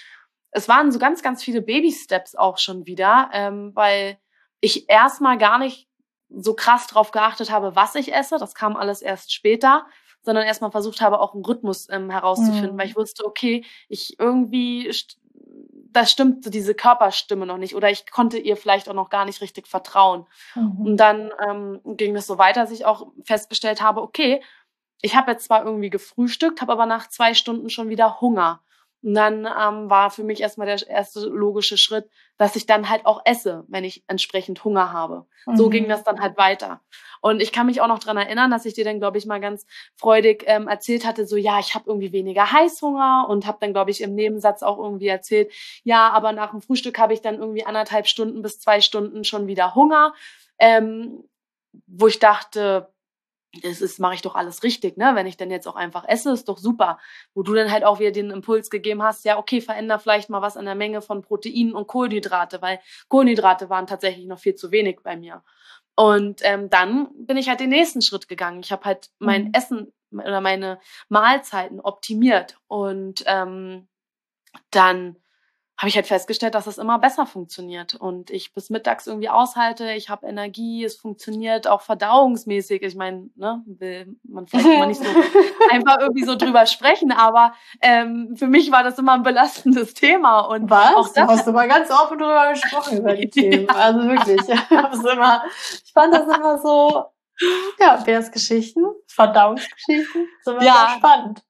es 0.52 0.68
waren 0.68 0.92
so 0.92 1.00
ganz, 1.00 1.22
ganz 1.22 1.44
viele 1.44 1.62
Baby-Steps 1.62 2.36
auch 2.36 2.58
schon 2.58 2.86
wieder, 2.86 3.30
ähm, 3.34 3.72
weil 3.76 4.18
ich 4.62 4.90
erstmal 4.90 5.38
gar 5.38 5.58
nicht 5.60 5.91
so 6.36 6.54
krass 6.54 6.88
drauf 6.88 7.12
geachtet 7.12 7.52
habe, 7.52 7.76
was 7.76 7.96
ich 7.96 8.14
esse. 8.14 8.38
Das 8.38 8.56
kam 8.56 8.76
alles 8.76 9.02
erst 9.02 9.34
später, 9.34 9.86
sondern 10.22 10.46
erstmal 10.46 10.72
versucht 10.72 11.02
habe, 11.02 11.20
auch 11.20 11.34
einen 11.34 11.46
Rhythmus 11.46 11.88
ähm, 11.90 12.10
herauszufinden, 12.10 12.74
mhm. 12.74 12.80
weil 12.80 12.88
ich 12.88 12.96
wusste, 12.96 13.26
okay, 13.26 13.66
ich 13.90 14.20
irgendwie, 14.20 14.92
das 15.92 16.12
stimmt, 16.12 16.54
diese 16.54 16.76
Körperstimme 16.76 17.46
noch 17.46 17.58
nicht 17.58 17.76
oder 17.76 17.90
ich 17.90 18.10
konnte 18.10 18.38
ihr 18.38 18.56
vielleicht 18.56 18.88
auch 18.88 18.94
noch 18.94 19.10
gar 19.10 19.26
nicht 19.26 19.42
richtig 19.42 19.68
vertrauen. 19.68 20.26
Mhm. 20.56 20.86
Und 20.86 20.98
dann 20.98 21.32
ähm, 21.48 21.82
ging 21.86 22.16
es 22.16 22.28
so 22.28 22.38
weiter, 22.38 22.62
dass 22.62 22.72
ich 22.72 22.86
auch 22.86 23.08
festgestellt 23.24 23.82
habe, 23.82 24.02
okay, 24.02 24.42
ich 25.02 25.16
habe 25.16 25.32
jetzt 25.32 25.46
zwar 25.46 25.66
irgendwie 25.66 25.90
gefrühstückt, 25.90 26.62
habe 26.62 26.74
aber 26.74 26.86
nach 26.86 27.10
zwei 27.10 27.34
Stunden 27.34 27.70
schon 27.70 27.90
wieder 27.90 28.22
Hunger. 28.22 28.62
Und 29.04 29.16
dann 29.16 29.46
ähm, 29.46 29.90
war 29.90 30.12
für 30.12 30.24
mich 30.24 30.42
erstmal 30.42 30.68
der 30.68 30.88
erste 30.88 31.22
logische 31.28 31.78
Schritt, 31.78 32.10
dass 32.38 32.56
ich 32.56 32.66
dann 32.66 32.90
halt 32.90 33.06
auch 33.06 33.22
esse, 33.26 33.64
wenn 33.68 33.84
ich 33.84 34.04
entsprechend 34.08 34.64
Hunger 34.64 34.92
habe. 34.92 35.26
Mhm. 35.46 35.56
So 35.58 35.70
ging 35.70 35.86
mhm. 35.86 35.90
das 35.90 36.04
dann 36.04 36.22
halt 36.22 36.38
weiter. 36.38 36.82
Und 37.22 37.42
ich 37.42 37.52
kann 37.52 37.68
mich 37.68 37.82
auch 37.82 37.88
noch 37.88 38.00
dran 38.00 38.18
erinnern, 38.18 38.52
dass 38.52 38.66
ich 38.66 38.74
dir 38.74 38.84
dann, 38.84 39.00
glaube 39.00 39.18
ich, 39.18 39.26
mal 39.26 39.40
ganz 39.40 39.66
freudig 39.96 40.44
ähm, 40.48 40.68
erzählt 40.68 41.06
hatte, 41.06 41.26
so 41.26 41.36
ja, 41.36 41.60
ich 41.60 41.76
habe 41.76 41.86
irgendwie 41.88 42.12
weniger 42.12 42.52
Heißhunger 42.52 43.28
und 43.30 43.46
habe 43.46 43.58
dann, 43.62 43.74
glaube 43.74 43.92
ich, 43.92 44.02
im 44.02 44.16
Nebensatz 44.16 44.64
auch 44.64 44.80
irgendwie 44.80 45.08
erzählt, 45.08 45.52
ja, 45.84 46.10
aber 46.10 46.32
nach 46.32 46.52
dem 46.52 46.62
Frühstück 46.62 46.98
habe 46.98 47.14
ich 47.14 47.22
dann 47.22 47.36
irgendwie 47.36 47.66
anderthalb 47.66 48.08
Stunden 48.08 48.42
bis 48.42 48.60
zwei 48.60 48.82
Stunden 48.82 49.24
schon 49.24 49.48
wieder 49.48 49.76
Hunger. 49.76 50.14
Ähm, 50.58 51.24
wo 51.88 52.08
ich 52.08 52.20
dachte, 52.20 52.92
das 53.64 53.82
ist, 53.82 54.00
mache 54.00 54.16
ich 54.16 54.22
doch 54.22 54.36
alles 54.36 54.64
richtig, 54.64 54.98
ne? 54.98 55.12
Wenn 55.14 55.28
ich 55.28 55.36
dann 55.36 55.52
jetzt 55.52 55.68
auch 55.68 55.76
einfach 55.76 56.08
esse, 56.08 56.32
ist 56.32 56.48
doch 56.48 56.58
super. 56.58 57.00
Wo 57.34 57.44
du 57.44 57.54
dann 57.54 57.72
halt 57.72 57.84
auch 57.84 58.00
wieder 58.00 58.12
den 58.12 58.32
Impuls 58.32 58.70
gegeben 58.70 59.04
hast, 59.04 59.26
ja, 59.26 59.38
okay, 59.38 59.60
veränder 59.60 60.00
vielleicht 60.00 60.30
mal 60.30 60.42
was 60.42 60.56
an 60.56 60.66
der 60.66 60.76
Menge 60.76 61.02
von 61.02 61.22
Proteinen 61.22 61.74
und 61.74 61.88
Kohlenhydrate, 61.88 62.62
weil 62.62 62.80
Kohlenhydrate 63.10 63.70
waren 63.70 63.88
tatsächlich 63.88 64.26
noch 64.26 64.40
viel 64.40 64.56
zu 64.56 64.72
wenig 64.72 65.00
bei 65.04 65.18
mir. 65.18 65.44
Und 65.96 66.40
ähm, 66.44 66.70
dann 66.70 67.10
bin 67.14 67.36
ich 67.36 67.50
halt 67.50 67.60
den 67.60 67.70
nächsten 67.70 68.02
Schritt 68.02 68.30
gegangen. 68.30 68.62
Ich 68.62 68.72
habe 68.72 68.86
halt 68.86 69.10
mein 69.20 69.46
mhm. 69.46 69.52
Essen 69.54 69.94
oder 70.12 70.42
meine 70.42 70.80
Mahlzeiten 71.10 71.82
optimiert 71.82 72.58
und 72.68 73.24
ähm, 73.28 73.88
dann 74.72 75.18
habe 75.82 75.90
ich 75.90 75.96
halt 75.96 76.06
festgestellt, 76.06 76.54
dass 76.54 76.66
das 76.66 76.78
immer 76.78 77.00
besser 77.00 77.26
funktioniert 77.26 77.96
und 77.96 78.30
ich 78.30 78.54
bis 78.54 78.70
mittags 78.70 79.08
irgendwie 79.08 79.30
aushalte, 79.30 79.94
ich 79.94 80.10
habe 80.10 80.28
Energie, 80.28 80.84
es 80.84 80.96
funktioniert 80.96 81.68
auch 81.68 81.82
verdauungsmäßig. 81.82 82.84
Ich 82.84 82.94
meine, 82.94 83.32
ne, 83.36 83.64
will 83.66 84.16
man 84.22 84.46
vielleicht 84.46 84.68
mal 84.68 84.86
nicht 84.86 85.04
so 85.04 85.10
einfach 85.72 85.98
irgendwie 86.00 86.24
so 86.24 86.36
drüber 86.36 86.68
sprechen, 86.68 87.12
aber 87.12 87.56
ähm, 87.82 88.36
für 88.36 88.46
mich 88.46 88.72
war 88.72 88.84
das 88.84 89.00
immer 89.00 89.14
ein 89.14 89.24
belastendes 89.24 89.96
Thema 89.96 90.42
und 90.42 90.70
was? 90.70 90.94
Auch 90.94 91.08
das 91.08 91.14
du 91.14 91.28
hast 91.28 91.48
immer 91.48 91.68
ganz 91.68 91.90
offen 91.90 92.20
drüber 92.20 92.52
gesprochen 92.52 93.00
über 93.00 93.16
die 93.16 93.30
Themen. 93.32 93.68
Also 93.68 94.08
wirklich, 94.08 94.40
ich, 94.40 95.14
immer, 95.14 95.44
ich 95.84 95.94
fand 95.94 96.14
das 96.14 96.28
immer 96.28 96.60
so, 96.60 97.06
ja, 97.80 97.96
Bärsgeschichten, 97.96 98.86
Verdauungsgeschichten, 99.08 100.28
so 100.44 100.60
ja. 100.60 100.94
spannend. 100.96 101.42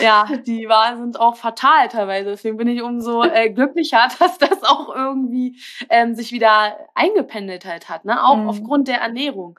Ja, 0.00 0.26
die 0.46 0.68
war, 0.68 0.96
sind 0.96 1.18
auch 1.18 1.36
fatal 1.36 1.88
teilweise. 1.88 2.30
Deswegen 2.30 2.56
bin 2.56 2.68
ich 2.68 2.82
umso 2.82 3.22
äh, 3.22 3.50
glücklicher, 3.54 4.08
dass 4.18 4.38
das 4.38 4.62
auch 4.62 4.94
irgendwie 4.94 5.60
ähm, 5.88 6.14
sich 6.14 6.32
wieder 6.32 6.76
eingependelt 6.94 7.64
halt 7.64 7.88
hat, 7.88 8.04
ne? 8.04 8.24
Auch 8.24 8.36
mhm. 8.36 8.48
aufgrund 8.48 8.88
der 8.88 9.00
Ernährung. 9.00 9.58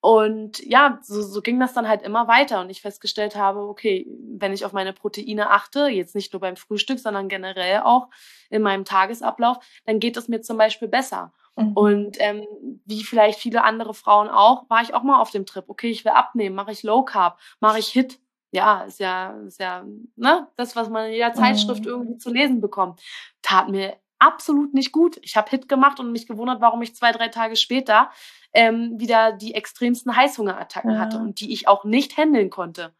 Und 0.00 0.64
ja, 0.64 1.00
so, 1.02 1.22
so 1.22 1.42
ging 1.42 1.58
das 1.58 1.72
dann 1.72 1.88
halt 1.88 2.02
immer 2.02 2.28
weiter 2.28 2.60
und 2.60 2.70
ich 2.70 2.82
festgestellt 2.82 3.34
habe, 3.34 3.60
okay, 3.66 4.06
wenn 4.38 4.52
ich 4.52 4.64
auf 4.64 4.72
meine 4.72 4.92
Proteine 4.92 5.50
achte, 5.50 5.88
jetzt 5.88 6.14
nicht 6.14 6.32
nur 6.32 6.38
beim 6.40 6.56
Frühstück, 6.56 7.00
sondern 7.00 7.28
generell 7.28 7.80
auch 7.80 8.08
in 8.48 8.62
meinem 8.62 8.84
Tagesablauf, 8.84 9.58
dann 9.86 9.98
geht 9.98 10.16
es 10.16 10.28
mir 10.28 10.40
zum 10.40 10.56
Beispiel 10.56 10.86
besser. 10.86 11.32
Mhm. 11.56 11.72
Und 11.72 12.16
ähm, 12.20 12.46
wie 12.84 13.02
vielleicht 13.02 13.40
viele 13.40 13.64
andere 13.64 13.92
Frauen 13.92 14.28
auch, 14.28 14.70
war 14.70 14.82
ich 14.82 14.94
auch 14.94 15.02
mal 15.02 15.20
auf 15.20 15.32
dem 15.32 15.46
Trip. 15.46 15.64
Okay, 15.66 15.90
ich 15.90 16.04
will 16.04 16.12
abnehmen, 16.12 16.54
mache 16.54 16.70
ich 16.70 16.84
Low 16.84 17.02
Carb, 17.02 17.40
mache 17.58 17.80
ich 17.80 17.88
Hit, 17.88 18.20
ja, 18.50 18.82
ist 18.82 19.00
ja, 19.00 19.30
ist 19.46 19.60
ja, 19.60 19.84
ne, 20.16 20.48
das, 20.56 20.74
was 20.74 20.88
man 20.88 21.06
in 21.06 21.12
jeder 21.14 21.32
Zeitschrift 21.34 21.84
mhm. 21.84 21.90
irgendwie 21.90 22.18
zu 22.18 22.30
lesen 22.30 22.60
bekommt, 22.60 23.00
tat 23.42 23.68
mir 23.68 23.96
absolut 24.18 24.74
nicht 24.74 24.92
gut. 24.92 25.18
Ich 25.22 25.36
habe 25.36 25.50
Hit 25.50 25.68
gemacht 25.68 26.00
und 26.00 26.12
mich 26.12 26.26
gewundert, 26.26 26.60
warum 26.60 26.82
ich 26.82 26.94
zwei, 26.94 27.12
drei 27.12 27.28
Tage 27.28 27.56
später 27.56 28.10
ähm, 28.52 28.98
wieder 28.98 29.32
die 29.32 29.54
extremsten 29.54 30.16
Heißhungerattacken 30.16 30.92
ja. 30.92 30.98
hatte 30.98 31.18
und 31.18 31.40
die 31.40 31.52
ich 31.52 31.68
auch 31.68 31.84
nicht 31.84 32.16
handeln 32.16 32.50
konnte. 32.50 32.94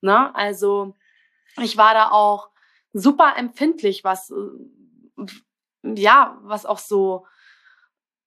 Ne? 0.00 0.34
Also 0.34 0.96
ich 1.60 1.76
war 1.76 1.94
da 1.94 2.10
auch 2.10 2.50
super 2.92 3.34
empfindlich, 3.36 4.04
was 4.04 4.30
äh, 4.30 5.26
ja, 5.82 6.38
was 6.42 6.66
auch 6.66 6.78
so 6.78 7.26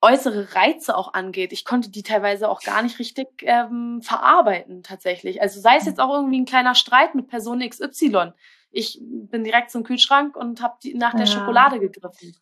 äußere 0.01 0.55
Reize 0.55 0.97
auch 0.97 1.13
angeht. 1.13 1.53
Ich 1.53 1.63
konnte 1.63 1.89
die 1.89 2.03
teilweise 2.03 2.49
auch 2.49 2.61
gar 2.61 2.81
nicht 2.81 2.99
richtig 2.99 3.27
ähm, 3.43 4.01
verarbeiten 4.01 4.83
tatsächlich. 4.83 5.41
Also 5.41 5.59
sei 5.59 5.77
es 5.77 5.85
jetzt 5.85 5.99
auch 5.99 6.13
irgendwie 6.13 6.41
ein 6.41 6.45
kleiner 6.45 6.75
Streit 6.75 7.13
mit 7.13 7.27
Person 7.27 7.59
XY. 7.67 8.33
Ich 8.71 8.99
bin 9.01 9.43
direkt 9.43 9.69
zum 9.69 9.83
Kühlschrank 9.83 10.35
und 10.35 10.61
habe 10.61 10.75
nach 10.95 11.11
der 11.11 11.25
ja. 11.25 11.27
Schokolade 11.27 11.79
gegriffen. 11.79 12.35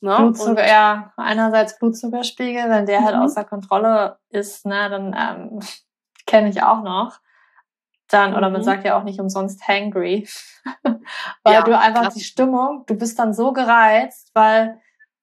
Ne? 0.00 0.16
Blutzucker, 0.16 0.50
und, 0.50 0.68
ja, 0.68 1.12
einerseits 1.16 1.78
Blutzuckerspiegel, 1.78 2.68
wenn 2.68 2.86
der 2.86 3.02
halt 3.02 3.16
mhm. 3.16 3.22
außer 3.22 3.44
Kontrolle 3.44 4.18
ist, 4.30 4.66
ne, 4.66 4.88
dann 4.90 5.14
ähm, 5.18 5.60
kenne 6.26 6.48
ich 6.48 6.62
auch 6.62 6.82
noch. 6.82 7.20
Dann, 8.08 8.34
oder 8.34 8.50
man 8.50 8.60
mhm. 8.60 8.64
sagt 8.64 8.84
ja 8.84 8.98
auch 8.98 9.02
nicht 9.02 9.18
umsonst 9.18 9.66
hangry, 9.66 10.28
weil 10.82 11.54
ja, 11.54 11.62
du 11.62 11.76
einfach 11.76 12.02
krass. 12.02 12.14
die 12.14 12.24
Stimmung, 12.24 12.84
du 12.86 12.94
bist 12.94 13.18
dann 13.18 13.32
so 13.32 13.52
gereizt, 13.52 14.30
weil 14.34 14.80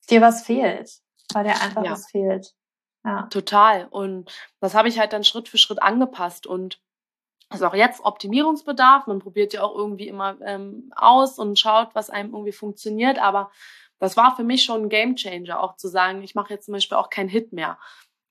dir 0.10 0.22
was 0.22 0.44
fehlt 0.44 1.02
weil 1.34 1.44
dir 1.44 1.62
einfach 1.62 1.84
ja. 1.84 1.91
was 1.91 2.10
fehlt. 2.10 2.54
Ja. 3.04 3.24
Total. 3.24 3.88
Und 3.89 4.32
das 4.60 4.76
habe 4.76 4.88
ich 4.88 5.00
halt 5.00 5.13
dann 5.13 5.24
Schritt 5.24 5.50
für 5.50 5.58
Schritt 5.58 5.82
angepasst 5.82 6.46
und 6.46 6.80
ist 7.54 7.63
auch 7.63 7.74
jetzt 7.74 8.04
Optimierungsbedarf. 8.06 9.08
Man 9.08 9.20
probiert 9.20 9.54
ja 9.54 9.63
auch 9.63 9.76
irgendwie 9.76 10.08
immer 10.08 10.38
ähm, 10.41 10.91
aus 10.96 11.39
und 11.39 11.60
schaut, 11.60 11.89
was 11.94 12.10
einem 12.10 12.34
irgendwie 12.34 12.52
funktioniert. 12.52 13.20
Aber 13.20 13.52
das 14.00 14.17
war 14.17 14.36
für 14.36 14.44
mich 14.44 14.63
schon 14.63 14.84
ein 14.84 14.89
Gamechanger, 14.89 15.62
auch 15.62 15.76
zu 15.76 15.88
sagen, 15.88 16.24
ich 16.24 16.36
mache 16.36 16.54
jetzt 16.54 16.65
zum 16.65 16.74
Beispiel 16.74 16.98
auch 16.98 17.10
keinen 17.10 17.30
Hit 17.30 17.54
mehr. 17.54 17.78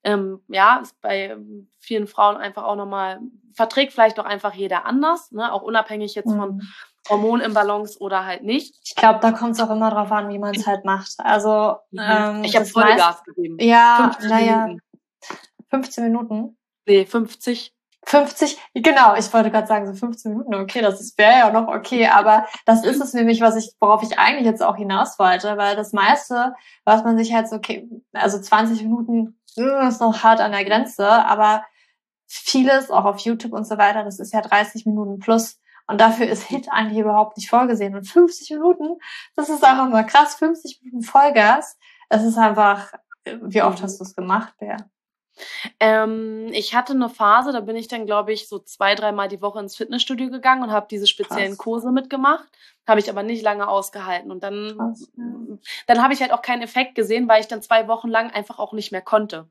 Ähm, 0.03 0.41
ja, 0.47 0.77
ist 0.77 0.99
bei 1.01 1.37
vielen 1.79 2.07
Frauen 2.07 2.37
einfach 2.37 2.63
auch 2.63 2.75
nochmal, 2.75 3.19
verträgt 3.53 3.93
vielleicht 3.93 4.19
auch 4.19 4.25
einfach 4.25 4.53
jeder 4.53 4.85
anders, 4.85 5.31
ne? 5.31 5.53
auch 5.53 5.61
unabhängig 5.61 6.15
jetzt 6.15 6.31
mhm. 6.31 6.37
von 6.37 6.61
Hormonimbalance 7.09 7.99
oder 7.99 8.25
halt 8.25 8.43
nicht. 8.43 8.75
Ich 8.83 8.95
glaube, 8.95 9.19
da 9.21 9.31
kommt 9.31 9.55
es 9.55 9.59
auch 9.59 9.69
immer 9.69 9.89
drauf 9.91 10.11
an, 10.11 10.29
wie 10.29 10.39
man 10.39 10.55
es 10.55 10.67
halt 10.67 10.85
macht. 10.85 11.15
Also 11.17 11.77
mhm. 11.91 11.99
ähm, 11.99 12.43
ich 12.43 12.55
habe 12.55 12.65
voll 12.65 12.95
Gas 12.95 13.23
gegeben. 13.23 13.57
Ja, 13.59 14.11
naja. 14.21 14.75
15 15.69 16.03
Minuten. 16.03 16.57
Nee, 16.85 17.05
50. 17.05 17.73
50, 18.03 18.57
genau, 18.73 19.15
ich 19.15 19.31
wollte 19.31 19.51
gerade 19.51 19.67
sagen, 19.67 19.85
so 19.85 19.93
15 19.93 20.31
Minuten, 20.31 20.55
okay, 20.55 20.81
das 20.81 21.15
wäre 21.17 21.37
ja 21.37 21.51
noch 21.51 21.67
okay, 21.67 22.07
aber 22.07 22.47
das 22.65 22.83
ist 22.83 22.99
es 22.99 23.13
nämlich, 23.13 23.41
was 23.41 23.55
ich, 23.55 23.73
worauf 23.79 24.01
ich 24.01 24.17
eigentlich 24.17 24.45
jetzt 24.45 24.63
auch 24.63 24.75
hinaus 24.75 25.19
wollte, 25.19 25.55
weil 25.57 25.75
das 25.75 25.93
meiste, 25.93 26.55
was 26.83 27.03
man 27.03 27.17
sich 27.17 27.31
halt 27.31 27.47
so, 27.47 27.57
okay, 27.57 27.87
also 28.13 28.39
20 28.39 28.81
Minuten 28.81 29.39
hm, 29.55 29.87
ist 29.87 30.01
noch 30.01 30.23
hart 30.23 30.39
an 30.39 30.51
der 30.51 30.65
Grenze, 30.65 31.07
aber 31.07 31.63
vieles, 32.27 32.89
auch 32.89 33.05
auf 33.05 33.19
YouTube 33.19 33.53
und 33.53 33.67
so 33.67 33.77
weiter, 33.77 34.03
das 34.03 34.19
ist 34.19 34.33
ja 34.33 34.41
30 34.41 34.85
Minuten 34.87 35.19
plus. 35.19 35.59
Und 35.91 35.99
dafür 35.99 36.27
ist 36.27 36.43
Hit 36.43 36.69
eigentlich 36.71 36.99
überhaupt 36.99 37.35
nicht 37.35 37.49
vorgesehen. 37.49 37.95
Und 37.95 38.05
50 38.05 38.49
Minuten, 38.51 38.97
das 39.35 39.49
ist 39.49 39.61
einfach 39.61 39.89
mal 39.89 40.05
krass, 40.05 40.35
50 40.35 40.81
Minuten 40.81 41.03
Vollgas. 41.03 41.77
Es 42.07 42.23
ist 42.23 42.37
einfach, 42.37 42.93
wie 43.25 43.61
oft 43.61 43.83
hast 43.83 43.99
du 43.99 44.05
es 44.05 44.15
gemacht, 44.15 44.53
Bär? 44.57 44.77
Ähm, 45.81 46.47
ich 46.53 46.75
hatte 46.75 46.93
eine 46.93 47.09
Phase, 47.09 47.51
da 47.51 47.59
bin 47.59 47.75
ich 47.75 47.89
dann, 47.89 48.05
glaube 48.05 48.31
ich, 48.31 48.47
so 48.47 48.59
zwei, 48.59 48.95
dreimal 48.95 49.27
die 49.27 49.41
Woche 49.41 49.59
ins 49.59 49.75
Fitnessstudio 49.75 50.29
gegangen 50.29 50.63
und 50.63 50.71
habe 50.71 50.87
diese 50.89 51.07
speziellen 51.07 51.51
Krass. 51.51 51.57
Kurse 51.57 51.91
mitgemacht. 51.91 52.47
Habe 52.87 53.01
ich 53.01 53.09
aber 53.09 53.23
nicht 53.23 53.43
lange 53.43 53.67
ausgehalten. 53.67 54.31
Und 54.31 54.43
dann, 54.43 54.77
Krass, 54.77 55.11
ja. 55.17 55.57
dann 55.87 56.01
habe 56.01 56.13
ich 56.13 56.21
halt 56.21 56.31
auch 56.31 56.41
keinen 56.41 56.61
Effekt 56.61 56.95
gesehen, 56.95 57.27
weil 57.27 57.41
ich 57.41 57.47
dann 57.47 57.61
zwei 57.61 57.89
Wochen 57.89 58.07
lang 58.07 58.31
einfach 58.31 58.59
auch 58.59 58.71
nicht 58.71 58.93
mehr 58.93 59.01
konnte. 59.01 59.49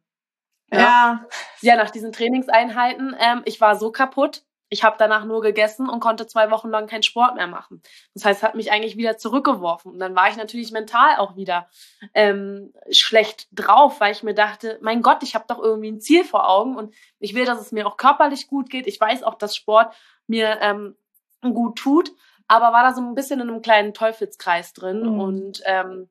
Ja. 0.73 0.79
Ja, 0.79 1.27
ja 1.61 1.77
nach 1.77 1.91
diesen 1.91 2.13
Trainingseinheiten, 2.13 3.15
ähm, 3.19 3.43
ich 3.45 3.61
war 3.61 3.77
so 3.77 3.93
kaputt. 3.93 4.43
Ich 4.73 4.85
habe 4.85 4.97
danach 4.99 5.25
nur 5.25 5.41
gegessen 5.43 5.89
und 5.89 5.99
konnte 5.99 6.29
zwei 6.29 6.51
Wochen 6.53 6.71
lang 6.71 6.87
keinen 6.87 7.03
Sport 7.03 7.35
mehr 7.35 7.49
machen. 7.49 7.83
Das 8.15 8.25
heißt, 8.25 8.43
hat 8.45 8.55
mich 8.55 8.71
eigentlich 8.71 8.97
wieder 8.97 9.19
zurückgeworfen. 9.19 9.93
Und 9.93 9.99
dann 9.99 10.15
war 10.15 10.29
ich 10.29 10.37
natürlich 10.37 10.71
mental 10.71 11.17
auch 11.17 11.35
wieder 11.35 11.69
ähm, 12.15 12.73
schlecht 12.91 13.49
drauf, 13.53 14.01
weil 14.01 14.13
ich 14.13 14.23
mir 14.23 14.35
dachte, 14.35 14.79
mein 14.81 15.03
Gott, 15.03 15.25
ich 15.25 15.35
habe 15.35 15.45
doch 15.49 15.59
irgendwie 15.59 15.91
ein 15.91 16.01
Ziel 16.01 16.25
vor 16.25 16.49
Augen 16.49 16.77
und 16.77 16.95
ich 17.19 17.35
will, 17.35 17.45
dass 17.45 17.61
es 17.61 17.73
mir 17.73 17.87
auch 17.87 17.97
körperlich 17.97 18.47
gut 18.47 18.71
geht. 18.71 18.87
Ich 18.87 19.01
weiß 19.01 19.25
auch, 19.25 19.35
dass 19.35 19.57
Sport 19.57 19.93
mir 20.29 20.59
ähm, 20.61 20.97
gut 21.43 21.77
tut, 21.77 22.13
aber 22.47 22.73
war 22.73 22.85
da 22.85 22.95
so 22.95 23.01
ein 23.01 23.17
bisschen 23.17 23.41
in 23.41 23.51
einem 23.51 23.63
kleinen 23.63 23.93
Teufelskreis 23.93 24.73
drin. 24.73 25.03
Mhm. 25.03 25.21
Und 25.21 25.63
ähm, 25.65 26.09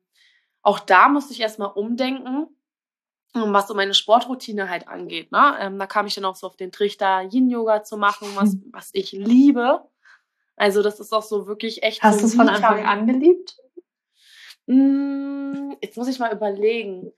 auch 0.60 0.80
da 0.80 1.08
musste 1.08 1.32
ich 1.32 1.40
erstmal 1.40 1.70
umdenken 1.70 2.48
was 3.34 3.68
so 3.68 3.74
meine 3.74 3.94
Sportroutine 3.94 4.68
halt 4.68 4.88
angeht. 4.88 5.30
Ne? 5.32 5.56
Ähm, 5.60 5.78
da 5.78 5.86
kam 5.86 6.06
ich 6.06 6.14
dann 6.14 6.24
auch 6.24 6.36
so 6.36 6.46
auf 6.46 6.56
den 6.56 6.72
Trichter, 6.72 7.22
Yin-Yoga 7.22 7.84
zu 7.84 7.96
machen, 7.96 8.28
was, 8.34 8.52
hm. 8.52 8.70
was 8.72 8.90
ich 8.92 9.12
liebe. 9.12 9.84
Also 10.56 10.82
das 10.82 11.00
ist 11.00 11.12
auch 11.12 11.22
so 11.22 11.46
wirklich 11.46 11.82
echt. 11.82 12.02
Hast 12.02 12.16
so 12.16 12.20
du 12.20 12.26
es 12.26 12.34
von 12.34 12.48
Anfang 12.48 12.84
an 12.84 13.06
geliebt? 13.06 13.56
Hm, 14.66 15.76
jetzt 15.80 15.96
muss 15.96 16.08
ich 16.08 16.18
mal 16.18 16.32
überlegen. 16.32 17.12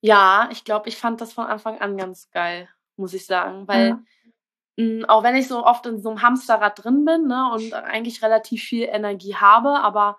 Ja, 0.00 0.48
ich 0.52 0.64
glaube, 0.64 0.88
ich 0.88 0.96
fand 0.96 1.20
das 1.20 1.32
von 1.32 1.46
Anfang 1.46 1.80
an 1.80 1.96
ganz 1.96 2.30
geil, 2.30 2.68
muss 2.96 3.14
ich 3.14 3.26
sagen. 3.26 3.66
Weil 3.66 3.88
ja. 3.88 4.84
mh, 4.84 5.08
auch 5.08 5.22
wenn 5.22 5.34
ich 5.34 5.48
so 5.48 5.64
oft 5.64 5.86
in 5.86 6.00
so 6.00 6.10
einem 6.10 6.22
Hamsterrad 6.22 6.84
drin 6.84 7.04
bin 7.04 7.26
ne, 7.26 7.50
und 7.52 7.72
eigentlich 7.72 8.22
relativ 8.22 8.62
viel 8.62 8.84
Energie 8.84 9.34
habe, 9.34 9.80
aber 9.80 10.18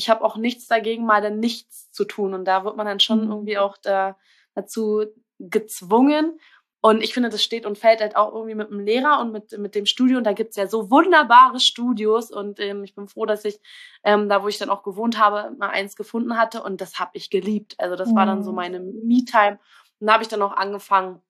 ich 0.00 0.08
habe 0.08 0.24
auch 0.24 0.36
nichts 0.36 0.66
dagegen, 0.66 1.04
mal 1.04 1.20
dann 1.20 1.40
nichts 1.40 1.92
zu 1.92 2.06
tun. 2.06 2.32
Und 2.32 2.46
da 2.46 2.64
wird 2.64 2.74
man 2.74 2.86
dann 2.86 3.00
schon 3.00 3.26
mhm. 3.26 3.32
irgendwie 3.32 3.58
auch 3.58 3.76
da, 3.76 4.16
dazu 4.54 5.04
gezwungen. 5.38 6.40
Und 6.80 7.02
ich 7.02 7.12
finde, 7.12 7.28
das 7.28 7.44
steht 7.44 7.66
und 7.66 7.76
fällt 7.76 8.00
halt 8.00 8.16
auch 8.16 8.32
irgendwie 8.32 8.54
mit 8.54 8.70
dem 8.70 8.80
Lehrer 8.80 9.20
und 9.20 9.30
mit, 9.30 9.58
mit 9.58 9.74
dem 9.74 9.84
Studio. 9.84 10.16
Und 10.16 10.24
da 10.24 10.32
gibt's 10.32 10.56
ja 10.56 10.66
so 10.66 10.90
wunderbare 10.90 11.60
Studios. 11.60 12.30
Und 12.30 12.60
ähm, 12.60 12.82
ich 12.82 12.94
bin 12.94 13.08
froh, 13.08 13.26
dass 13.26 13.44
ich 13.44 13.60
ähm, 14.02 14.30
da, 14.30 14.42
wo 14.42 14.48
ich 14.48 14.56
dann 14.56 14.70
auch 14.70 14.82
gewohnt 14.82 15.18
habe, 15.18 15.54
mal 15.58 15.68
eins 15.68 15.96
gefunden 15.96 16.38
hatte. 16.38 16.62
Und 16.62 16.80
das 16.80 16.98
habe 16.98 17.10
ich 17.12 17.28
geliebt. 17.28 17.74
Also 17.78 17.94
das 17.94 18.08
mhm. 18.08 18.16
war 18.16 18.24
dann 18.24 18.42
so 18.42 18.52
mhm. 18.52 18.56
meine 18.56 18.80
Me-Time. 18.80 19.58
Und 20.00 20.06
da 20.06 20.14
habe 20.14 20.22
ich 20.22 20.30
dann 20.30 20.40
auch 20.40 20.56
angefangen, 20.56 21.20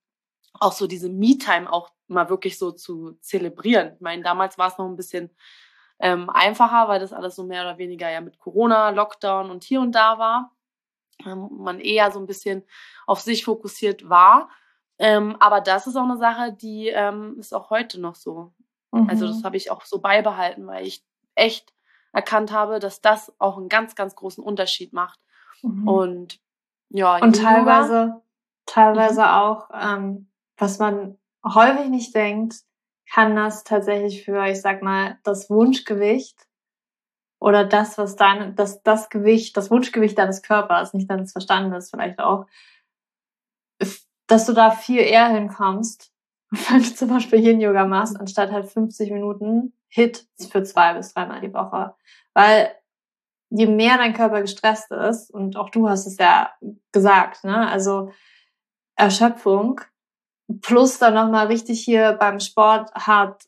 auch 0.60 0.72
so 0.72 0.86
diese 0.86 1.08
Me-Time 1.08 1.72
auch 1.72 1.90
mal 2.06 2.30
wirklich 2.30 2.56
so 2.56 2.70
zu 2.70 3.18
zelebrieren. 3.20 3.94
Ich 3.96 4.00
meine, 4.00 4.22
damals 4.22 4.58
war 4.58 4.68
es 4.68 4.78
noch 4.78 4.86
ein 4.86 4.96
bisschen 4.96 5.30
ähm, 6.00 6.30
einfacher, 6.30 6.88
weil 6.88 6.98
das 6.98 7.12
alles 7.12 7.36
so 7.36 7.44
mehr 7.44 7.62
oder 7.62 7.78
weniger 7.78 8.10
ja 8.10 8.20
mit 8.20 8.38
Corona, 8.38 8.90
Lockdown 8.90 9.50
und 9.50 9.64
hier 9.64 9.80
und 9.80 9.92
da 9.92 10.18
war. 10.18 10.52
Ähm, 11.24 11.48
man 11.52 11.78
eher 11.78 12.10
so 12.10 12.18
ein 12.18 12.26
bisschen 12.26 12.64
auf 13.06 13.20
sich 13.20 13.44
fokussiert 13.44 14.08
war. 14.08 14.48
Ähm, 14.98 15.36
aber 15.40 15.60
das 15.60 15.86
ist 15.86 15.96
auch 15.96 16.04
eine 16.04 16.16
Sache, 16.16 16.52
die 16.52 16.88
ähm, 16.88 17.36
ist 17.38 17.54
auch 17.54 17.70
heute 17.70 18.00
noch 18.00 18.14
so. 18.14 18.52
Mhm. 18.92 19.08
Also 19.08 19.26
das 19.26 19.40
mhm. 19.40 19.44
habe 19.44 19.56
ich 19.56 19.70
auch 19.70 19.84
so 19.84 20.00
beibehalten, 20.00 20.66
weil 20.66 20.86
ich 20.86 21.04
echt 21.34 21.72
erkannt 22.12 22.50
habe, 22.50 22.80
dass 22.80 23.00
das 23.00 23.32
auch 23.38 23.58
einen 23.58 23.68
ganz, 23.68 23.94
ganz 23.94 24.16
großen 24.16 24.42
Unterschied 24.42 24.92
macht. 24.92 25.20
Mhm. 25.62 25.88
Und 25.88 26.40
ja, 26.88 27.18
und 27.18 27.36
teilweise, 27.36 28.22
teilweise 28.66 29.20
mhm. 29.20 29.28
auch, 29.28 29.70
ähm, 29.72 30.30
was 30.56 30.78
man 30.78 31.18
häufig 31.44 31.88
nicht 31.88 32.14
denkt, 32.14 32.56
kann 33.12 33.34
das 33.34 33.64
tatsächlich 33.64 34.24
für, 34.24 34.46
ich 34.46 34.60
sag 34.60 34.82
mal, 34.82 35.18
das 35.24 35.50
Wunschgewicht 35.50 36.46
oder 37.40 37.64
das, 37.64 37.98
was 37.98 38.16
dein, 38.16 38.54
das, 38.54 38.82
das 38.82 39.08
Gewicht, 39.10 39.56
das 39.56 39.70
Wunschgewicht 39.70 40.16
deines 40.16 40.42
Körpers, 40.42 40.94
nicht 40.94 41.10
deines 41.10 41.32
Verstandes 41.32 41.90
vielleicht 41.90 42.20
auch, 42.20 42.46
dass 44.26 44.46
du 44.46 44.52
da 44.52 44.70
viel 44.70 45.00
eher 45.00 45.28
hinkommst, 45.28 46.12
wenn 46.50 46.82
du 46.82 46.94
zum 46.94 47.08
Beispiel 47.08 47.40
Yin-Yoga 47.40 47.84
machst, 47.86 48.18
anstatt 48.18 48.52
halt 48.52 48.68
50 48.68 49.10
Minuten 49.10 49.72
Hit 49.88 50.28
für 50.50 50.62
zwei 50.62 50.94
bis 50.94 51.12
dreimal 51.12 51.40
die 51.40 51.52
Woche. 51.52 51.94
Weil 52.32 52.72
je 53.48 53.66
mehr 53.66 53.96
dein 53.96 54.14
Körper 54.14 54.40
gestresst 54.40 54.92
ist, 54.92 55.32
und 55.32 55.56
auch 55.56 55.70
du 55.70 55.88
hast 55.88 56.06
es 56.06 56.16
ja 56.18 56.52
gesagt, 56.92 57.42
ne, 57.42 57.68
also 57.68 58.12
Erschöpfung 58.94 59.80
plus 60.60 60.98
dann 60.98 61.14
nochmal 61.14 61.46
richtig 61.46 61.80
hier 61.80 62.12
beim 62.12 62.40
Sport 62.40 62.92
hart, 62.94 63.44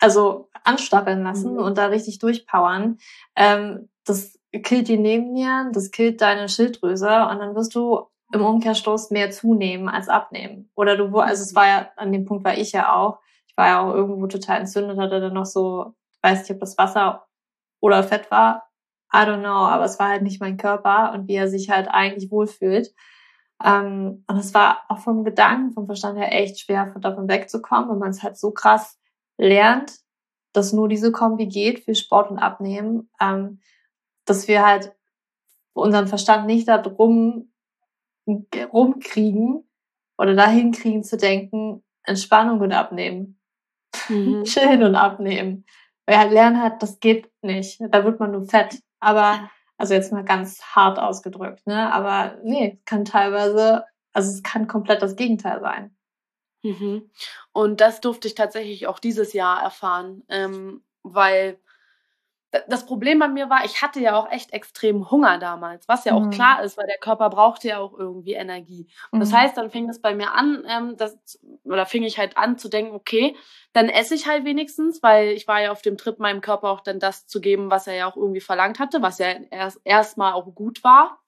also 0.00 0.48
anstacheln 0.64 1.22
lassen 1.22 1.54
mhm. 1.54 1.60
und 1.60 1.78
da 1.78 1.86
richtig 1.86 2.18
durchpowern. 2.18 2.98
Ähm, 3.36 3.88
das 4.04 4.38
killt 4.62 4.88
die 4.88 4.98
Nebennieren, 4.98 5.72
das 5.72 5.90
killt 5.90 6.20
deine 6.20 6.48
Schilddrüse 6.48 7.06
und 7.06 7.38
dann 7.38 7.54
wirst 7.54 7.74
du 7.74 8.06
im 8.32 8.44
Umkehrstoß 8.44 9.10
mehr 9.10 9.30
zunehmen 9.30 9.88
als 9.88 10.08
abnehmen. 10.08 10.70
Oder 10.74 10.96
du, 10.96 11.18
also 11.18 11.42
es 11.42 11.54
war 11.54 11.66
ja, 11.66 11.88
an 11.96 12.12
dem 12.12 12.24
Punkt 12.24 12.44
war 12.44 12.56
ich 12.56 12.72
ja 12.72 12.94
auch, 12.94 13.20
ich 13.46 13.56
war 13.56 13.66
ja 13.66 13.80
auch 13.80 13.94
irgendwo 13.94 14.26
total 14.26 14.60
entzündet, 14.60 14.98
hatte 14.98 15.20
dann 15.20 15.34
noch 15.34 15.46
so, 15.46 15.94
weiß 16.22 16.40
nicht, 16.40 16.50
ob 16.50 16.60
das 16.60 16.76
Wasser 16.78 17.26
oder 17.80 18.02
Fett 18.02 18.30
war, 18.30 18.68
I 19.12 19.18
don't 19.18 19.40
know, 19.40 19.66
aber 19.66 19.84
es 19.84 19.98
war 19.98 20.08
halt 20.08 20.22
nicht 20.22 20.40
mein 20.40 20.58
Körper 20.58 21.12
und 21.14 21.28
wie 21.28 21.36
er 21.36 21.48
sich 21.48 21.70
halt 21.70 21.88
eigentlich 21.88 22.30
wohlfühlt. 22.30 22.94
Ähm, 23.62 24.24
und 24.26 24.36
es 24.36 24.54
war 24.54 24.84
auch 24.88 24.98
vom 24.98 25.24
Gedanken, 25.24 25.72
vom 25.72 25.86
Verstand 25.86 26.18
her 26.18 26.32
echt 26.32 26.60
schwer, 26.60 26.94
davon 27.00 27.28
wegzukommen, 27.28 27.90
wenn 27.90 27.98
man 27.98 28.10
es 28.10 28.22
halt 28.22 28.36
so 28.36 28.50
krass 28.52 28.98
lernt, 29.36 29.92
dass 30.52 30.72
nur 30.72 30.88
diese 30.88 31.12
Kombi 31.12 31.46
geht 31.46 31.84
für 31.84 31.94
Sport 31.94 32.30
und 32.30 32.38
Abnehmen, 32.38 33.10
ähm, 33.20 33.60
dass 34.24 34.48
wir 34.48 34.64
halt 34.64 34.92
unseren 35.72 36.06
Verstand 36.06 36.46
nicht 36.46 36.68
darum 36.68 37.52
rumkriegen 38.26 39.68
oder 40.18 40.34
dahin 40.34 40.72
kriegen 40.72 41.02
zu 41.02 41.16
denken, 41.16 41.82
Entspannung 42.02 42.60
und 42.60 42.72
Abnehmen. 42.72 43.40
Mhm. 44.08 44.44
Chillen 44.44 44.82
und 44.82 44.94
Abnehmen. 44.94 45.64
Weil 46.06 46.18
halt 46.18 46.32
lernen 46.32 46.62
hat, 46.62 46.82
das 46.82 47.00
geht 47.00 47.30
nicht. 47.42 47.80
Da 47.90 48.04
wird 48.04 48.18
man 48.18 48.32
nur 48.32 48.44
fett. 48.44 48.80
Aber 49.00 49.50
also 49.78 49.94
jetzt 49.94 50.12
mal 50.12 50.24
ganz 50.24 50.60
hart 50.62 50.98
ausgedrückt, 50.98 51.66
ne? 51.66 51.92
Aber 51.92 52.36
nee, 52.42 52.80
kann 52.84 53.04
teilweise, 53.04 53.84
also 54.12 54.30
es 54.30 54.42
kann 54.42 54.66
komplett 54.66 55.00
das 55.00 55.16
Gegenteil 55.16 55.60
sein. 55.60 55.96
Mhm. 56.62 57.10
Und 57.52 57.80
das 57.80 58.00
durfte 58.00 58.28
ich 58.28 58.34
tatsächlich 58.34 58.88
auch 58.88 58.98
dieses 58.98 59.32
Jahr 59.32 59.62
erfahren, 59.62 60.24
ähm, 60.28 60.82
weil 61.02 61.60
das 62.68 62.86
Problem 62.86 63.18
bei 63.18 63.28
mir 63.28 63.50
war, 63.50 63.64
ich 63.64 63.82
hatte 63.82 64.00
ja 64.00 64.16
auch 64.16 64.30
echt 64.30 64.52
extrem 64.54 65.10
Hunger 65.10 65.38
damals, 65.38 65.86
was 65.86 66.06
ja 66.06 66.14
auch 66.14 66.24
mhm. 66.24 66.30
klar 66.30 66.62
ist, 66.62 66.78
weil 66.78 66.86
der 66.86 66.96
Körper 66.96 67.28
brauchte 67.28 67.68
ja 67.68 67.78
auch 67.78 67.92
irgendwie 67.92 68.32
Energie. 68.32 68.88
Mhm. 69.12 69.20
Das 69.20 69.32
heißt, 69.34 69.56
dann 69.56 69.70
fing 69.70 69.88
es 69.90 70.00
bei 70.00 70.14
mir 70.14 70.32
an, 70.32 70.64
ähm, 70.66 70.96
das, 70.96 71.38
oder 71.64 71.84
fing 71.84 72.04
ich 72.04 72.18
halt 72.18 72.38
an 72.38 72.56
zu 72.56 72.70
denken, 72.70 72.94
okay, 72.94 73.36
dann 73.74 73.90
esse 73.90 74.14
ich 74.14 74.26
halt 74.26 74.46
wenigstens, 74.46 75.02
weil 75.02 75.32
ich 75.32 75.46
war 75.46 75.60
ja 75.60 75.72
auf 75.72 75.82
dem 75.82 75.98
Trip, 75.98 76.18
meinem 76.18 76.40
Körper 76.40 76.70
auch 76.70 76.80
dann 76.80 76.98
das 76.98 77.26
zu 77.26 77.40
geben, 77.40 77.70
was 77.70 77.86
er 77.86 77.94
ja 77.94 78.10
auch 78.10 78.16
irgendwie 78.16 78.40
verlangt 78.40 78.78
hatte, 78.78 79.02
was 79.02 79.18
ja 79.18 79.28
erst 79.50 79.80
erstmal 79.84 80.32
auch 80.32 80.54
gut 80.54 80.82
war. 80.82 81.20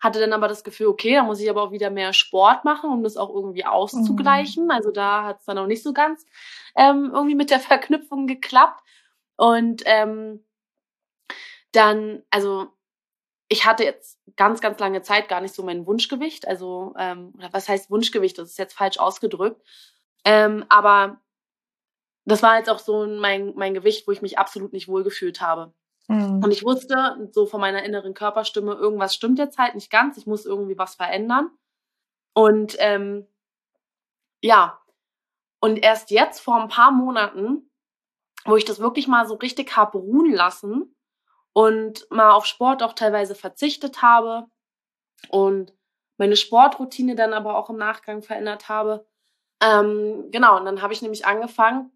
Hatte 0.00 0.20
dann 0.20 0.32
aber 0.32 0.48
das 0.48 0.64
Gefühl, 0.64 0.86
okay, 0.86 1.14
da 1.14 1.24
muss 1.24 1.40
ich 1.40 1.50
aber 1.50 1.62
auch 1.62 1.72
wieder 1.72 1.90
mehr 1.90 2.12
Sport 2.12 2.64
machen, 2.64 2.90
um 2.90 3.02
das 3.02 3.16
auch 3.16 3.30
irgendwie 3.34 3.64
auszugleichen. 3.64 4.64
Mhm. 4.64 4.70
Also 4.70 4.92
da 4.92 5.24
hat 5.24 5.40
es 5.40 5.46
dann 5.46 5.58
auch 5.58 5.66
nicht 5.66 5.82
so 5.82 5.92
ganz 5.92 6.24
ähm, 6.76 7.10
irgendwie 7.12 7.34
mit 7.34 7.50
der 7.50 7.60
Verknüpfung 7.60 8.28
geklappt. 8.28 8.82
Und 9.36 9.82
ähm, 9.86 10.44
dann, 11.72 12.22
also 12.30 12.68
ich 13.48 13.66
hatte 13.66 13.84
jetzt 13.84 14.18
ganz, 14.36 14.60
ganz 14.60 14.78
lange 14.78 15.02
Zeit 15.02 15.28
gar 15.28 15.40
nicht 15.40 15.54
so 15.54 15.62
mein 15.62 15.86
Wunschgewicht. 15.86 16.48
Also, 16.48 16.94
ähm, 16.98 17.34
was 17.50 17.68
heißt 17.68 17.90
Wunschgewicht? 17.90 18.38
Das 18.38 18.50
ist 18.50 18.58
jetzt 18.58 18.74
falsch 18.74 18.98
ausgedrückt. 18.98 19.60
Ähm, 20.24 20.64
aber 20.68 21.20
das 22.24 22.42
war 22.42 22.56
jetzt 22.56 22.70
auch 22.70 22.78
so 22.78 23.06
mein, 23.06 23.52
mein 23.56 23.74
Gewicht, 23.74 24.06
wo 24.06 24.12
ich 24.12 24.22
mich 24.22 24.38
absolut 24.38 24.72
nicht 24.72 24.88
wohlgefühlt 24.88 25.40
habe. 25.40 25.74
Mhm. 26.08 26.42
Und 26.44 26.50
ich 26.50 26.64
wusste 26.64 27.28
so 27.32 27.46
von 27.46 27.60
meiner 27.60 27.82
inneren 27.82 28.14
Körperstimme, 28.14 28.74
irgendwas 28.74 29.14
stimmt 29.14 29.38
jetzt 29.38 29.58
halt 29.58 29.74
nicht 29.74 29.90
ganz. 29.90 30.16
Ich 30.16 30.26
muss 30.26 30.46
irgendwie 30.46 30.78
was 30.78 30.94
verändern. 30.94 31.50
Und 32.34 32.76
ähm, 32.78 33.26
ja, 34.40 34.80
Und 35.64 35.76
erst 35.76 36.10
jetzt 36.10 36.40
vor 36.40 36.60
ein 36.60 36.68
paar 36.68 36.90
Monaten, 36.90 37.70
wo 38.44 38.56
ich 38.56 38.64
das 38.64 38.80
wirklich 38.80 39.08
mal 39.08 39.26
so 39.26 39.34
richtig 39.34 39.76
habe 39.76 39.98
ruhen 39.98 40.32
lassen 40.32 40.94
und 41.52 42.10
mal 42.10 42.30
auf 42.32 42.46
Sport 42.46 42.82
auch 42.82 42.94
teilweise 42.94 43.34
verzichtet 43.34 44.02
habe 44.02 44.46
und 45.28 45.72
meine 46.18 46.36
Sportroutine 46.36 47.14
dann 47.14 47.32
aber 47.32 47.56
auch 47.56 47.70
im 47.70 47.76
Nachgang 47.76 48.22
verändert 48.22 48.68
habe. 48.68 49.06
Ähm, 49.62 50.30
genau, 50.30 50.58
und 50.58 50.64
dann 50.64 50.82
habe 50.82 50.92
ich 50.92 51.02
nämlich 51.02 51.26
angefangen, 51.26 51.90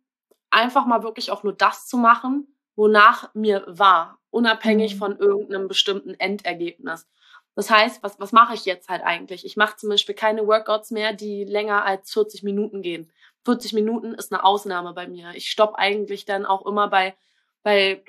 einfach 0.51 0.87
mal 0.87 1.03
wirklich 1.03 1.31
auch 1.31 1.43
nur 1.43 1.53
das 1.53 1.87
zu 1.87 1.97
machen, 1.97 2.57
wonach 2.77 3.35
mir 3.35 3.65
war, 3.67 4.19
unabhängig 4.31 4.95
mhm. 4.95 4.99
von 4.99 5.19
irgendeinem 5.19 5.69
bestimmten 5.69 6.15
Endergebnis. 6.15 7.07
Das 7.55 7.71
heißt, 7.71 8.03
was, 8.03 8.21
was 8.21 8.33
mache 8.33 8.55
ich 8.55 8.67
jetzt 8.67 8.89
halt 8.89 9.03
eigentlich? 9.03 9.47
Ich 9.47 9.57
mache 9.57 9.77
zum 9.77 9.89
Beispiel 9.89 10.15
keine 10.15 10.47
Workouts 10.47 10.91
mehr, 10.91 11.15
die 11.15 11.45
länger 11.45 11.85
als 11.85 12.13
40 12.13 12.43
Minuten 12.43 12.83
gehen. 12.83 13.11
40 13.47 13.73
Minuten 13.73 14.13
ist 14.13 14.33
eine 14.33 14.45
Ausnahme 14.45 14.93
bei 14.93 15.09
mir. 15.09 15.31
Ich 15.35 15.49
stoppe 15.49 15.79
eigentlich 15.79 16.25
dann 16.25 16.45
auch 16.45 16.67
immer 16.67 16.89
bei, 16.89 17.17
bei, 17.63 18.05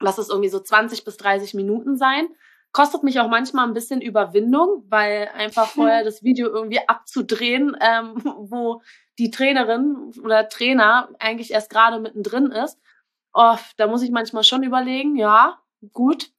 lass 0.00 0.18
es 0.18 0.30
irgendwie 0.30 0.48
so 0.48 0.60
20 0.60 1.04
bis 1.04 1.16
30 1.18 1.54
Minuten 1.54 1.96
sein. 1.96 2.28
Kostet 2.72 3.02
mich 3.02 3.18
auch 3.20 3.28
manchmal 3.28 3.66
ein 3.66 3.74
bisschen 3.74 4.00
Überwindung, 4.00 4.84
weil 4.88 5.28
einfach 5.34 5.66
vorher 5.74 6.04
das 6.04 6.22
Video 6.22 6.48
irgendwie 6.48 6.80
abzudrehen, 6.88 7.76
ähm, 7.80 8.14
wo 8.24 8.80
die 9.18 9.30
Trainerin 9.30 10.12
oder 10.22 10.48
Trainer 10.48 11.10
eigentlich 11.18 11.50
erst 11.50 11.70
gerade 11.70 11.98
mittendrin 11.98 12.52
ist. 12.52 12.78
Oh, 13.34 13.56
da 13.76 13.86
muss 13.88 14.02
ich 14.02 14.10
manchmal 14.10 14.44
schon 14.44 14.62
überlegen, 14.62 15.16
ja, 15.16 15.58
gut, 15.92 16.30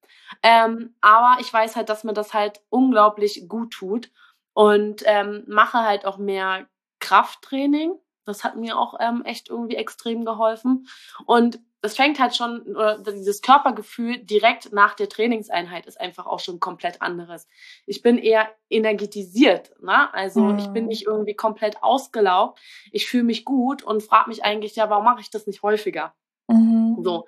ähm, 0.43 0.95
aber 1.01 1.41
ich 1.41 1.51
weiß 1.51 1.75
halt, 1.75 1.89
dass 1.89 2.03
mir 2.03 2.13
das 2.13 2.33
halt 2.33 2.61
unglaublich 2.69 3.47
gut 3.47 3.71
tut 3.71 4.11
und 4.53 5.03
ähm, 5.05 5.43
mache 5.47 5.79
halt 5.79 6.05
auch 6.05 6.17
mehr 6.17 6.67
Krafttraining. 6.99 7.93
Das 8.29 8.43
hat 8.43 8.55
mir 8.55 8.77
auch 8.77 8.95
ähm, 8.99 9.23
echt 9.25 9.49
irgendwie 9.49 9.75
extrem 9.75 10.23
geholfen. 10.23 10.87
Und 11.25 11.59
das 11.81 11.95
fängt 11.95 12.19
halt 12.19 12.35
schon, 12.35 12.61
oder 12.75 12.97
dieses 12.97 13.41
Körpergefühl 13.41 14.17
direkt 14.17 14.73
nach 14.73 14.95
der 14.95 15.07
Trainingseinheit 15.07 15.85
ist 15.85 15.99
einfach 15.99 16.25
auch 16.25 16.39
schon 16.39 16.59
komplett 16.59 17.01
anderes. 17.01 17.47
Ich 17.85 18.01
bin 18.01 18.17
eher 18.17 18.49
energetisiert, 18.69 19.71
ne? 19.81 20.13
Also 20.13 20.41
mhm. 20.41 20.59
ich 20.59 20.67
bin 20.67 20.83
mhm. 20.83 20.89
nicht 20.89 21.05
irgendwie 21.07 21.35
komplett 21.35 21.81
ausgelaugt. 21.81 22.59
Ich 22.91 23.07
fühle 23.07 23.23
mich 23.23 23.45
gut 23.45 23.81
und 23.81 24.03
frage 24.03 24.29
mich 24.29 24.43
eigentlich, 24.43 24.75
ja, 24.75 24.89
warum 24.89 25.05
mache 25.05 25.21
ich 25.21 25.29
das 25.29 25.47
nicht 25.47 25.63
häufiger? 25.63 26.13
Mhm. 26.47 26.97
So. 27.01 27.25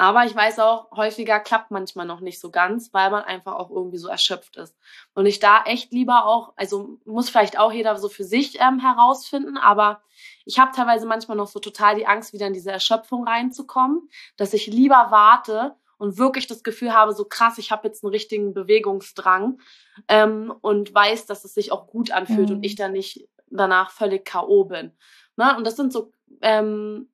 Aber 0.00 0.24
ich 0.24 0.34
weiß 0.34 0.60
auch, 0.60 0.92
häufiger 0.92 1.40
klappt 1.40 1.72
manchmal 1.72 2.06
noch 2.06 2.20
nicht 2.20 2.38
so 2.38 2.52
ganz, 2.52 2.94
weil 2.94 3.10
man 3.10 3.24
einfach 3.24 3.54
auch 3.56 3.68
irgendwie 3.68 3.98
so 3.98 4.06
erschöpft 4.06 4.56
ist. 4.56 4.76
Und 5.12 5.26
ich 5.26 5.40
da 5.40 5.64
echt 5.64 5.92
lieber 5.92 6.24
auch, 6.24 6.52
also 6.54 7.00
muss 7.04 7.28
vielleicht 7.28 7.58
auch 7.58 7.72
jeder 7.72 7.96
so 7.96 8.08
für 8.08 8.22
sich 8.22 8.60
ähm, 8.60 8.78
herausfinden, 8.78 9.56
aber 9.56 10.00
ich 10.44 10.60
habe 10.60 10.70
teilweise 10.70 11.04
manchmal 11.04 11.36
noch 11.36 11.48
so 11.48 11.58
total 11.58 11.96
die 11.96 12.06
Angst, 12.06 12.32
wieder 12.32 12.46
in 12.46 12.52
diese 12.52 12.70
Erschöpfung 12.70 13.26
reinzukommen, 13.26 14.08
dass 14.36 14.54
ich 14.54 14.68
lieber 14.68 15.08
warte 15.10 15.74
und 15.98 16.16
wirklich 16.16 16.46
das 16.46 16.62
Gefühl 16.62 16.94
habe, 16.94 17.12
so 17.12 17.24
krass, 17.24 17.58
ich 17.58 17.72
habe 17.72 17.88
jetzt 17.88 18.04
einen 18.04 18.12
richtigen 18.12 18.54
Bewegungsdrang 18.54 19.58
ähm, 20.06 20.54
und 20.60 20.94
weiß, 20.94 21.26
dass 21.26 21.44
es 21.44 21.54
sich 21.54 21.72
auch 21.72 21.88
gut 21.88 22.12
anfühlt 22.12 22.50
mhm. 22.50 22.56
und 22.56 22.62
ich 22.62 22.76
dann 22.76 22.92
nicht 22.92 23.28
danach 23.50 23.90
völlig 23.90 24.24
K.O. 24.24 24.62
bin. 24.62 24.92
Ne? 25.36 25.56
Und 25.56 25.66
das 25.66 25.74
sind 25.74 25.92
so 25.92 26.12
ähm, 26.40 27.08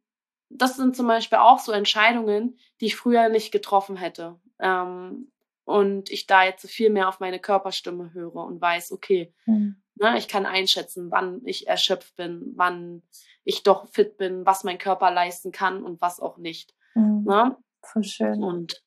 das 0.54 0.76
sind 0.76 0.96
zum 0.96 1.06
Beispiel 1.06 1.38
auch 1.38 1.58
so 1.58 1.72
Entscheidungen, 1.72 2.58
die 2.80 2.86
ich 2.86 2.96
früher 2.96 3.28
nicht 3.28 3.52
getroffen 3.52 3.96
hätte. 3.96 4.40
Ähm, 4.58 5.30
und 5.64 6.10
ich 6.10 6.26
da 6.26 6.44
jetzt 6.44 6.68
viel 6.68 6.90
mehr 6.90 7.08
auf 7.08 7.20
meine 7.20 7.40
Körperstimme 7.40 8.12
höre 8.12 8.36
und 8.36 8.60
weiß, 8.60 8.92
okay, 8.92 9.34
mhm. 9.46 9.82
ne, 9.96 10.16
ich 10.18 10.28
kann 10.28 10.46
einschätzen, 10.46 11.10
wann 11.10 11.40
ich 11.44 11.66
erschöpft 11.66 12.16
bin, 12.16 12.52
wann 12.54 13.02
ich 13.44 13.62
doch 13.62 13.88
fit 13.88 14.16
bin, 14.16 14.46
was 14.46 14.64
mein 14.64 14.78
Körper 14.78 15.10
leisten 15.10 15.52
kann 15.52 15.82
und 15.82 16.00
was 16.00 16.20
auch 16.20 16.36
nicht. 16.36 16.74
Mhm. 16.94 17.24
Ne? 17.24 17.56
Voll 17.82 18.04
schön. 18.04 18.42
Und 18.42 18.82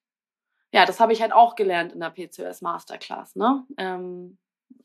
ja, 0.71 0.85
das 0.85 0.99
habe 0.99 1.13
ich 1.13 1.21
halt 1.21 1.33
auch 1.33 1.55
gelernt 1.55 1.93
in 1.93 1.99
der 1.99 2.11
PCOS 2.11 2.61
Masterclass. 2.61 3.35
Ne? 3.35 3.65
Ähm, 3.77 4.37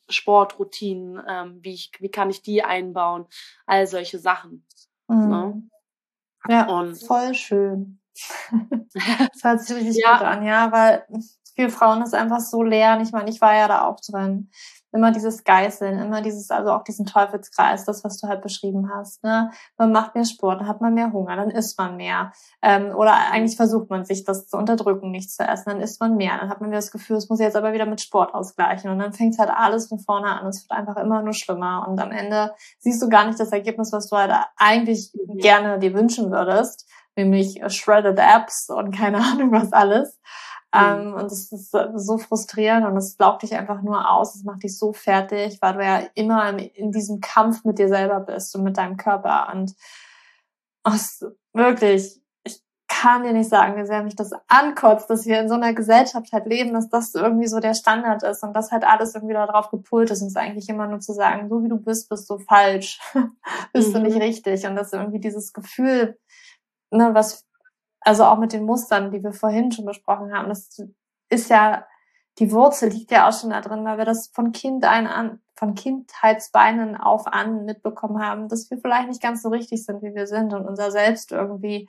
Sportroutinen, 0.09 1.22
ähm, 1.28 1.59
wie, 1.62 1.74
ich, 1.74 1.93
wie 2.01 2.11
kann 2.11 2.30
ich 2.30 2.43
die 2.43 2.62
einbauen, 2.62 3.26
all 3.66 3.87
solche 3.87 4.18
Sachen. 4.18 4.66
Mhm. 5.09 5.28
Ne? 5.28 5.62
Ja, 6.49 6.68
und 6.68 6.97
voll 6.97 7.34
schön. 7.34 8.01
das 8.70 9.45
hört 9.45 9.61
sich 9.62 9.76
richtig 9.76 10.03
ja. 10.05 10.18
gut 10.18 10.26
an, 10.26 10.45
ja, 10.45 10.70
weil 10.72 11.07
für 11.55 11.70
Frauen 11.70 12.03
ist 12.03 12.14
einfach 12.14 12.40
so 12.40 12.62
leer. 12.62 12.97
Und 12.97 13.03
ich 13.03 13.12
meine, 13.12 13.30
ich 13.30 13.40
war 13.40 13.55
ja 13.55 13.68
da 13.68 13.86
auch 13.86 14.01
drin 14.01 14.51
immer 14.93 15.11
dieses 15.11 15.45
Geißeln, 15.45 15.99
immer 15.99 16.20
dieses, 16.20 16.51
also 16.51 16.70
auch 16.70 16.84
diesen 16.84 17.07
Teufelskreis, 17.07 17.84
das, 17.84 18.05
was 18.05 18.20
du 18.20 18.28
halt 18.28 18.43
beschrieben 18.43 18.90
hast. 18.95 19.24
Ne? 19.24 19.51
Man 19.78 19.90
macht 19.90 20.14
mehr 20.14 20.24
Sport, 20.24 20.61
dann 20.61 20.68
hat 20.68 20.80
man 20.80 20.95
mehr 20.95 21.12
Hunger, 21.12 21.34
dann 21.36 21.51
isst 21.51 21.78
man 21.78 21.97
mehr. 21.97 22.32
Ähm, 22.61 22.95
oder 22.95 23.14
eigentlich 23.32 23.57
versucht 23.57 23.88
man 23.88 24.05
sich 24.05 24.24
das 24.24 24.49
zu 24.49 24.59
unterdrücken, 24.59 25.11
nichts 25.11 25.36
zu 25.36 25.45
essen, 25.45 25.70
dann 25.70 25.80
isst 25.80 26.01
man 26.01 26.16
mehr. 26.16 26.36
Dann 26.38 26.51
hat 26.51 26.61
man 26.61 26.70
wieder 26.70 26.78
das 26.78 26.90
Gefühl, 26.90 27.16
es 27.16 27.28
muss 27.30 27.40
jetzt 27.40 27.57
aber 27.57 27.72
wieder 27.72 27.86
mit 27.86 28.03
Sport 28.03 28.34
ausgleichen. 28.34 28.90
Und 28.90 28.99
dann 28.99 29.14
fängt 29.14 29.38
halt 29.38 29.51
alles 29.51 29.88
von 29.88 29.99
vorne 29.99 30.28
an. 30.28 30.47
Es 30.47 30.62
wird 30.62 30.78
einfach 30.78 30.97
immer 30.97 31.22
nur 31.22 31.32
schlimmer. 31.32 31.86
Und 31.88 31.99
am 31.99 32.12
Ende 32.12 32.55
siehst 32.78 33.03
du 33.03 33.09
gar 33.09 33.26
nicht 33.26 33.40
das 33.40 33.53
Ergebnis, 33.53 33.93
was 33.93 34.09
du 34.09 34.16
halt 34.16 34.32
eigentlich 34.57 35.12
gerne 35.38 35.78
dir 35.78 35.95
wünschen 35.95 36.30
würdest, 36.30 36.86
nämlich 37.16 37.61
shredded 37.68 38.18
Apps 38.18 38.68
und 38.68 38.95
keine 38.95 39.18
Ahnung 39.32 39.53
was 39.53 39.72
alles. 39.72 40.18
Mhm. 40.75 41.14
Und 41.14 41.27
es 41.27 41.53
ist 41.53 41.70
so 41.70 42.18
frustrierend 42.18 42.87
und 42.87 42.97
es 42.97 43.18
laugt 43.18 43.43
dich 43.43 43.55
einfach 43.55 43.83
nur 43.83 44.11
aus, 44.11 44.35
es 44.35 44.45
macht 44.45 44.62
dich 44.62 44.79
so 44.79 44.93
fertig, 44.93 45.59
weil 45.61 45.75
du 45.75 45.85
ja 45.85 46.03
immer 46.14 46.59
in, 46.59 46.93
diesem 46.93 47.20
Kampf 47.20 47.64
mit 47.64 47.79
dir 47.79 47.89
selber 47.89 48.20
bist 48.20 48.55
und 48.57 48.62
mit 48.62 48.79
deinem 48.79 48.97
Körper. 48.97 49.53
Und 49.53 49.75
es, 50.85 51.25
wirklich, 51.53 52.20
ich 52.45 52.62
kann 52.89 53.23
dir 53.23 53.35
nicht 53.35 53.51
sagen, 53.51 53.77
wie 53.77 53.87
sehr 53.87 54.03
mich 54.03 54.16
das 54.16 54.33
ankotzt, 54.49 55.11
dass 55.11 55.27
wir 55.27 55.41
in 55.41 55.49
so 55.49 55.55
einer 55.55 55.75
Gesellschaft 55.75 56.33
halt 56.33 56.47
leben, 56.47 56.73
dass 56.73 56.89
das 56.89 57.14
irgendwie 57.14 57.49
so 57.49 57.61
der 57.61 57.75
Standard 57.75 58.23
ist 58.23 58.43
und 58.43 58.55
dass 58.55 58.73
halt 58.73 58.85
alles 58.85 59.14
irgendwie 59.14 59.35
darauf 59.35 59.70
gepult 59.70 60.11
ist 60.11 60.23
und 60.23 60.29
es 60.29 60.37
eigentlich 60.37 60.70
immer 60.70 60.87
nur 60.87 61.01
zu 61.01 61.12
sagen, 61.12 61.51
so 61.51 61.62
wie 61.62 61.68
du 61.68 61.77
bist, 61.77 62.09
bist 62.09 62.31
du 62.31 62.39
falsch, 62.39 62.99
bist 63.75 63.91
mhm. 63.91 63.93
du 63.93 64.01
nicht 64.01 64.16
mhm. 64.16 64.23
richtig. 64.23 64.66
Und 64.66 64.77
dass 64.77 64.95
irgendwie 64.95 65.20
dieses 65.20 65.53
Gefühl, 65.53 66.18
ne, 66.91 67.11
was 67.12 67.47
also 68.05 68.25
auch 68.25 68.39
mit 68.39 68.53
den 68.53 68.65
Mustern, 68.65 69.11
die 69.11 69.23
wir 69.23 69.33
vorhin 69.33 69.73
schon 69.73 69.85
besprochen 69.85 70.35
haben, 70.35 70.49
das 70.49 70.81
ist 71.29 71.51
ja, 71.51 71.87
die 72.39 72.51
Wurzel 72.51 72.91
liegt 72.91 73.11
ja 73.11 73.29
auch 73.29 73.39
schon 73.39 73.51
da 73.51 73.61
drin, 73.61 73.85
weil 73.85 73.99
wir 73.99 74.05
das 74.05 74.29
von 74.29 74.53
Kind 74.53 74.85
ein 74.85 75.07
an, 75.07 75.41
von 75.57 75.75
Kindheitsbeinen 75.75 76.97
auf 76.97 77.27
an 77.27 77.65
mitbekommen 77.65 78.23
haben, 78.25 78.49
dass 78.49 78.71
wir 78.71 78.79
vielleicht 78.79 79.09
nicht 79.09 79.23
ganz 79.23 79.43
so 79.43 79.49
richtig 79.49 79.85
sind, 79.85 80.03
wie 80.03 80.15
wir 80.15 80.27
sind 80.27 80.55
und 80.55 80.67
unser 80.67 80.91
Selbst 80.91 81.33
irgendwie, 81.33 81.89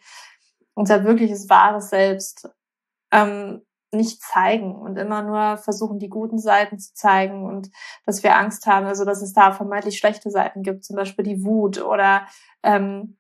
unser 0.74 1.04
wirkliches 1.04 1.50
wahres 1.50 1.90
Selbst 1.90 2.50
ähm, 3.12 3.66
nicht 3.94 4.22
zeigen 4.22 4.76
und 4.76 4.98
immer 4.98 5.22
nur 5.22 5.58
versuchen, 5.58 6.00
die 6.00 6.10
guten 6.10 6.40
Seiten 6.40 6.80
zu 6.80 6.94
zeigen 6.94 7.46
und 7.46 7.70
dass 8.06 8.24
wir 8.24 8.36
Angst 8.36 8.66
haben, 8.66 8.86
also 8.86 9.06
dass 9.06 9.22
es 9.22 9.34
da 9.34 9.52
vermeintlich 9.52 9.98
schlechte 9.98 10.32
Seiten 10.32 10.64
gibt, 10.64 10.84
zum 10.84 10.96
Beispiel 10.96 11.24
die 11.24 11.44
Wut 11.44 11.82
oder 11.82 12.28
ähm, 12.64 13.18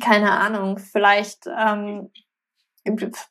keine 0.00 0.32
Ahnung, 0.32 0.78
vielleicht 0.78 1.46
ähm, 1.46 2.10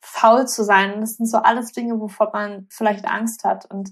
faul 0.01 0.47
zu 0.47 0.64
sein. 0.64 1.01
Das 1.01 1.16
sind 1.16 1.28
so 1.28 1.38
alles 1.38 1.72
Dinge, 1.72 1.99
wovor 1.99 2.32
man 2.34 2.68
vielleicht 2.70 3.05
Angst 3.05 3.43
hat. 3.43 3.66
Und 3.66 3.91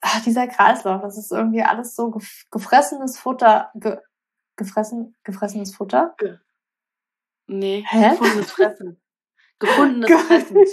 ach, 0.00 0.22
dieser 0.22 0.46
Kreislauf, 0.46 1.02
das 1.02 1.18
ist 1.18 1.32
irgendwie 1.32 1.62
alles 1.62 1.94
so 1.94 2.16
gefressenes 2.50 3.18
Futter, 3.18 3.70
ge 3.74 3.98
gefressen, 4.56 5.14
gefressenes 5.22 5.74
Futter? 5.74 6.14
Ge 6.16 6.38
nee, 7.46 7.84
Hä? 7.86 8.10
gefundenes 8.10 8.50
Fressen. 8.50 9.02
Gefundenes 9.58 10.22
Fressen. 10.22 10.64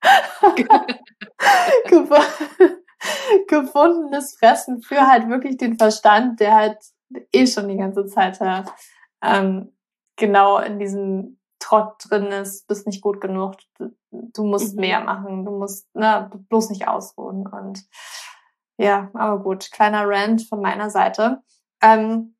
gefundenes 3.48 4.36
Fressen 4.36 4.82
für 4.82 5.06
halt 5.06 5.28
wirklich 5.28 5.56
den 5.56 5.78
Verstand, 5.78 6.40
der 6.40 6.54
halt 6.54 6.78
eh 7.32 7.46
schon 7.46 7.68
die 7.68 7.76
ganze 7.76 8.06
Zeit 8.06 8.40
ähm, 9.22 9.72
genau 10.18 10.58
in 10.58 10.78
diesem 10.78 11.38
Trott 11.58 12.04
drin 12.08 12.26
ist, 12.26 12.66
bist 12.68 12.86
nicht 12.86 13.02
gut 13.02 13.20
genug, 13.20 13.56
du 14.10 14.44
musst 14.44 14.74
mhm. 14.74 14.80
mehr 14.80 15.00
machen, 15.00 15.44
du 15.44 15.52
musst 15.52 15.92
ne, 15.94 16.30
bloß 16.48 16.70
nicht 16.70 16.86
ausruhen. 16.86 17.46
Und 17.46 17.84
ja, 18.76 19.10
aber 19.14 19.42
gut, 19.42 19.70
kleiner 19.72 20.08
Rant 20.08 20.42
von 20.48 20.60
meiner 20.60 20.90
Seite. 20.90 21.42
Ähm, 21.82 22.36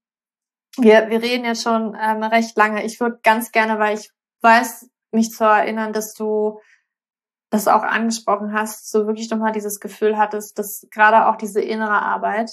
wir, 0.76 1.11
wir 1.11 1.22
reden 1.22 1.45
jetzt 1.45 1.62
schon 1.62 1.97
ähm, 2.01 2.22
recht 2.22 2.57
lange. 2.57 2.85
Ich 2.85 3.01
würde 3.01 3.18
ganz 3.22 3.51
gerne, 3.51 3.79
weil 3.79 3.99
ich 3.99 4.11
weiß, 4.43 4.89
mich 5.11 5.33
zu 5.33 5.45
erinnern, 5.45 5.93
dass 5.93 6.14
du 6.14 6.61
das 7.51 7.66
auch 7.66 7.83
angesprochen 7.83 8.53
hast, 8.53 8.91
so 8.91 9.07
wirklich 9.07 9.31
nochmal 9.31 9.53
dieses 9.53 9.81
Gefühl 9.81 10.18
hattest, 10.18 10.59
dass 10.59 10.87
gerade 10.91 11.26
auch 11.26 11.37
diese 11.37 11.61
innere 11.61 12.03
Arbeit 12.03 12.51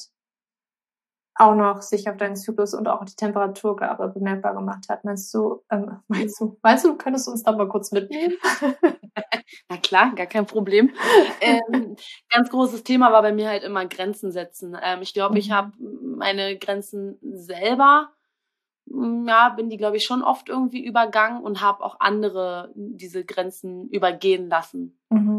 auch 1.36 1.54
noch 1.54 1.82
sich 1.82 2.10
auf 2.10 2.18
deinen 2.18 2.36
Zyklus 2.36 2.74
und 2.74 2.88
auch 2.88 3.04
die 3.04 3.16
Temperaturgabe 3.16 4.08
bemerkbar 4.10 4.56
gemacht 4.56 4.86
hat. 4.90 5.04
Meinst 5.04 5.34
du, 5.34 5.64
ähm, 5.70 6.00
meinst 6.08 6.40
du, 6.40 6.58
meinst 6.64 6.86
du, 6.86 6.96
könntest 6.98 7.28
du 7.28 7.32
uns 7.32 7.44
da 7.44 7.52
mal 7.52 7.68
kurz 7.68 7.92
mitnehmen? 7.92 8.36
Na 9.70 9.78
klar, 9.78 10.14
gar 10.16 10.26
kein 10.26 10.46
Problem. 10.46 10.92
ähm, 11.42 11.96
ganz 12.30 12.50
großes 12.50 12.84
Thema 12.84 13.12
war 13.12 13.22
bei 13.22 13.34
mir 13.34 13.50
halt 13.50 13.64
immer 13.64 13.86
Grenzen 13.86 14.32
setzen. 14.32 14.78
Ähm, 14.82 15.02
ich 15.02 15.14
glaube, 15.14 15.38
ich 15.38 15.50
mhm. 15.50 15.54
habe 15.54 15.72
meine 15.80 16.58
Grenzen 16.58 17.18
selber 17.22 18.10
hm, 18.90 19.28
ja, 19.28 19.50
bin 19.50 19.70
die, 19.70 19.78
glaube 19.78 19.98
ich, 19.98 20.04
schon 20.04 20.22
oft 20.22 20.50
irgendwie 20.50 20.86
übergangen 20.86 21.42
und 21.42 21.62
habe 21.62 21.84
auch 21.84 22.00
andere 22.00 22.72
diese 22.76 23.26
Grenzen 23.26 23.90
übergehen 23.90 24.48
lassen. 24.48 24.98
Mhm. 25.10 25.35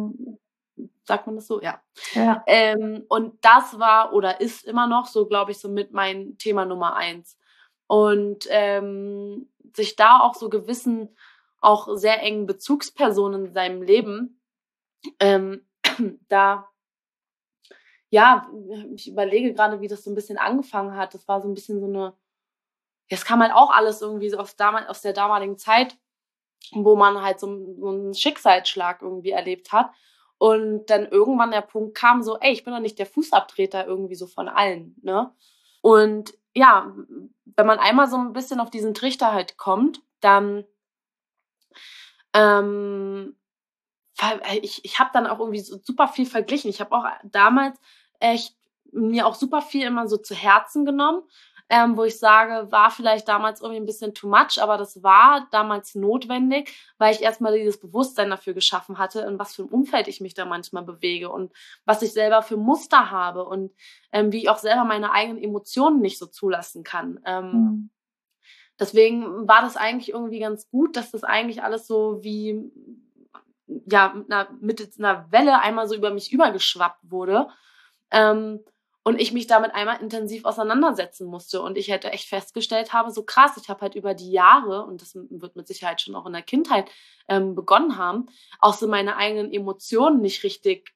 Sagt 1.06 1.26
man 1.26 1.36
das 1.36 1.46
so? 1.46 1.62
Ja. 1.62 1.80
ja. 2.14 2.42
Ähm, 2.46 3.04
und 3.08 3.44
das 3.44 3.78
war 3.78 4.12
oder 4.12 4.40
ist 4.40 4.64
immer 4.64 4.86
noch 4.86 5.06
so, 5.06 5.26
glaube 5.26 5.52
ich, 5.52 5.58
so 5.58 5.68
mit 5.68 5.92
mein 5.92 6.36
Thema 6.38 6.64
Nummer 6.64 6.96
eins. 6.96 7.38
Und 7.86 8.46
ähm, 8.50 9.48
sich 9.74 9.96
da 9.96 10.20
auch 10.20 10.34
so 10.34 10.48
gewissen, 10.48 11.16
auch 11.60 11.88
sehr 11.96 12.22
engen 12.22 12.46
Bezugspersonen 12.46 13.46
in 13.46 13.52
seinem 13.54 13.82
Leben, 13.82 14.40
ähm, 15.20 15.66
da 16.28 16.68
ja, 18.10 18.48
ich 18.94 19.08
überlege 19.08 19.52
gerade, 19.52 19.80
wie 19.80 19.88
das 19.88 20.04
so 20.04 20.10
ein 20.10 20.14
bisschen 20.14 20.38
angefangen 20.38 20.96
hat. 20.96 21.14
Das 21.14 21.26
war 21.28 21.42
so 21.42 21.48
ein 21.48 21.54
bisschen 21.54 21.80
so 21.80 21.86
eine, 21.86 22.14
es 23.08 23.24
kam 23.24 23.42
halt 23.42 23.52
auch 23.52 23.70
alles 23.70 24.00
irgendwie 24.00 24.30
so 24.30 24.38
aus, 24.38 24.56
damal, 24.56 24.86
aus 24.86 25.02
der 25.02 25.12
damaligen 25.12 25.58
Zeit, 25.58 25.98
wo 26.72 26.96
man 26.96 27.22
halt 27.22 27.40
so, 27.40 27.76
so 27.78 27.88
einen 27.88 28.14
Schicksalsschlag 28.14 29.02
irgendwie 29.02 29.30
erlebt 29.30 29.72
hat. 29.72 29.90
Und 30.38 30.86
dann 30.86 31.06
irgendwann 31.06 31.50
der 31.50 31.62
Punkt 31.62 31.96
kam 31.96 32.22
so, 32.22 32.38
ey, 32.38 32.52
ich 32.52 32.64
bin 32.64 32.74
doch 32.74 32.80
nicht 32.80 32.98
der 32.98 33.06
Fußabtreter 33.06 33.86
irgendwie 33.86 34.16
so 34.16 34.26
von 34.26 34.48
allen, 34.48 34.94
ne? 35.02 35.32
Und 35.80 36.34
ja, 36.54 36.92
wenn 37.44 37.66
man 37.66 37.78
einmal 37.78 38.08
so 38.08 38.16
ein 38.16 38.32
bisschen 38.32 38.60
auf 38.60 38.70
diesen 38.70 38.92
Trichter 38.94 39.32
halt 39.32 39.56
kommt, 39.56 40.02
dann 40.20 40.64
ähm, 42.34 43.36
ich, 44.62 44.84
ich 44.84 44.98
habe 44.98 45.10
dann 45.12 45.26
auch 45.26 45.38
irgendwie 45.38 45.60
so 45.60 45.78
super 45.82 46.08
viel 46.08 46.26
verglichen. 46.26 46.70
Ich 46.70 46.80
habe 46.80 46.94
auch 46.94 47.04
damals 47.24 47.78
echt 48.20 48.56
mir 48.92 49.26
auch 49.26 49.34
super 49.34 49.62
viel 49.62 49.86
immer 49.86 50.08
so 50.08 50.16
zu 50.16 50.34
Herzen 50.34 50.84
genommen, 50.84 51.22
ähm, 51.68 51.96
wo 51.96 52.04
ich 52.04 52.18
sage, 52.18 52.70
war 52.70 52.90
vielleicht 52.90 53.28
damals 53.28 53.60
irgendwie 53.60 53.80
ein 53.80 53.86
bisschen 53.86 54.14
too 54.14 54.28
much, 54.28 54.62
aber 54.62 54.78
das 54.78 55.02
war 55.02 55.48
damals 55.50 55.94
notwendig, 55.94 56.72
weil 56.98 57.12
ich 57.12 57.22
erstmal 57.22 57.56
dieses 57.58 57.80
Bewusstsein 57.80 58.30
dafür 58.30 58.54
geschaffen 58.54 58.98
hatte, 58.98 59.20
in 59.20 59.38
was 59.38 59.54
für 59.54 59.62
ein 59.62 59.68
Umfeld 59.68 60.06
ich 60.06 60.20
mich 60.20 60.34
da 60.34 60.44
manchmal 60.44 60.84
bewege 60.84 61.30
und 61.30 61.52
was 61.84 62.02
ich 62.02 62.12
selber 62.12 62.42
für 62.42 62.56
Muster 62.56 63.10
habe 63.10 63.44
und 63.44 63.72
ähm, 64.12 64.30
wie 64.32 64.38
ich 64.38 64.48
auch 64.48 64.58
selber 64.58 64.84
meine 64.84 65.10
eigenen 65.12 65.42
Emotionen 65.42 66.00
nicht 66.00 66.18
so 66.18 66.26
zulassen 66.26 66.84
kann. 66.84 67.20
Ähm, 67.24 67.50
mhm. 67.52 67.90
Deswegen 68.78 69.48
war 69.48 69.62
das 69.62 69.76
eigentlich 69.76 70.10
irgendwie 70.10 70.38
ganz 70.38 70.68
gut, 70.68 70.96
dass 70.96 71.10
das 71.10 71.24
eigentlich 71.24 71.62
alles 71.62 71.86
so 71.86 72.22
wie 72.22 72.70
ja 73.66 74.12
mit 74.14 74.30
einer, 74.30 74.48
mit 74.60 74.98
einer 74.98 75.32
Welle 75.32 75.60
einmal 75.60 75.88
so 75.88 75.96
über 75.96 76.10
mich 76.10 76.32
übergeschwappt 76.32 77.10
wurde. 77.10 77.48
Ähm, 78.10 78.60
und 79.06 79.20
ich 79.20 79.32
mich 79.32 79.46
damit 79.46 79.72
einmal 79.72 80.02
intensiv 80.02 80.44
auseinandersetzen 80.44 81.28
musste 81.28 81.62
und 81.62 81.78
ich 81.78 81.86
hätte 81.86 82.10
echt 82.10 82.28
festgestellt 82.28 82.92
habe, 82.92 83.12
so 83.12 83.22
krass, 83.22 83.56
ich 83.56 83.68
habe 83.68 83.82
halt 83.82 83.94
über 83.94 84.14
die 84.14 84.32
Jahre, 84.32 84.84
und 84.84 85.00
das 85.00 85.12
wird 85.14 85.54
mit 85.54 85.68
Sicherheit 85.68 86.00
schon 86.00 86.16
auch 86.16 86.26
in 86.26 86.32
der 86.32 86.42
Kindheit 86.42 86.90
ähm, 87.28 87.54
begonnen 87.54 87.98
haben, 87.98 88.26
auch 88.58 88.74
so 88.74 88.88
meine 88.88 89.16
eigenen 89.16 89.52
Emotionen 89.52 90.22
nicht 90.22 90.42
richtig 90.42 90.92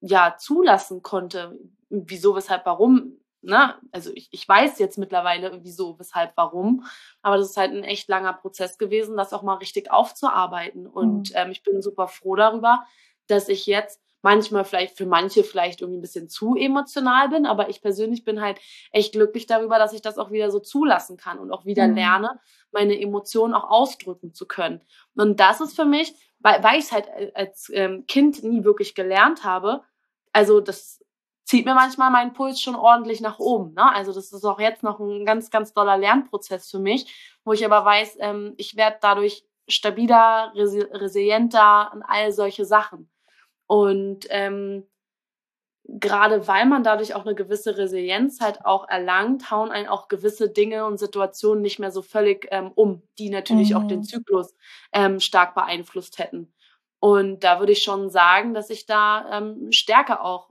ja 0.00 0.34
zulassen 0.36 1.04
konnte. 1.04 1.56
Wieso, 1.88 2.34
weshalb, 2.34 2.66
warum? 2.66 3.20
Ne? 3.42 3.76
Also 3.92 4.10
ich, 4.12 4.28
ich 4.32 4.48
weiß 4.48 4.80
jetzt 4.80 4.98
mittlerweile, 4.98 5.60
wieso, 5.62 5.96
weshalb, 6.00 6.32
warum. 6.34 6.84
Aber 7.22 7.36
das 7.36 7.50
ist 7.50 7.56
halt 7.56 7.70
ein 7.70 7.84
echt 7.84 8.08
langer 8.08 8.32
Prozess 8.32 8.76
gewesen, 8.76 9.16
das 9.16 9.32
auch 9.32 9.44
mal 9.44 9.58
richtig 9.58 9.88
aufzuarbeiten. 9.88 10.88
Und 10.88 11.30
mhm. 11.30 11.36
ähm, 11.36 11.50
ich 11.52 11.62
bin 11.62 11.80
super 11.80 12.08
froh 12.08 12.34
darüber, 12.34 12.84
dass 13.28 13.48
ich 13.48 13.66
jetzt 13.66 14.01
manchmal 14.22 14.64
vielleicht 14.64 14.96
für 14.96 15.06
manche 15.06 15.44
vielleicht 15.44 15.80
irgendwie 15.80 15.98
ein 15.98 16.02
bisschen 16.02 16.28
zu 16.28 16.54
emotional 16.56 17.28
bin, 17.28 17.44
aber 17.44 17.68
ich 17.68 17.82
persönlich 17.82 18.24
bin 18.24 18.40
halt 18.40 18.58
echt 18.92 19.12
glücklich 19.12 19.46
darüber, 19.46 19.78
dass 19.78 19.92
ich 19.92 20.00
das 20.00 20.18
auch 20.18 20.30
wieder 20.30 20.50
so 20.50 20.60
zulassen 20.60 21.16
kann 21.16 21.38
und 21.38 21.52
auch 21.52 21.64
wieder 21.64 21.86
mhm. 21.86 21.96
lerne, 21.96 22.40
meine 22.70 22.98
Emotionen 22.98 23.52
auch 23.52 23.68
ausdrücken 23.68 24.32
zu 24.32 24.46
können. 24.46 24.80
Und 25.14 25.40
das 25.40 25.60
ist 25.60 25.76
für 25.76 25.84
mich, 25.84 26.14
weil, 26.38 26.62
weil 26.62 26.78
ich 26.78 26.86
es 26.86 26.92
halt 26.92 27.08
als 27.34 27.70
ähm, 27.74 28.06
Kind 28.06 28.42
nie 28.42 28.64
wirklich 28.64 28.94
gelernt 28.94 29.44
habe, 29.44 29.82
also 30.32 30.60
das 30.60 31.04
zieht 31.44 31.66
mir 31.66 31.74
manchmal 31.74 32.10
meinen 32.10 32.32
Puls 32.32 32.60
schon 32.60 32.76
ordentlich 32.76 33.20
nach 33.20 33.38
oben. 33.38 33.74
Ne? 33.74 33.92
Also 33.92 34.12
das 34.12 34.32
ist 34.32 34.44
auch 34.44 34.60
jetzt 34.60 34.82
noch 34.82 35.00
ein 35.00 35.26
ganz, 35.26 35.50
ganz 35.50 35.74
doller 35.74 35.98
Lernprozess 35.98 36.70
für 36.70 36.78
mich, 36.78 37.36
wo 37.44 37.52
ich 37.52 37.64
aber 37.64 37.84
weiß, 37.84 38.16
ähm, 38.20 38.54
ich 38.56 38.76
werde 38.76 38.96
dadurch 39.00 39.44
stabiler, 39.68 40.52
resilienter 40.54 41.90
und 41.92 42.02
all 42.02 42.32
solche 42.32 42.64
Sachen. 42.64 43.10
Und 43.66 44.26
ähm, 44.30 44.86
gerade 45.84 46.46
weil 46.46 46.66
man 46.66 46.84
dadurch 46.84 47.14
auch 47.14 47.24
eine 47.24 47.34
gewisse 47.34 47.76
Resilienz 47.76 48.40
halt 48.40 48.64
auch 48.64 48.88
erlangt, 48.88 49.50
hauen 49.50 49.70
einen 49.70 49.88
auch 49.88 50.08
gewisse 50.08 50.48
Dinge 50.48 50.86
und 50.86 50.98
Situationen 50.98 51.62
nicht 51.62 51.78
mehr 51.78 51.90
so 51.90 52.02
völlig 52.02 52.46
ähm, 52.50 52.70
um, 52.74 53.02
die 53.18 53.30
natürlich 53.30 53.70
mhm. 53.70 53.76
auch 53.76 53.88
den 53.88 54.00
mhm. 54.00 54.04
Zyklus 54.04 54.54
ähm, 54.92 55.20
stark 55.20 55.54
beeinflusst 55.54 56.18
hätten. 56.18 56.52
Und 57.00 57.42
da 57.42 57.58
würde 57.58 57.72
ich 57.72 57.82
schon 57.82 58.10
sagen, 58.10 58.54
dass 58.54 58.70
ich 58.70 58.86
da 58.86 59.38
ähm, 59.38 59.72
stärker 59.72 60.24
auch 60.24 60.50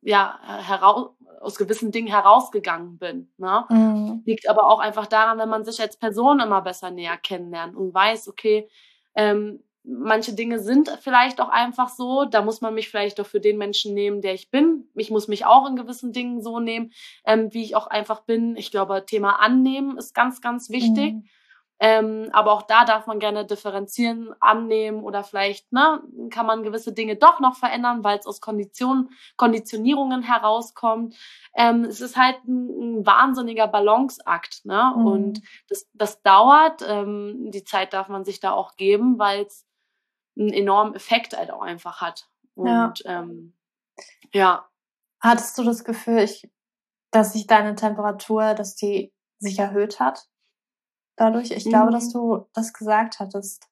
ja 0.00 0.38
heraus 0.42 1.10
aus 1.42 1.56
gewissen 1.56 1.90
Dingen 1.90 2.06
herausgegangen 2.06 2.98
bin. 2.98 3.32
Ne? 3.36 3.64
Mhm. 3.68 4.22
Liegt 4.24 4.48
aber 4.48 4.66
auch 4.66 4.78
einfach 4.78 5.06
daran, 5.06 5.38
wenn 5.38 5.48
man 5.48 5.64
sich 5.64 5.80
als 5.80 5.96
Person 5.96 6.38
immer 6.38 6.62
besser 6.62 6.92
näher 6.92 7.16
kennenlernt 7.16 7.76
und 7.76 7.92
weiß, 7.92 8.28
okay, 8.28 8.68
ähm, 9.16 9.62
manche 9.84 10.32
Dinge 10.34 10.60
sind 10.60 10.88
vielleicht 11.00 11.40
auch 11.40 11.48
einfach 11.48 11.88
so. 11.88 12.24
Da 12.24 12.42
muss 12.42 12.60
man 12.60 12.74
mich 12.74 12.88
vielleicht 12.88 13.18
doch 13.18 13.26
für 13.26 13.40
den 13.40 13.58
Menschen 13.58 13.94
nehmen, 13.94 14.20
der 14.20 14.34
ich 14.34 14.50
bin. 14.50 14.88
Ich 14.94 15.10
muss 15.10 15.28
mich 15.28 15.44
auch 15.44 15.68
in 15.68 15.76
gewissen 15.76 16.12
Dingen 16.12 16.42
so 16.42 16.60
nehmen, 16.60 16.92
ähm, 17.24 17.52
wie 17.52 17.62
ich 17.62 17.76
auch 17.76 17.86
einfach 17.86 18.20
bin. 18.20 18.56
Ich 18.56 18.70
glaube, 18.70 19.04
Thema 19.06 19.40
Annehmen 19.40 19.96
ist 19.98 20.14
ganz, 20.14 20.40
ganz 20.40 20.70
wichtig. 20.70 21.14
Mhm. 21.14 21.24
Ähm, 21.84 22.28
aber 22.32 22.52
auch 22.52 22.62
da 22.62 22.84
darf 22.84 23.08
man 23.08 23.18
gerne 23.18 23.44
differenzieren, 23.44 24.32
annehmen 24.38 25.02
oder 25.02 25.24
vielleicht 25.24 25.72
ne, 25.72 26.00
kann 26.30 26.46
man 26.46 26.62
gewisse 26.62 26.92
Dinge 26.92 27.16
doch 27.16 27.40
noch 27.40 27.56
verändern, 27.56 28.04
weil 28.04 28.20
es 28.20 28.26
aus 28.26 28.40
Konditionen, 28.40 29.10
Konditionierungen 29.36 30.22
herauskommt. 30.22 31.16
Ähm, 31.56 31.82
es 31.82 32.00
ist 32.00 32.16
halt 32.16 32.36
ein, 32.46 33.00
ein 33.00 33.06
wahnsinniger 33.06 33.66
Balanceakt. 33.66 34.64
Ne? 34.64 34.92
Mhm. 34.96 35.06
Und 35.06 35.42
das, 35.68 35.88
das 35.92 36.22
dauert. 36.22 36.84
Ähm, 36.86 37.50
die 37.50 37.64
Zeit 37.64 37.94
darf 37.94 38.08
man 38.08 38.24
sich 38.24 38.38
da 38.38 38.52
auch 38.52 38.76
geben, 38.76 39.18
weil 39.18 39.42
es 39.42 39.66
einen 40.38 40.52
enormen 40.52 40.94
Effekt 40.94 41.36
halt 41.36 41.50
auch 41.50 41.62
einfach 41.62 42.00
hat. 42.00 42.28
Und 42.54 42.66
ja. 42.66 42.92
Ähm, 43.04 43.54
ja. 44.32 44.68
Hattest 45.20 45.56
du 45.58 45.62
das 45.62 45.84
Gefühl, 45.84 46.18
ich, 46.18 46.50
dass 47.10 47.32
sich 47.32 47.46
deine 47.46 47.74
Temperatur, 47.74 48.54
dass 48.54 48.74
die 48.74 49.12
sich 49.38 49.58
erhöht 49.58 50.00
hat? 50.00 50.26
Dadurch? 51.16 51.50
Ich 51.50 51.66
mhm. 51.66 51.70
glaube, 51.70 51.92
dass 51.92 52.08
mhm. 52.08 52.12
du 52.12 52.46
das 52.52 52.72
gesagt 52.72 53.20
hattest. 53.20 53.68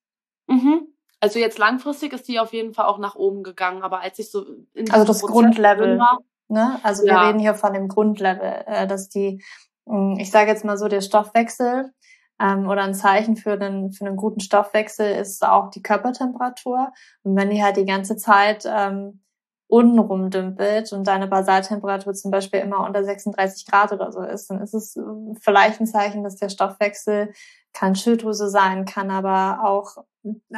Mhm. 0.47 0.95
Also 1.21 1.39
jetzt 1.39 1.59
langfristig 1.59 2.13
ist 2.13 2.29
die 2.29 2.41
auf 2.41 2.53
jeden 2.53 2.73
Fall 2.73 2.87
auch 2.87 2.99
nach 2.99 3.15
oben 3.15 3.43
gegangen, 3.43 3.83
aber 3.83 4.01
als 4.01 4.19
ich 4.19 4.31
so 4.31 4.45
in 4.73 4.91
Also 4.91 5.05
das 5.05 5.21
Prozess 5.21 5.33
Grundlevel. 5.33 5.99
War, 5.99 6.19
ne? 6.49 6.81
Also 6.83 7.07
ja. 7.07 7.15
wir 7.15 7.29
reden 7.29 7.39
hier 7.39 7.55
von 7.55 7.75
dem 7.75 7.89
Grundlevel, 7.89 8.65
äh, 8.67 8.87
dass 8.87 9.09
die, 9.09 9.43
hm, 9.87 10.17
ich 10.19 10.31
sage 10.31 10.51
jetzt 10.51 10.65
mal 10.65 10.79
so, 10.79 10.89
der 10.89 11.03
Stoffwechsel 11.03 11.93
ähm, 12.41 12.69
oder 12.69 12.83
ein 12.83 12.95
Zeichen 12.95 13.37
für 13.37 13.53
einen, 13.53 13.93
für 13.93 14.07
einen 14.07 14.17
guten 14.17 14.41
Stoffwechsel 14.41 15.11
ist 15.13 15.45
auch 15.45 15.71
die 15.71 15.83
Körpertemperatur. 15.83 16.93
Und 17.23 17.37
wenn 17.37 17.51
die 17.51 17.63
halt 17.63 17.77
die 17.77 17.85
ganze 17.85 18.17
Zeit 18.17 18.65
ähm, 18.67 19.21
unten 19.67 19.99
rumdümpelt 19.99 20.93
und 20.93 21.07
deine 21.07 21.29
Basaltemperatur 21.29 22.13
zum 22.15 22.31
Beispiel 22.31 22.61
immer 22.61 22.85
unter 22.85 23.05
36 23.05 23.67
Grad 23.67 23.93
oder 23.93 24.11
so 24.11 24.23
ist, 24.23 24.51
dann 24.51 24.61
ist 24.61 24.75
es 24.75 24.97
äh, 24.97 25.03
vielleicht 25.41 25.81
ein 25.81 25.87
Zeichen, 25.87 26.25
dass 26.25 26.37
der 26.37 26.49
Stoffwechsel 26.49 27.33
kann 27.73 27.95
Schilddrüse 27.95 28.49
sein, 28.49 28.85
kann 28.85 29.11
aber 29.11 29.65
auch 29.65 30.05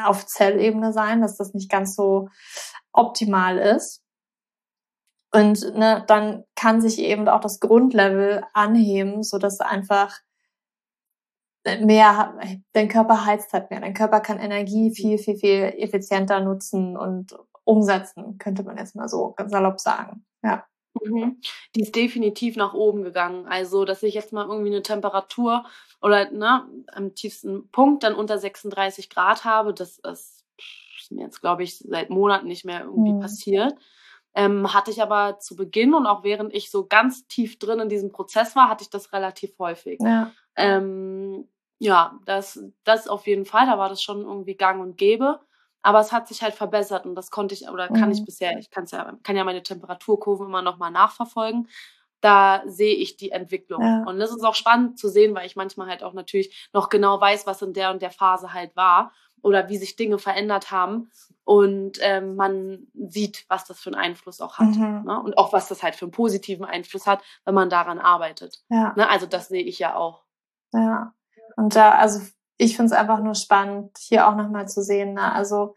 auf 0.02 0.26
Zellebene 0.26 0.92
sein, 0.92 1.20
dass 1.20 1.36
das 1.36 1.52
nicht 1.52 1.70
ganz 1.70 1.94
so 1.94 2.28
optimal 2.92 3.58
ist. 3.58 4.02
Und 5.34 5.74
ne, 5.74 6.04
dann 6.06 6.44
kann 6.56 6.80
sich 6.80 6.98
eben 6.98 7.28
auch 7.28 7.40
das 7.40 7.60
Grundlevel 7.60 8.44
anheben, 8.52 9.22
so 9.22 9.38
dass 9.38 9.60
einfach 9.60 10.20
mehr, 11.64 12.38
dein 12.72 12.88
Körper 12.88 13.24
heizt 13.24 13.52
halt 13.52 13.70
mehr. 13.70 13.80
Dein 13.80 13.94
Körper 13.94 14.20
kann 14.20 14.38
Energie 14.38 14.94
viel, 14.94 15.18
viel, 15.18 15.36
viel 15.36 15.74
effizienter 15.78 16.40
nutzen 16.40 16.96
und 16.96 17.36
umsetzen, 17.64 18.38
könnte 18.38 18.64
man 18.64 18.76
jetzt 18.76 18.96
mal 18.96 19.08
so 19.08 19.32
ganz 19.32 19.52
salopp 19.52 19.80
sagen. 19.80 20.24
Ja. 20.42 20.66
Mhm. 21.00 21.40
Die 21.74 21.82
ist 21.82 21.96
definitiv 21.96 22.56
nach 22.56 22.74
oben 22.74 23.02
gegangen. 23.02 23.46
Also, 23.46 23.84
dass 23.84 24.02
ich 24.02 24.14
jetzt 24.14 24.32
mal 24.32 24.46
irgendwie 24.46 24.70
eine 24.70 24.82
Temperatur 24.82 25.64
oder 26.00 26.30
ne, 26.30 26.66
am 26.92 27.14
tiefsten 27.14 27.68
Punkt 27.70 28.02
dann 28.02 28.14
unter 28.14 28.38
36 28.38 29.08
Grad 29.08 29.44
habe, 29.44 29.72
das 29.72 29.98
ist, 29.98 30.44
ist 30.98 31.12
mir 31.12 31.24
jetzt, 31.24 31.40
glaube 31.40 31.62
ich, 31.62 31.78
seit 31.78 32.10
Monaten 32.10 32.46
nicht 32.46 32.64
mehr 32.64 32.82
irgendwie 32.82 33.12
mhm. 33.12 33.20
passiert. 33.20 33.74
Ähm, 34.34 34.72
hatte 34.72 34.90
ich 34.90 35.02
aber 35.02 35.38
zu 35.40 35.56
Beginn 35.56 35.92
und 35.94 36.06
auch 36.06 36.24
während 36.24 36.54
ich 36.54 36.70
so 36.70 36.86
ganz 36.86 37.26
tief 37.26 37.58
drin 37.58 37.80
in 37.80 37.88
diesem 37.90 38.12
Prozess 38.12 38.56
war, 38.56 38.68
hatte 38.68 38.82
ich 38.82 38.90
das 38.90 39.12
relativ 39.12 39.58
häufig. 39.58 39.98
Ja, 40.00 40.32
ähm, 40.56 41.48
ja 41.78 42.18
das, 42.24 42.62
das 42.84 43.08
auf 43.08 43.26
jeden 43.26 43.44
Fall, 43.44 43.66
da 43.66 43.76
war 43.76 43.90
das 43.90 44.02
schon 44.02 44.22
irgendwie 44.22 44.54
gang 44.56 44.80
und 44.80 44.96
gäbe. 44.96 45.40
Aber 45.82 46.00
es 46.00 46.12
hat 46.12 46.28
sich 46.28 46.42
halt 46.42 46.54
verbessert 46.54 47.06
und 47.06 47.16
das 47.16 47.30
konnte 47.30 47.54
ich 47.54 47.68
oder 47.68 47.88
kann 47.88 48.06
mhm. 48.06 48.12
ich 48.12 48.24
bisher, 48.24 48.56
ich 48.56 48.70
kann's 48.70 48.92
ja, 48.92 49.18
kann 49.24 49.36
ja 49.36 49.42
meine 49.42 49.64
Temperaturkurven 49.64 50.46
immer 50.46 50.62
noch 50.62 50.78
mal 50.78 50.90
nachverfolgen. 50.90 51.68
da 52.20 52.62
sehe 52.66 52.94
ich 52.94 53.16
die 53.16 53.32
Entwicklung. 53.32 53.82
Ja. 53.82 54.04
Und 54.06 54.18
das 54.20 54.30
ist 54.30 54.44
auch 54.44 54.54
spannend 54.54 54.96
zu 54.96 55.08
sehen, 55.08 55.34
weil 55.34 55.44
ich 55.44 55.56
manchmal 55.56 55.88
halt 55.88 56.04
auch 56.04 56.12
natürlich 56.12 56.70
noch 56.72 56.88
genau 56.88 57.20
weiß, 57.20 57.46
was 57.46 57.62
in 57.62 57.72
der 57.72 57.90
und 57.90 58.00
der 58.00 58.12
Phase 58.12 58.54
halt 58.54 58.76
war 58.76 59.12
oder 59.42 59.68
wie 59.68 59.76
sich 59.76 59.96
Dinge 59.96 60.18
verändert 60.18 60.70
haben. 60.70 61.10
Und 61.44 61.98
ähm, 62.00 62.36
man 62.36 62.86
sieht, 62.94 63.44
was 63.48 63.64
das 63.64 63.80
für 63.80 63.90
einen 63.90 64.00
Einfluss 64.00 64.40
auch 64.40 64.58
hat. 64.58 64.76
Mhm. 64.76 65.02
Ne? 65.04 65.22
Und 65.22 65.36
auch 65.36 65.52
was 65.52 65.68
das 65.68 65.82
halt 65.82 65.96
für 65.96 66.04
einen 66.04 66.12
positiven 66.12 66.64
Einfluss 66.64 67.06
hat, 67.06 67.22
wenn 67.44 67.54
man 67.54 67.68
daran 67.68 67.98
arbeitet. 67.98 68.62
Ja. 68.68 68.94
Ne? 68.96 69.08
Also 69.08 69.26
das 69.26 69.48
sehe 69.48 69.62
ich 69.62 69.78
ja 69.78 69.96
auch. 69.96 70.22
Ja. 70.72 71.14
Und 71.56 71.74
da, 71.74 71.90
also 71.92 72.20
ich 72.56 72.76
finde 72.76 72.94
es 72.94 72.98
einfach 72.98 73.20
nur 73.20 73.34
spannend, 73.34 73.98
hier 73.98 74.28
auch 74.28 74.36
nochmal 74.36 74.68
zu 74.68 74.82
sehen. 74.82 75.14
Ne? 75.14 75.32
Also 75.32 75.76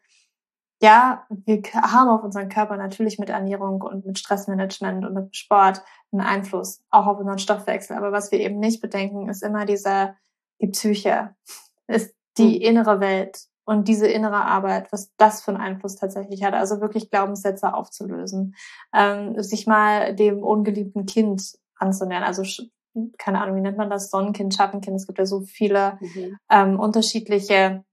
ja, 0.82 1.26
wir 1.30 1.62
haben 1.74 2.10
auf 2.10 2.24
unseren 2.24 2.50
Körper 2.50 2.78
natürlich 2.78 3.18
mit 3.18 3.30
Ernährung 3.30 3.82
und 3.82 4.06
mit 4.06 4.20
Stressmanagement 4.20 5.06
und 5.06 5.14
mit 5.14 5.36
Sport 5.36 5.82
einen 6.12 6.22
Einfluss, 6.22 6.84
auch 6.92 7.08
auf 7.08 7.18
unseren 7.18 7.40
Stoffwechsel. 7.40 7.98
Aber 7.98 8.12
was 8.12 8.32
wir 8.32 8.40
eben 8.40 8.60
nicht 8.60 8.82
bedenken, 8.82 9.30
ist 9.30 9.42
immer 9.42 9.66
diese, 9.66 10.16
die 10.62 10.68
Psyche, 10.68 11.36
ist 11.88 12.14
die 12.38 12.56
hm. 12.56 12.62
innere 12.62 13.00
Welt 13.00 13.48
und 13.66 13.88
diese 13.88 14.08
innere 14.08 14.46
Arbeit, 14.46 14.92
was 14.92 15.14
das 15.18 15.42
für 15.42 15.52
einen 15.52 15.62
Einfluss 15.62 15.96
tatsächlich 15.96 16.44
hat. 16.44 16.54
Also 16.54 16.82
wirklich 16.82 17.10
Glaubenssätze 17.10 17.74
aufzulösen, 17.74 18.56
ähm, 18.94 19.42
sich 19.42 19.68
mal 19.68 20.16
dem 20.16 20.44
ungeliebten 20.44 21.06
Kind 21.06 21.58
anzunähern. 21.76 22.24
Also 22.24 22.44
keine 23.18 23.42
Ahnung, 23.42 23.58
wie 23.58 23.62
nennt 23.62 23.78
man 23.78 23.90
das? 23.90 24.10
Sonnenkind, 24.10 24.54
Schattenkind. 24.54 24.96
Es 24.96 25.08
gibt 25.08 25.20
ja 25.20 25.26
so 25.26 25.42
viele 25.42 25.98
mhm. 26.00 26.38
ähm, 26.50 26.80
unterschiedliche 26.80 27.84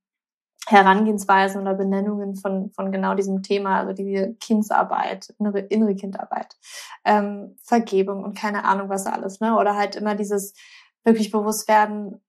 Herangehensweisen 0.68 1.60
oder 1.60 1.74
Benennungen 1.74 2.36
von, 2.36 2.70
von 2.70 2.92
genau 2.92 3.14
diesem 3.14 3.42
Thema, 3.42 3.80
also 3.80 3.92
die 3.94 4.36
Kindsarbeit, 4.38 5.34
innere, 5.40 5.58
innere 5.58 5.96
Kindarbeit, 5.96 6.54
ähm, 7.04 7.56
Vergebung 7.64 8.22
und 8.22 8.38
keine 8.38 8.64
Ahnung 8.64 8.88
was 8.88 9.06
alles, 9.06 9.40
ne? 9.40 9.58
Oder 9.58 9.76
halt 9.76 9.96
immer 9.96 10.14
dieses 10.14 10.54
wirklich 11.02 11.32
bewusst 11.32 11.66
werden, 11.66 12.22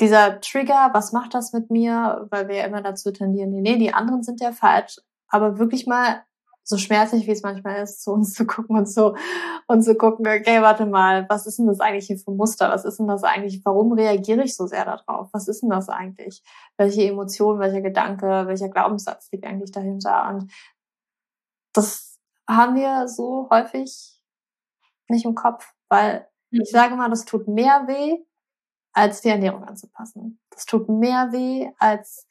dieser 0.00 0.40
Trigger, 0.40 0.90
was 0.92 1.12
macht 1.12 1.34
das 1.34 1.52
mit 1.52 1.70
mir? 1.70 2.26
Weil 2.30 2.48
wir 2.48 2.56
ja 2.56 2.64
immer 2.64 2.82
dazu 2.82 3.10
tendieren, 3.10 3.50
nee, 3.50 3.76
die 3.76 3.92
anderen 3.92 4.22
sind 4.22 4.40
ja 4.40 4.52
falsch, 4.52 4.98
aber 5.28 5.58
wirklich 5.58 5.86
mal 5.86 6.22
so 6.68 6.76
schmerzlich, 6.76 7.26
wie 7.26 7.30
es 7.30 7.42
manchmal 7.42 7.82
ist, 7.82 8.02
zu 8.02 8.12
uns 8.12 8.34
zu 8.34 8.46
gucken 8.46 8.76
und 8.76 8.88
so 8.88 9.16
und 9.66 9.82
zu 9.82 9.96
gucken, 9.96 10.26
okay, 10.26 10.60
warte 10.60 10.84
mal, 10.84 11.26
was 11.30 11.46
ist 11.46 11.58
denn 11.58 11.66
das 11.66 11.80
eigentlich 11.80 12.06
hier 12.06 12.18
für 12.18 12.30
Muster? 12.30 12.68
Was 12.68 12.84
ist 12.84 12.98
denn 12.98 13.08
das 13.08 13.24
eigentlich? 13.24 13.64
Warum 13.64 13.92
reagiere 13.92 14.42
ich 14.42 14.54
so 14.54 14.66
sehr 14.66 14.84
darauf? 14.84 15.30
Was 15.32 15.48
ist 15.48 15.62
denn 15.62 15.70
das 15.70 15.88
eigentlich? 15.88 16.42
Welche 16.76 17.04
Emotion, 17.04 17.58
welcher 17.58 17.80
Gedanke, 17.80 18.46
welcher 18.46 18.68
Glaubenssatz 18.68 19.32
liegt 19.32 19.46
eigentlich 19.46 19.72
dahinter? 19.72 20.28
Und 20.28 20.52
das 21.72 22.18
haben 22.46 22.76
wir 22.76 23.08
so 23.08 23.48
häufig 23.50 24.20
nicht 25.08 25.24
im 25.24 25.34
Kopf, 25.34 25.72
weil 25.88 26.28
mhm. 26.50 26.60
ich 26.62 26.70
sage 26.70 26.96
mal, 26.96 27.08
das 27.08 27.24
tut 27.24 27.48
mehr 27.48 27.84
weh, 27.86 28.18
als 28.98 29.20
die 29.20 29.28
Ernährung 29.28 29.64
anzupassen. 29.64 30.40
Das 30.50 30.66
tut 30.66 30.88
mehr 30.88 31.32
weh 31.32 31.70
als 31.78 32.26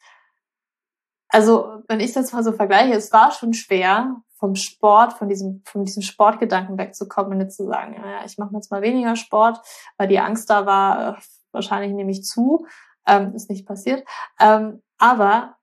also, 1.30 1.82
wenn 1.88 2.00
ich 2.00 2.14
jetzt 2.14 2.32
mal 2.32 2.42
so 2.42 2.52
vergleiche, 2.52 2.94
es 2.94 3.12
war 3.12 3.30
schon 3.32 3.52
schwer, 3.52 4.16
vom 4.38 4.54
Sport, 4.54 5.14
von 5.14 5.28
diesem, 5.28 5.62
von 5.64 5.84
diesem 5.84 6.02
Sportgedanken 6.02 6.78
wegzukommen 6.78 7.32
und 7.32 7.38
nicht 7.38 7.52
zu 7.52 7.66
sagen, 7.66 7.94
ja, 7.94 8.24
ich 8.24 8.38
mache 8.38 8.54
jetzt 8.54 8.70
mal 8.70 8.82
weniger 8.82 9.16
Sport, 9.16 9.60
weil 9.96 10.08
die 10.08 10.20
Angst 10.20 10.48
da 10.48 10.64
war, 10.64 11.18
wahrscheinlich 11.50 11.92
nehme 11.92 12.12
ich 12.12 12.24
zu, 12.24 12.66
ähm, 13.06 13.34
ist 13.34 13.50
nicht 13.50 13.66
passiert. 13.66 14.06
Ähm, 14.38 14.82
aber 14.96 15.56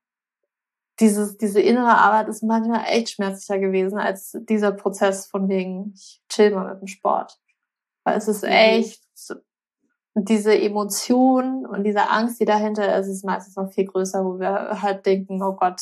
dieses, 1.00 1.38
diese 1.38 1.62
innere 1.62 1.98
Arbeit 1.98 2.28
ist 2.28 2.44
manchmal 2.44 2.84
echt 2.88 3.12
schmerzlicher 3.12 3.60
gewesen 3.60 3.98
als 3.98 4.38
dieser 4.42 4.72
Prozess 4.72 5.26
von 5.26 5.48
wegen, 5.48 5.94
ich 5.96 6.22
chill 6.30 6.52
mal 6.52 6.74
mit 6.74 6.82
dem 6.82 6.88
Sport. 6.88 7.40
Weil 8.04 8.18
es 8.18 8.28
ist 8.28 8.44
mhm. 8.44 8.50
echt, 8.50 9.02
diese 10.16 10.58
Emotion 10.58 11.66
und 11.66 11.84
diese 11.84 12.10
Angst, 12.10 12.40
die 12.40 12.46
dahinter 12.46 12.98
ist, 12.98 13.08
ist 13.08 13.26
meistens 13.26 13.56
noch 13.56 13.72
viel 13.72 13.86
größer, 13.86 14.24
wo 14.24 14.40
wir 14.40 14.82
halt 14.82 15.06
denken, 15.06 15.44
oh 15.44 15.54
Gott, 15.54 15.82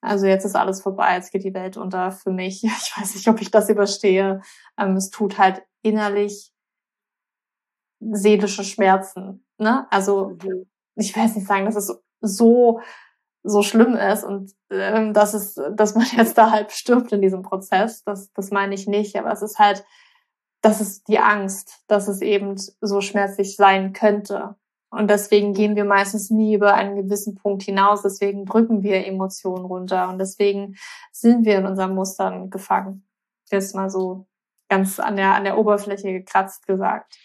also 0.00 0.26
jetzt 0.26 0.44
ist 0.44 0.56
alles 0.56 0.80
vorbei, 0.80 1.14
jetzt 1.14 1.30
geht 1.30 1.44
die 1.44 1.54
Welt 1.54 1.76
unter 1.76 2.10
für 2.10 2.30
mich. 2.30 2.62
Ich 2.64 2.92
weiß 2.96 3.14
nicht, 3.14 3.28
ob 3.28 3.40
ich 3.40 3.50
das 3.50 3.68
überstehe. 3.68 4.40
Ähm, 4.78 4.96
es 4.96 5.10
tut 5.10 5.38
halt 5.38 5.62
innerlich 5.82 6.52
seelische 8.00 8.64
Schmerzen. 8.64 9.44
Ne? 9.58 9.86
Also 9.90 10.36
ich 10.94 11.14
will 11.14 11.22
jetzt 11.22 11.36
nicht 11.36 11.46
sagen, 11.46 11.66
dass 11.66 11.76
es 11.76 11.94
so 12.20 12.80
so 13.48 13.62
schlimm 13.62 13.94
ist 13.94 14.24
und 14.24 14.52
ähm, 14.70 15.14
dass 15.14 15.32
es, 15.32 15.54
dass 15.72 15.94
man 15.94 16.06
jetzt 16.16 16.36
da 16.36 16.50
halb 16.50 16.72
stirbt 16.72 17.12
in 17.12 17.22
diesem 17.22 17.42
Prozess. 17.42 18.02
Das, 18.04 18.32
das 18.32 18.50
meine 18.50 18.74
ich 18.74 18.86
nicht. 18.86 19.16
Aber 19.16 19.30
es 19.30 19.42
ist 19.42 19.58
halt, 19.58 19.84
das 20.66 20.80
ist 20.80 21.06
die 21.06 21.20
Angst, 21.20 21.84
dass 21.86 22.08
es 22.08 22.20
eben 22.22 22.56
so 22.80 23.00
schmerzlich 23.00 23.54
sein 23.54 23.92
könnte. 23.92 24.56
Und 24.90 25.08
deswegen 25.08 25.54
gehen 25.54 25.76
wir 25.76 25.84
meistens 25.84 26.28
nie 26.28 26.56
über 26.56 26.74
einen 26.74 26.96
gewissen 26.96 27.36
Punkt 27.36 27.62
hinaus. 27.62 28.02
Deswegen 28.02 28.46
drücken 28.46 28.82
wir 28.82 29.06
Emotionen 29.06 29.64
runter. 29.64 30.08
Und 30.08 30.18
deswegen 30.18 30.74
sind 31.12 31.44
wir 31.44 31.58
in 31.58 31.66
unseren 31.66 31.94
Mustern 31.94 32.50
gefangen. 32.50 33.06
Jetzt 33.48 33.76
mal 33.76 33.90
so 33.90 34.26
ganz 34.68 34.98
an 34.98 35.14
der, 35.14 35.36
an 35.36 35.44
der 35.44 35.56
Oberfläche 35.56 36.10
gekratzt 36.12 36.66
gesagt. 36.66 37.16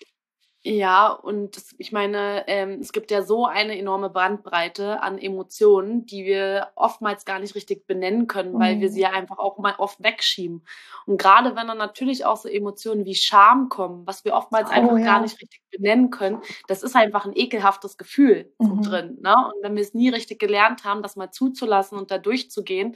Ja, 0.63 1.07
und 1.07 1.57
das, 1.57 1.73
ich 1.79 1.91
meine, 1.91 2.43
ähm, 2.47 2.77
es 2.81 2.91
gibt 2.91 3.09
ja 3.09 3.23
so 3.23 3.47
eine 3.47 3.79
enorme 3.79 4.11
Bandbreite 4.11 5.01
an 5.01 5.17
Emotionen, 5.17 6.05
die 6.05 6.23
wir 6.23 6.67
oftmals 6.75 7.25
gar 7.25 7.39
nicht 7.39 7.55
richtig 7.55 7.87
benennen 7.87 8.27
können, 8.27 8.59
weil 8.59 8.79
wir 8.79 8.89
mhm. 8.89 8.93
sie 8.93 9.01
ja 9.01 9.09
einfach 9.09 9.39
auch 9.39 9.57
mal 9.57 9.73
oft 9.79 10.03
wegschieben. 10.03 10.63
Und 11.07 11.19
gerade 11.19 11.55
wenn 11.55 11.65
dann 11.65 11.79
natürlich 11.79 12.25
auch 12.25 12.37
so 12.37 12.47
Emotionen 12.47 13.05
wie 13.05 13.15
Scham 13.15 13.69
kommen, 13.69 14.05
was 14.05 14.23
wir 14.23 14.35
oftmals 14.35 14.69
oh, 14.69 14.73
einfach 14.73 14.99
ja. 14.99 15.05
gar 15.05 15.21
nicht 15.21 15.41
richtig 15.41 15.63
benennen 15.71 16.11
können, 16.11 16.43
das 16.67 16.83
ist 16.83 16.95
einfach 16.95 17.25
ein 17.25 17.35
ekelhaftes 17.35 17.97
Gefühl 17.97 18.53
mhm. 18.59 18.83
drin. 18.83 19.17
Ne? 19.19 19.33
Und 19.33 19.63
wenn 19.63 19.75
wir 19.75 19.81
es 19.81 19.95
nie 19.95 20.09
richtig 20.09 20.37
gelernt 20.37 20.83
haben, 20.83 21.01
das 21.01 21.15
mal 21.15 21.31
zuzulassen 21.31 21.97
und 21.97 22.11
da 22.11 22.19
durchzugehen, 22.19 22.95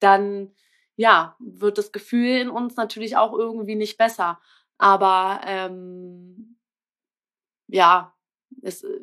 dann 0.00 0.50
ja, 0.96 1.34
wird 1.38 1.78
das 1.78 1.92
Gefühl 1.92 2.40
in 2.40 2.50
uns 2.50 2.76
natürlich 2.76 3.16
auch 3.16 3.32
irgendwie 3.32 3.74
nicht 3.74 3.96
besser. 3.96 4.38
Aber 4.76 5.40
ähm, 5.46 6.55
ja, 7.68 8.14
es 8.62 8.84
äh, 8.84 9.00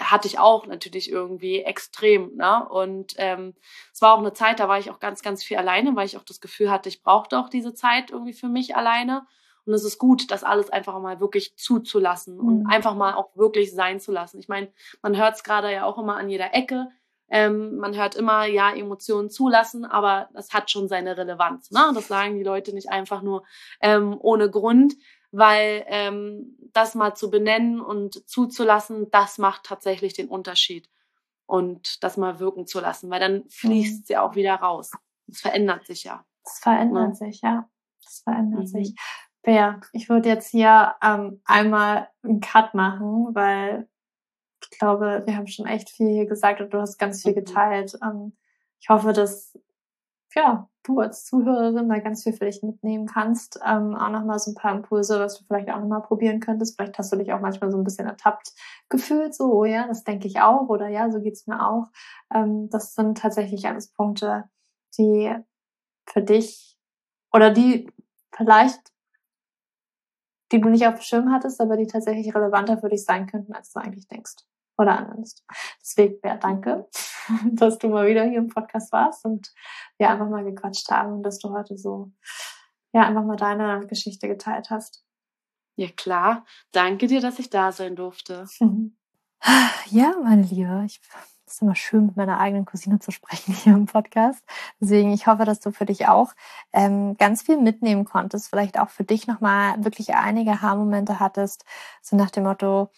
hatte 0.00 0.28
ich 0.28 0.38
auch 0.38 0.66
natürlich 0.66 1.10
irgendwie 1.10 1.62
extrem. 1.62 2.34
Ne? 2.36 2.68
Und 2.68 3.14
ähm, 3.16 3.54
es 3.92 4.02
war 4.02 4.14
auch 4.14 4.18
eine 4.18 4.32
Zeit, 4.32 4.60
da 4.60 4.68
war 4.68 4.78
ich 4.78 4.90
auch 4.90 5.00
ganz, 5.00 5.22
ganz 5.22 5.42
viel 5.42 5.56
alleine, 5.56 5.94
weil 5.96 6.06
ich 6.06 6.16
auch 6.16 6.24
das 6.24 6.40
Gefühl 6.40 6.70
hatte, 6.70 6.88
ich 6.88 7.02
brauchte 7.02 7.38
auch 7.38 7.48
diese 7.48 7.74
Zeit 7.74 8.10
irgendwie 8.10 8.32
für 8.32 8.48
mich 8.48 8.76
alleine. 8.76 9.26
Und 9.64 9.74
es 9.74 9.84
ist 9.84 9.98
gut, 9.98 10.30
das 10.30 10.44
alles 10.44 10.70
einfach 10.70 10.98
mal 10.98 11.20
wirklich 11.20 11.56
zuzulassen 11.56 12.36
mhm. 12.36 12.40
und 12.40 12.66
einfach 12.66 12.94
mal 12.94 13.14
auch 13.14 13.36
wirklich 13.36 13.74
sein 13.74 14.00
zu 14.00 14.12
lassen. 14.12 14.38
Ich 14.38 14.48
meine, 14.48 14.72
man 15.02 15.16
hört 15.16 15.36
es 15.36 15.44
gerade 15.44 15.70
ja 15.70 15.84
auch 15.84 15.98
immer 15.98 16.16
an 16.16 16.30
jeder 16.30 16.54
Ecke. 16.54 16.88
Ähm, 17.30 17.76
man 17.76 17.94
hört 17.94 18.14
immer, 18.14 18.46
ja, 18.46 18.72
Emotionen 18.72 19.28
zulassen, 19.28 19.84
aber 19.84 20.30
das 20.32 20.54
hat 20.54 20.70
schon 20.70 20.88
seine 20.88 21.18
Relevanz. 21.18 21.70
Ne? 21.70 21.90
Das 21.94 22.08
sagen 22.08 22.38
die 22.38 22.44
Leute 22.44 22.72
nicht 22.72 22.88
einfach 22.88 23.20
nur 23.20 23.44
ähm, 23.82 24.16
ohne 24.18 24.50
Grund, 24.50 24.94
weil 25.30 25.84
ähm, 25.88 26.56
das 26.72 26.94
mal 26.94 27.14
zu 27.14 27.30
benennen 27.30 27.80
und 27.80 28.28
zuzulassen, 28.28 29.10
das 29.10 29.38
macht 29.38 29.64
tatsächlich 29.64 30.14
den 30.14 30.28
Unterschied. 30.28 30.88
Und 31.46 32.04
das 32.04 32.18
mal 32.18 32.40
wirken 32.40 32.66
zu 32.66 32.78
lassen, 32.78 33.08
weil 33.08 33.20
dann 33.20 33.48
fließt 33.48 34.06
sie 34.06 34.18
auch 34.18 34.34
wieder 34.34 34.56
raus. 34.56 34.90
Es 35.28 35.40
verändert 35.40 35.86
sich 35.86 36.04
ja. 36.04 36.24
Es 36.44 36.58
verändert 36.58 37.08
ja. 37.08 37.14
sich, 37.14 37.40
ja. 37.40 37.68
Es 38.06 38.20
verändert 38.20 38.60
mhm. 38.60 38.66
sich. 38.66 38.94
Bea, 39.42 39.80
ich 39.92 40.08
würde 40.10 40.28
jetzt 40.28 40.50
hier 40.50 40.94
ähm, 41.02 41.40
einmal 41.46 42.08
einen 42.22 42.40
Cut 42.40 42.74
machen, 42.74 43.34
weil 43.34 43.88
ich 44.62 44.78
glaube, 44.78 45.22
wir 45.24 45.36
haben 45.36 45.46
schon 45.46 45.66
echt 45.66 45.90
viel 45.90 46.10
hier 46.10 46.26
gesagt 46.26 46.60
und 46.60 46.74
du 46.74 46.80
hast 46.80 46.98
ganz 46.98 47.22
viel 47.22 47.32
mhm. 47.32 47.36
geteilt. 47.36 47.98
Ähm, 48.02 48.36
ich 48.80 48.88
hoffe, 48.88 49.12
dass 49.12 49.58
ja, 50.38 50.68
du 50.84 51.00
als 51.00 51.24
Zuhörerin 51.24 51.88
da 51.88 51.98
ganz 51.98 52.22
viel 52.22 52.32
für 52.32 52.44
dich 52.44 52.62
mitnehmen 52.62 53.06
kannst. 53.06 53.58
Ähm, 53.66 53.96
auch 53.96 54.10
nochmal 54.10 54.38
so 54.38 54.52
ein 54.52 54.54
paar 54.54 54.74
Impulse, 54.74 55.18
was 55.18 55.38
du 55.38 55.44
vielleicht 55.44 55.68
auch 55.70 55.80
nochmal 55.80 56.02
probieren 56.02 56.38
könntest. 56.40 56.76
Vielleicht 56.76 56.96
hast 56.96 57.12
du 57.12 57.16
dich 57.16 57.32
auch 57.32 57.40
manchmal 57.40 57.70
so 57.72 57.76
ein 57.76 57.84
bisschen 57.84 58.06
ertappt 58.06 58.52
gefühlt, 58.88 59.34
so, 59.34 59.52
oh 59.52 59.64
ja, 59.64 59.86
das 59.88 60.04
denke 60.04 60.28
ich 60.28 60.40
auch 60.40 60.68
oder 60.68 60.88
ja, 60.88 61.10
so 61.10 61.20
geht's 61.20 61.46
mir 61.46 61.66
auch. 61.66 61.88
Ähm, 62.32 62.70
das 62.70 62.94
sind 62.94 63.18
tatsächlich 63.18 63.66
alles 63.66 63.88
Punkte, 63.88 64.44
die 64.96 65.34
für 66.06 66.22
dich 66.22 66.78
oder 67.32 67.50
die 67.50 67.90
vielleicht, 68.32 68.80
die 70.52 70.60
du 70.60 70.68
nicht 70.68 70.86
auf 70.86 70.94
dem 70.94 71.02
Schirm 71.02 71.32
hattest, 71.32 71.60
aber 71.60 71.76
die 71.76 71.86
tatsächlich 71.88 72.34
relevanter 72.34 72.78
für 72.78 72.88
dich 72.88 73.04
sein 73.04 73.26
könnten, 73.26 73.52
als 73.52 73.72
du 73.72 73.80
eigentlich 73.80 74.06
denkst 74.06 74.47
oder 74.78 74.98
annimmst. 74.98 75.44
Deswegen, 75.80 76.18
ja, 76.24 76.36
danke, 76.36 76.88
dass 77.52 77.78
du 77.78 77.88
mal 77.88 78.06
wieder 78.06 78.24
hier 78.24 78.38
im 78.38 78.48
Podcast 78.48 78.92
warst 78.92 79.24
und 79.24 79.52
wir 79.98 80.08
einfach 80.08 80.28
mal 80.28 80.44
gequatscht 80.44 80.90
haben 80.90 81.14
und 81.14 81.22
dass 81.22 81.38
du 81.38 81.50
heute 81.52 81.76
so, 81.76 82.12
ja, 82.92 83.02
einfach 83.02 83.24
mal 83.24 83.36
deine 83.36 83.86
Geschichte 83.86 84.28
geteilt 84.28 84.70
hast. 84.70 85.04
Ja, 85.76 85.88
klar. 85.96 86.44
Danke 86.72 87.06
dir, 87.06 87.20
dass 87.20 87.38
ich 87.38 87.50
da 87.50 87.72
sein 87.72 87.96
durfte. 87.96 88.46
Ja, 89.90 90.14
meine 90.22 90.42
Liebe, 90.42 90.82
ich, 90.84 91.00
es 91.46 91.54
ist 91.54 91.62
immer 91.62 91.76
schön, 91.76 92.06
mit 92.06 92.16
meiner 92.16 92.40
eigenen 92.40 92.64
Cousine 92.64 92.98
zu 92.98 93.10
sprechen 93.10 93.54
hier 93.54 93.72
im 93.72 93.86
Podcast. 93.86 94.42
Deswegen, 94.80 95.12
ich 95.12 95.28
hoffe, 95.28 95.44
dass 95.44 95.60
du 95.60 95.70
für 95.70 95.86
dich 95.86 96.08
auch 96.08 96.32
ähm, 96.72 97.16
ganz 97.16 97.42
viel 97.42 97.56
mitnehmen 97.56 98.04
konntest. 98.04 98.50
Vielleicht 98.50 98.78
auch 98.78 98.90
für 98.90 99.04
dich 99.04 99.28
nochmal 99.28 99.82
wirklich 99.82 100.14
einige 100.14 100.60
Haarmomente 100.60 101.20
hattest. 101.20 101.64
So 102.02 102.16
nach 102.16 102.30
dem 102.30 102.44
Motto, 102.44 102.90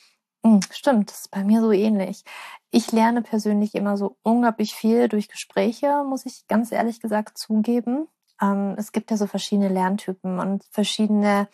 stimmt, 0.73 1.11
das 1.11 1.21
ist 1.21 1.31
bei 1.31 1.45
mir 1.45 1.61
so 1.61 1.73
ähnlich. 1.73 2.25
Ich 2.71 2.93
lerne 2.93 3.23
persönlich 3.23 3.75
immer 3.75 3.97
so 3.97 4.17
unglaublich 4.23 4.75
viel 4.75 5.09
durch 5.09 5.29
Gespräche, 5.29 6.05
muss 6.05 6.27
ich 6.27 6.47
ganz 6.49 6.73
ehrlich 6.73 7.01
gesagt 7.01 7.37
zugeben. 7.39 8.09
Ähm, 8.41 8.75
es 8.79 8.93
gibt 8.93 9.11
ja 9.11 9.17
so 9.17 9.27
verschiedene 9.27 9.69
Lerntypen 9.69 10.39
und 10.39 10.65
verschiedene 10.71 11.49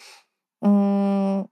hm, 0.63 1.49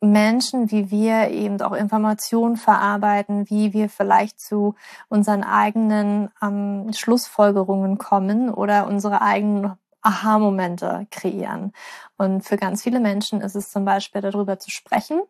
Menschen, 0.00 0.70
wie 0.70 0.90
wir 0.90 1.30
eben 1.30 1.60
auch 1.62 1.72
Informationen 1.72 2.56
verarbeiten, 2.56 3.48
wie 3.48 3.72
wir 3.72 3.88
vielleicht 3.88 4.40
zu 4.40 4.74
unseren 5.08 5.42
eigenen 5.42 6.30
ähm, 6.42 6.92
Schlussfolgerungen 6.92 7.98
kommen 7.98 8.52
oder 8.52 8.86
unsere 8.86 9.22
eigenen 9.22 9.76
Aha-Momente 10.02 11.06
kreieren. 11.10 11.72
Und 12.18 12.42
für 12.42 12.56
ganz 12.56 12.82
viele 12.82 13.00
Menschen 13.00 13.40
ist 13.40 13.56
es 13.56 13.70
zum 13.70 13.84
Beispiel 13.84 14.20
darüber 14.20 14.58
zu 14.58 14.70
sprechen. 14.70 15.22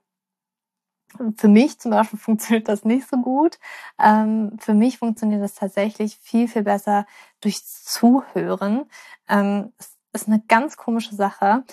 Für 1.36 1.48
mich 1.48 1.78
zum 1.78 1.92
Beispiel 1.92 2.18
funktioniert 2.18 2.68
das 2.68 2.84
nicht 2.84 3.09
so 3.09 3.16
gut. 3.18 3.59
Ähm, 3.98 4.57
für 4.59 4.74
mich 4.74 4.98
funktioniert 4.98 5.42
das 5.42 5.54
tatsächlich 5.54 6.18
viel, 6.20 6.48
viel 6.48 6.62
besser 6.62 7.07
durch 7.40 7.64
Zuhören. 7.64 8.86
Ähm, 9.28 9.72
ist 10.12 10.28
eine 10.28 10.42
ganz 10.48 10.76
komische 10.76 11.14
Sache 11.14 11.64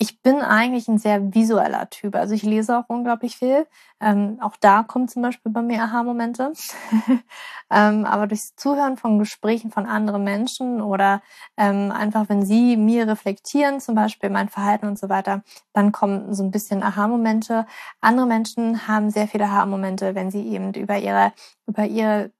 ich 0.00 0.22
bin 0.22 0.40
eigentlich 0.42 0.86
ein 0.86 0.98
sehr 0.98 1.34
visueller 1.34 1.90
Typ. 1.90 2.14
Also 2.14 2.32
ich 2.32 2.44
lese 2.44 2.78
auch 2.78 2.84
unglaublich 2.86 3.36
viel. 3.36 3.66
Ähm, 4.00 4.38
auch 4.40 4.54
da 4.56 4.84
kommen 4.84 5.08
zum 5.08 5.22
Beispiel 5.22 5.50
bei 5.50 5.60
mir 5.60 5.82
Aha-Momente. 5.82 6.52
ähm, 7.70 8.04
aber 8.04 8.28
durchs 8.28 8.54
Zuhören 8.54 8.96
von 8.96 9.18
Gesprächen 9.18 9.72
von 9.72 9.86
anderen 9.86 10.22
Menschen 10.22 10.80
oder 10.80 11.20
ähm, 11.56 11.90
einfach, 11.90 12.28
wenn 12.28 12.46
sie 12.46 12.76
mir 12.76 13.08
reflektieren, 13.08 13.80
zum 13.80 13.96
Beispiel 13.96 14.30
mein 14.30 14.48
Verhalten 14.48 14.86
und 14.86 15.00
so 15.00 15.08
weiter, 15.08 15.42
dann 15.72 15.90
kommen 15.90 16.32
so 16.32 16.44
ein 16.44 16.52
bisschen 16.52 16.84
Aha-Momente. 16.84 17.66
Andere 18.00 18.26
Menschen 18.26 18.86
haben 18.86 19.10
sehr 19.10 19.26
viele 19.26 19.46
Aha-Momente, 19.46 20.14
wenn 20.14 20.30
sie 20.30 20.46
eben 20.46 20.72
über 20.74 20.96
ihre, 20.96 21.32
über 21.66 21.86
ihre 21.86 22.30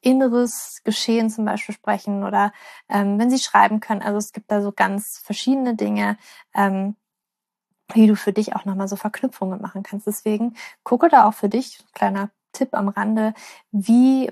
inneres 0.00 0.80
Geschehen 0.82 1.28
zum 1.28 1.44
Beispiel 1.44 1.74
sprechen 1.74 2.24
oder 2.24 2.52
ähm, 2.88 3.18
wenn 3.18 3.30
sie 3.30 3.38
schreiben 3.38 3.80
können. 3.80 4.02
Also 4.02 4.18
es 4.18 4.32
gibt 4.32 4.50
da 4.50 4.62
so 4.62 4.72
ganz 4.72 5.20
verschiedene 5.24 5.76
Dinge, 5.76 6.16
ähm, 6.54 6.96
wie 7.94 8.06
du 8.06 8.16
für 8.16 8.32
dich 8.32 8.54
auch 8.56 8.64
nochmal 8.64 8.88
so 8.88 8.96
Verknüpfungen 8.96 9.60
machen 9.60 9.82
kannst. 9.82 10.06
Deswegen 10.06 10.54
gucke 10.84 11.08
da 11.08 11.26
auch 11.28 11.34
für 11.34 11.48
dich, 11.48 11.78
kleiner 11.94 12.30
Tipp 12.52 12.74
am 12.74 12.88
Rande, 12.88 13.34
wie 13.72 14.30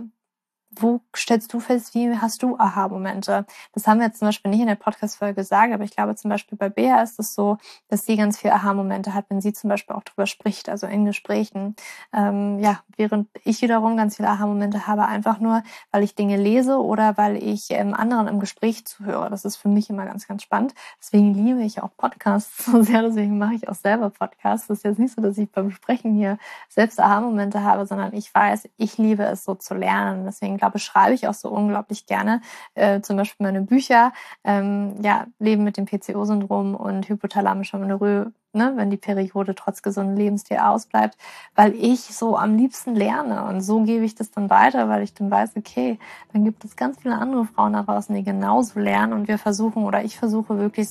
wo 0.70 1.00
stellst 1.16 1.52
du 1.52 1.58
fest, 1.58 1.94
wie 1.94 2.16
hast 2.16 2.42
du 2.42 2.56
Aha-Momente? 2.56 3.44
Das 3.72 3.86
haben 3.86 3.98
wir 3.98 4.06
jetzt 4.06 4.20
zum 4.20 4.28
Beispiel 4.28 4.50
nicht 4.50 4.60
in 4.60 4.68
der 4.68 4.76
Podcast-Folge 4.76 5.34
gesagt, 5.34 5.72
aber 5.72 5.82
ich 5.82 5.90
glaube 5.90 6.14
zum 6.14 6.30
Beispiel 6.30 6.56
bei 6.56 6.68
Bea 6.68 7.02
ist 7.02 7.18
es 7.18 7.34
so, 7.34 7.58
dass 7.88 8.06
sie 8.06 8.16
ganz 8.16 8.38
viel 8.38 8.50
Aha-Momente 8.50 9.12
hat, 9.12 9.26
wenn 9.28 9.40
sie 9.40 9.52
zum 9.52 9.68
Beispiel 9.68 9.96
auch 9.96 10.04
drüber 10.04 10.26
spricht, 10.26 10.68
also 10.68 10.86
in 10.86 11.04
Gesprächen. 11.04 11.74
Ähm, 12.12 12.60
ja, 12.60 12.80
während 12.96 13.28
ich 13.44 13.62
wiederum 13.62 13.96
ganz 13.96 14.16
viele 14.16 14.28
Aha-Momente 14.28 14.86
habe, 14.86 15.06
einfach 15.06 15.40
nur, 15.40 15.62
weil 15.90 16.04
ich 16.04 16.14
Dinge 16.14 16.36
lese 16.36 16.80
oder 16.80 17.16
weil 17.16 17.36
ich 17.36 17.70
ähm, 17.70 17.92
anderen 17.92 18.28
im 18.28 18.38
Gespräch 18.38 18.86
zuhöre. 18.86 19.28
Das 19.28 19.44
ist 19.44 19.56
für 19.56 19.68
mich 19.68 19.90
immer 19.90 20.06
ganz, 20.06 20.28
ganz 20.28 20.42
spannend. 20.42 20.74
Deswegen 21.00 21.34
liebe 21.34 21.62
ich 21.62 21.82
auch 21.82 21.90
Podcasts 21.96 22.64
so 22.70 22.82
sehr, 22.82 23.02
deswegen 23.02 23.38
mache 23.38 23.54
ich 23.54 23.68
auch 23.68 23.74
selber 23.74 24.10
Podcasts. 24.10 24.68
Das 24.68 24.78
ist 24.78 24.84
jetzt 24.84 24.98
nicht 25.00 25.14
so, 25.14 25.20
dass 25.20 25.36
ich 25.36 25.50
beim 25.50 25.72
Sprechen 25.72 26.14
hier 26.14 26.38
selbst 26.68 27.00
Aha-Momente 27.00 27.64
habe, 27.64 27.86
sondern 27.86 28.14
ich 28.14 28.32
weiß, 28.32 28.68
ich 28.76 28.98
liebe 28.98 29.24
es 29.24 29.44
so 29.44 29.56
zu 29.56 29.74
lernen. 29.74 30.24
Deswegen 30.24 30.59
glaube, 30.60 30.74
beschreibe 30.74 31.14
ich 31.14 31.26
auch 31.26 31.34
so 31.34 31.48
unglaublich 31.48 32.06
gerne. 32.06 32.40
Äh, 32.74 33.00
zum 33.00 33.16
Beispiel 33.16 33.44
meine 33.44 33.62
Bücher, 33.62 34.12
ähm, 34.44 34.94
ja, 35.02 35.26
Leben 35.38 35.64
mit 35.64 35.76
dem 35.76 35.86
PCO-Syndrom 35.86 36.74
und 36.74 37.08
hypothalamischer 37.08 37.78
Amenorrhoe, 37.78 38.32
ne, 38.52 38.72
wenn 38.76 38.90
die 38.90 38.96
Periode 38.96 39.54
trotz 39.54 39.82
gesunden 39.82 40.16
Lebensstil 40.16 40.58
ausbleibt, 40.58 41.16
weil 41.54 41.74
ich 41.74 42.00
so 42.00 42.36
am 42.36 42.56
liebsten 42.56 42.94
lerne 42.94 43.44
und 43.44 43.60
so 43.60 43.82
gebe 43.82 44.04
ich 44.04 44.14
das 44.14 44.30
dann 44.30 44.50
weiter, 44.50 44.88
weil 44.88 45.02
ich 45.02 45.14
dann 45.14 45.30
weiß, 45.30 45.56
okay, 45.56 45.98
dann 46.32 46.44
gibt 46.44 46.64
es 46.64 46.76
ganz 46.76 46.98
viele 47.00 47.16
andere 47.16 47.44
Frauen 47.44 47.72
da 47.72 47.82
draußen, 47.82 48.14
die 48.14 48.24
genauso 48.24 48.80
lernen 48.80 49.12
und 49.12 49.28
wir 49.28 49.38
versuchen 49.38 49.84
oder 49.84 50.04
ich 50.04 50.18
versuche 50.18 50.58
wirklich 50.58 50.88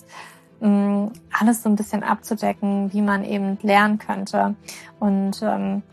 mm, 0.62 1.08
alles 1.38 1.64
so 1.64 1.70
ein 1.70 1.76
bisschen 1.76 2.04
abzudecken, 2.04 2.94
wie 2.94 3.02
man 3.02 3.24
eben 3.24 3.58
lernen 3.62 3.98
könnte 3.98 4.56
und 5.00 5.42
ähm, 5.44 5.84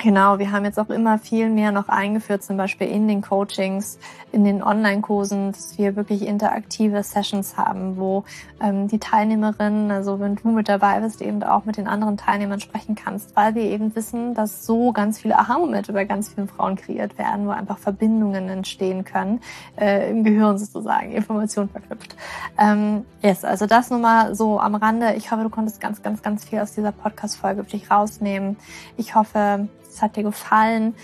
Genau, 0.00 0.38
wir 0.38 0.52
haben 0.52 0.64
jetzt 0.64 0.78
auch 0.78 0.90
immer 0.90 1.18
viel 1.18 1.50
mehr 1.50 1.72
noch 1.72 1.88
eingeführt, 1.88 2.44
zum 2.44 2.56
Beispiel 2.56 2.86
in 2.86 3.08
den 3.08 3.20
Coachings, 3.20 3.98
in 4.30 4.44
den 4.44 4.62
Online-Kursen, 4.62 5.50
dass 5.50 5.76
wir 5.76 5.96
wirklich 5.96 6.24
interaktive 6.24 7.02
Sessions 7.02 7.56
haben, 7.56 7.96
wo 7.96 8.22
ähm, 8.62 8.86
die 8.86 9.00
Teilnehmerinnen, 9.00 9.90
also 9.90 10.20
wenn 10.20 10.36
du 10.36 10.50
mit 10.50 10.68
dabei 10.68 11.00
bist, 11.00 11.20
eben 11.20 11.42
auch 11.42 11.64
mit 11.64 11.78
den 11.78 11.88
anderen 11.88 12.16
Teilnehmern 12.16 12.60
sprechen 12.60 12.94
kannst, 12.94 13.34
weil 13.34 13.56
wir 13.56 13.64
eben 13.64 13.92
wissen, 13.96 14.34
dass 14.34 14.64
so 14.64 14.92
ganz 14.92 15.18
viele 15.18 15.36
Aha-Momente 15.36 15.92
bei 15.92 16.04
ganz 16.04 16.28
vielen 16.28 16.46
Frauen 16.46 16.76
kreiert 16.76 17.18
werden, 17.18 17.48
wo 17.48 17.50
einfach 17.50 17.78
Verbindungen 17.78 18.48
entstehen 18.48 19.02
können, 19.02 19.40
äh, 19.80 20.10
im 20.10 20.22
Gehirn 20.22 20.58
sozusagen, 20.58 21.10
Information 21.10 21.68
verknüpft. 21.68 22.14
Ähm, 22.56 23.04
yes, 23.20 23.44
also 23.44 23.66
das 23.66 23.90
nur 23.90 23.98
mal 23.98 24.36
so 24.36 24.60
am 24.60 24.76
Rande. 24.76 25.14
Ich 25.16 25.32
hoffe, 25.32 25.42
du 25.42 25.50
konntest 25.50 25.80
ganz, 25.80 26.04
ganz, 26.04 26.22
ganz 26.22 26.44
viel 26.44 26.60
aus 26.60 26.72
dieser 26.72 26.92
Podcast-Folge 26.92 27.64
für 27.64 27.70
dich 27.70 27.90
rausnehmen. 27.90 28.56
Ich 28.96 29.16
hoffe, 29.16 29.68
es 29.98 30.02
hat 30.02 30.16
dir 30.16 30.22
gefallen. 30.22 30.94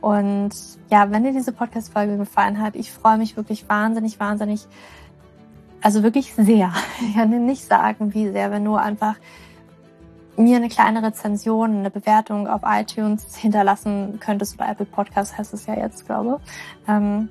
Und 0.00 0.50
ja, 0.90 1.10
wenn 1.10 1.24
dir 1.24 1.32
diese 1.32 1.52
Podcast-Folge 1.52 2.16
gefallen 2.16 2.60
hat, 2.60 2.76
ich 2.76 2.92
freue 2.92 3.18
mich 3.18 3.36
wirklich 3.36 3.68
wahnsinnig, 3.68 4.20
wahnsinnig, 4.20 4.66
also 5.80 6.02
wirklich 6.02 6.34
sehr. 6.34 6.72
Ich 7.00 7.14
kann 7.14 7.30
dir 7.30 7.40
nicht 7.40 7.64
sagen, 7.64 8.14
wie 8.14 8.30
sehr, 8.30 8.50
wenn 8.50 8.64
du 8.64 8.76
einfach 8.76 9.16
mir 10.36 10.56
eine 10.56 10.68
kleine 10.68 11.02
Rezension, 11.02 11.78
eine 11.78 11.90
Bewertung 11.90 12.48
auf 12.48 12.62
iTunes 12.64 13.36
hinterlassen 13.36 14.18
könntest 14.18 14.56
oder 14.56 14.68
Apple 14.68 14.86
Podcast 14.86 15.38
heißt 15.38 15.54
es 15.54 15.66
ja 15.66 15.74
jetzt, 15.74 16.06
glaube. 16.06 16.40
Ähm, 16.88 17.28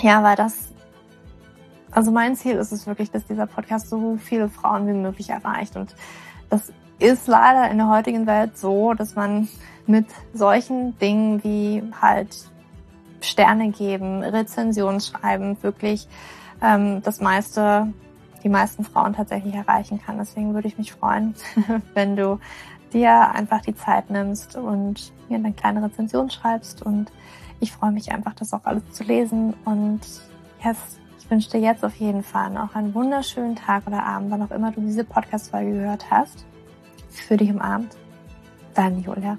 ja, 0.00 0.22
weil 0.22 0.34
das, 0.34 0.72
also 1.92 2.10
mein 2.10 2.34
Ziel 2.34 2.56
ist 2.56 2.72
es 2.72 2.86
wirklich, 2.86 3.12
dass 3.12 3.24
dieser 3.26 3.46
Podcast 3.46 3.88
so 3.88 4.16
viele 4.16 4.48
Frauen 4.48 4.88
wie 4.88 4.94
möglich 4.94 5.30
erreicht 5.30 5.76
und 5.76 5.94
das 6.50 6.72
ist 6.98 7.26
leider 7.26 7.70
in 7.70 7.78
der 7.78 7.88
heutigen 7.88 8.26
Welt 8.26 8.56
so, 8.56 8.94
dass 8.94 9.14
man 9.14 9.48
mit 9.86 10.06
solchen 10.32 10.98
Dingen 10.98 11.42
wie 11.42 11.82
halt 12.00 12.36
Sterne 13.20 13.70
geben, 13.70 14.22
Rezensionen 14.22 15.00
schreiben, 15.00 15.56
wirklich 15.62 16.08
ähm, 16.62 17.02
das 17.02 17.20
meiste, 17.20 17.92
die 18.42 18.48
meisten 18.48 18.84
Frauen 18.84 19.14
tatsächlich 19.14 19.54
erreichen 19.54 20.00
kann. 20.00 20.18
Deswegen 20.18 20.54
würde 20.54 20.68
ich 20.68 20.78
mich 20.78 20.92
freuen, 20.92 21.34
wenn 21.94 22.16
du 22.16 22.38
dir 22.92 23.30
einfach 23.30 23.62
die 23.62 23.74
Zeit 23.74 24.10
nimmst 24.10 24.56
und 24.56 25.12
mir 25.28 25.36
eine 25.36 25.52
kleine 25.52 25.82
Rezension 25.82 26.30
schreibst. 26.30 26.82
Und 26.82 27.10
ich 27.60 27.72
freue 27.72 27.92
mich 27.92 28.12
einfach, 28.12 28.34
das 28.34 28.52
auch 28.52 28.64
alles 28.64 28.82
zu 28.92 29.04
lesen. 29.04 29.54
Und 29.64 30.00
yes, 30.64 30.76
ich 31.18 31.30
wünsche 31.30 31.50
dir 31.50 31.60
jetzt 31.60 31.84
auf 31.84 31.94
jeden 31.96 32.22
Fall 32.22 32.50
noch 32.50 32.74
einen 32.74 32.94
wunderschönen 32.94 33.56
Tag 33.56 33.86
oder 33.86 34.04
Abend, 34.04 34.30
wann 34.30 34.42
auch 34.42 34.50
immer 34.50 34.72
du 34.72 34.80
diese 34.80 35.04
Podcast-Folge 35.04 35.72
gehört 35.72 36.10
hast. 36.10 36.44
Für 37.12 37.36
dich 37.36 37.48
im 37.48 37.60
Abend. 37.60 37.96
Deine 38.74 38.98
Julia. 38.98 39.38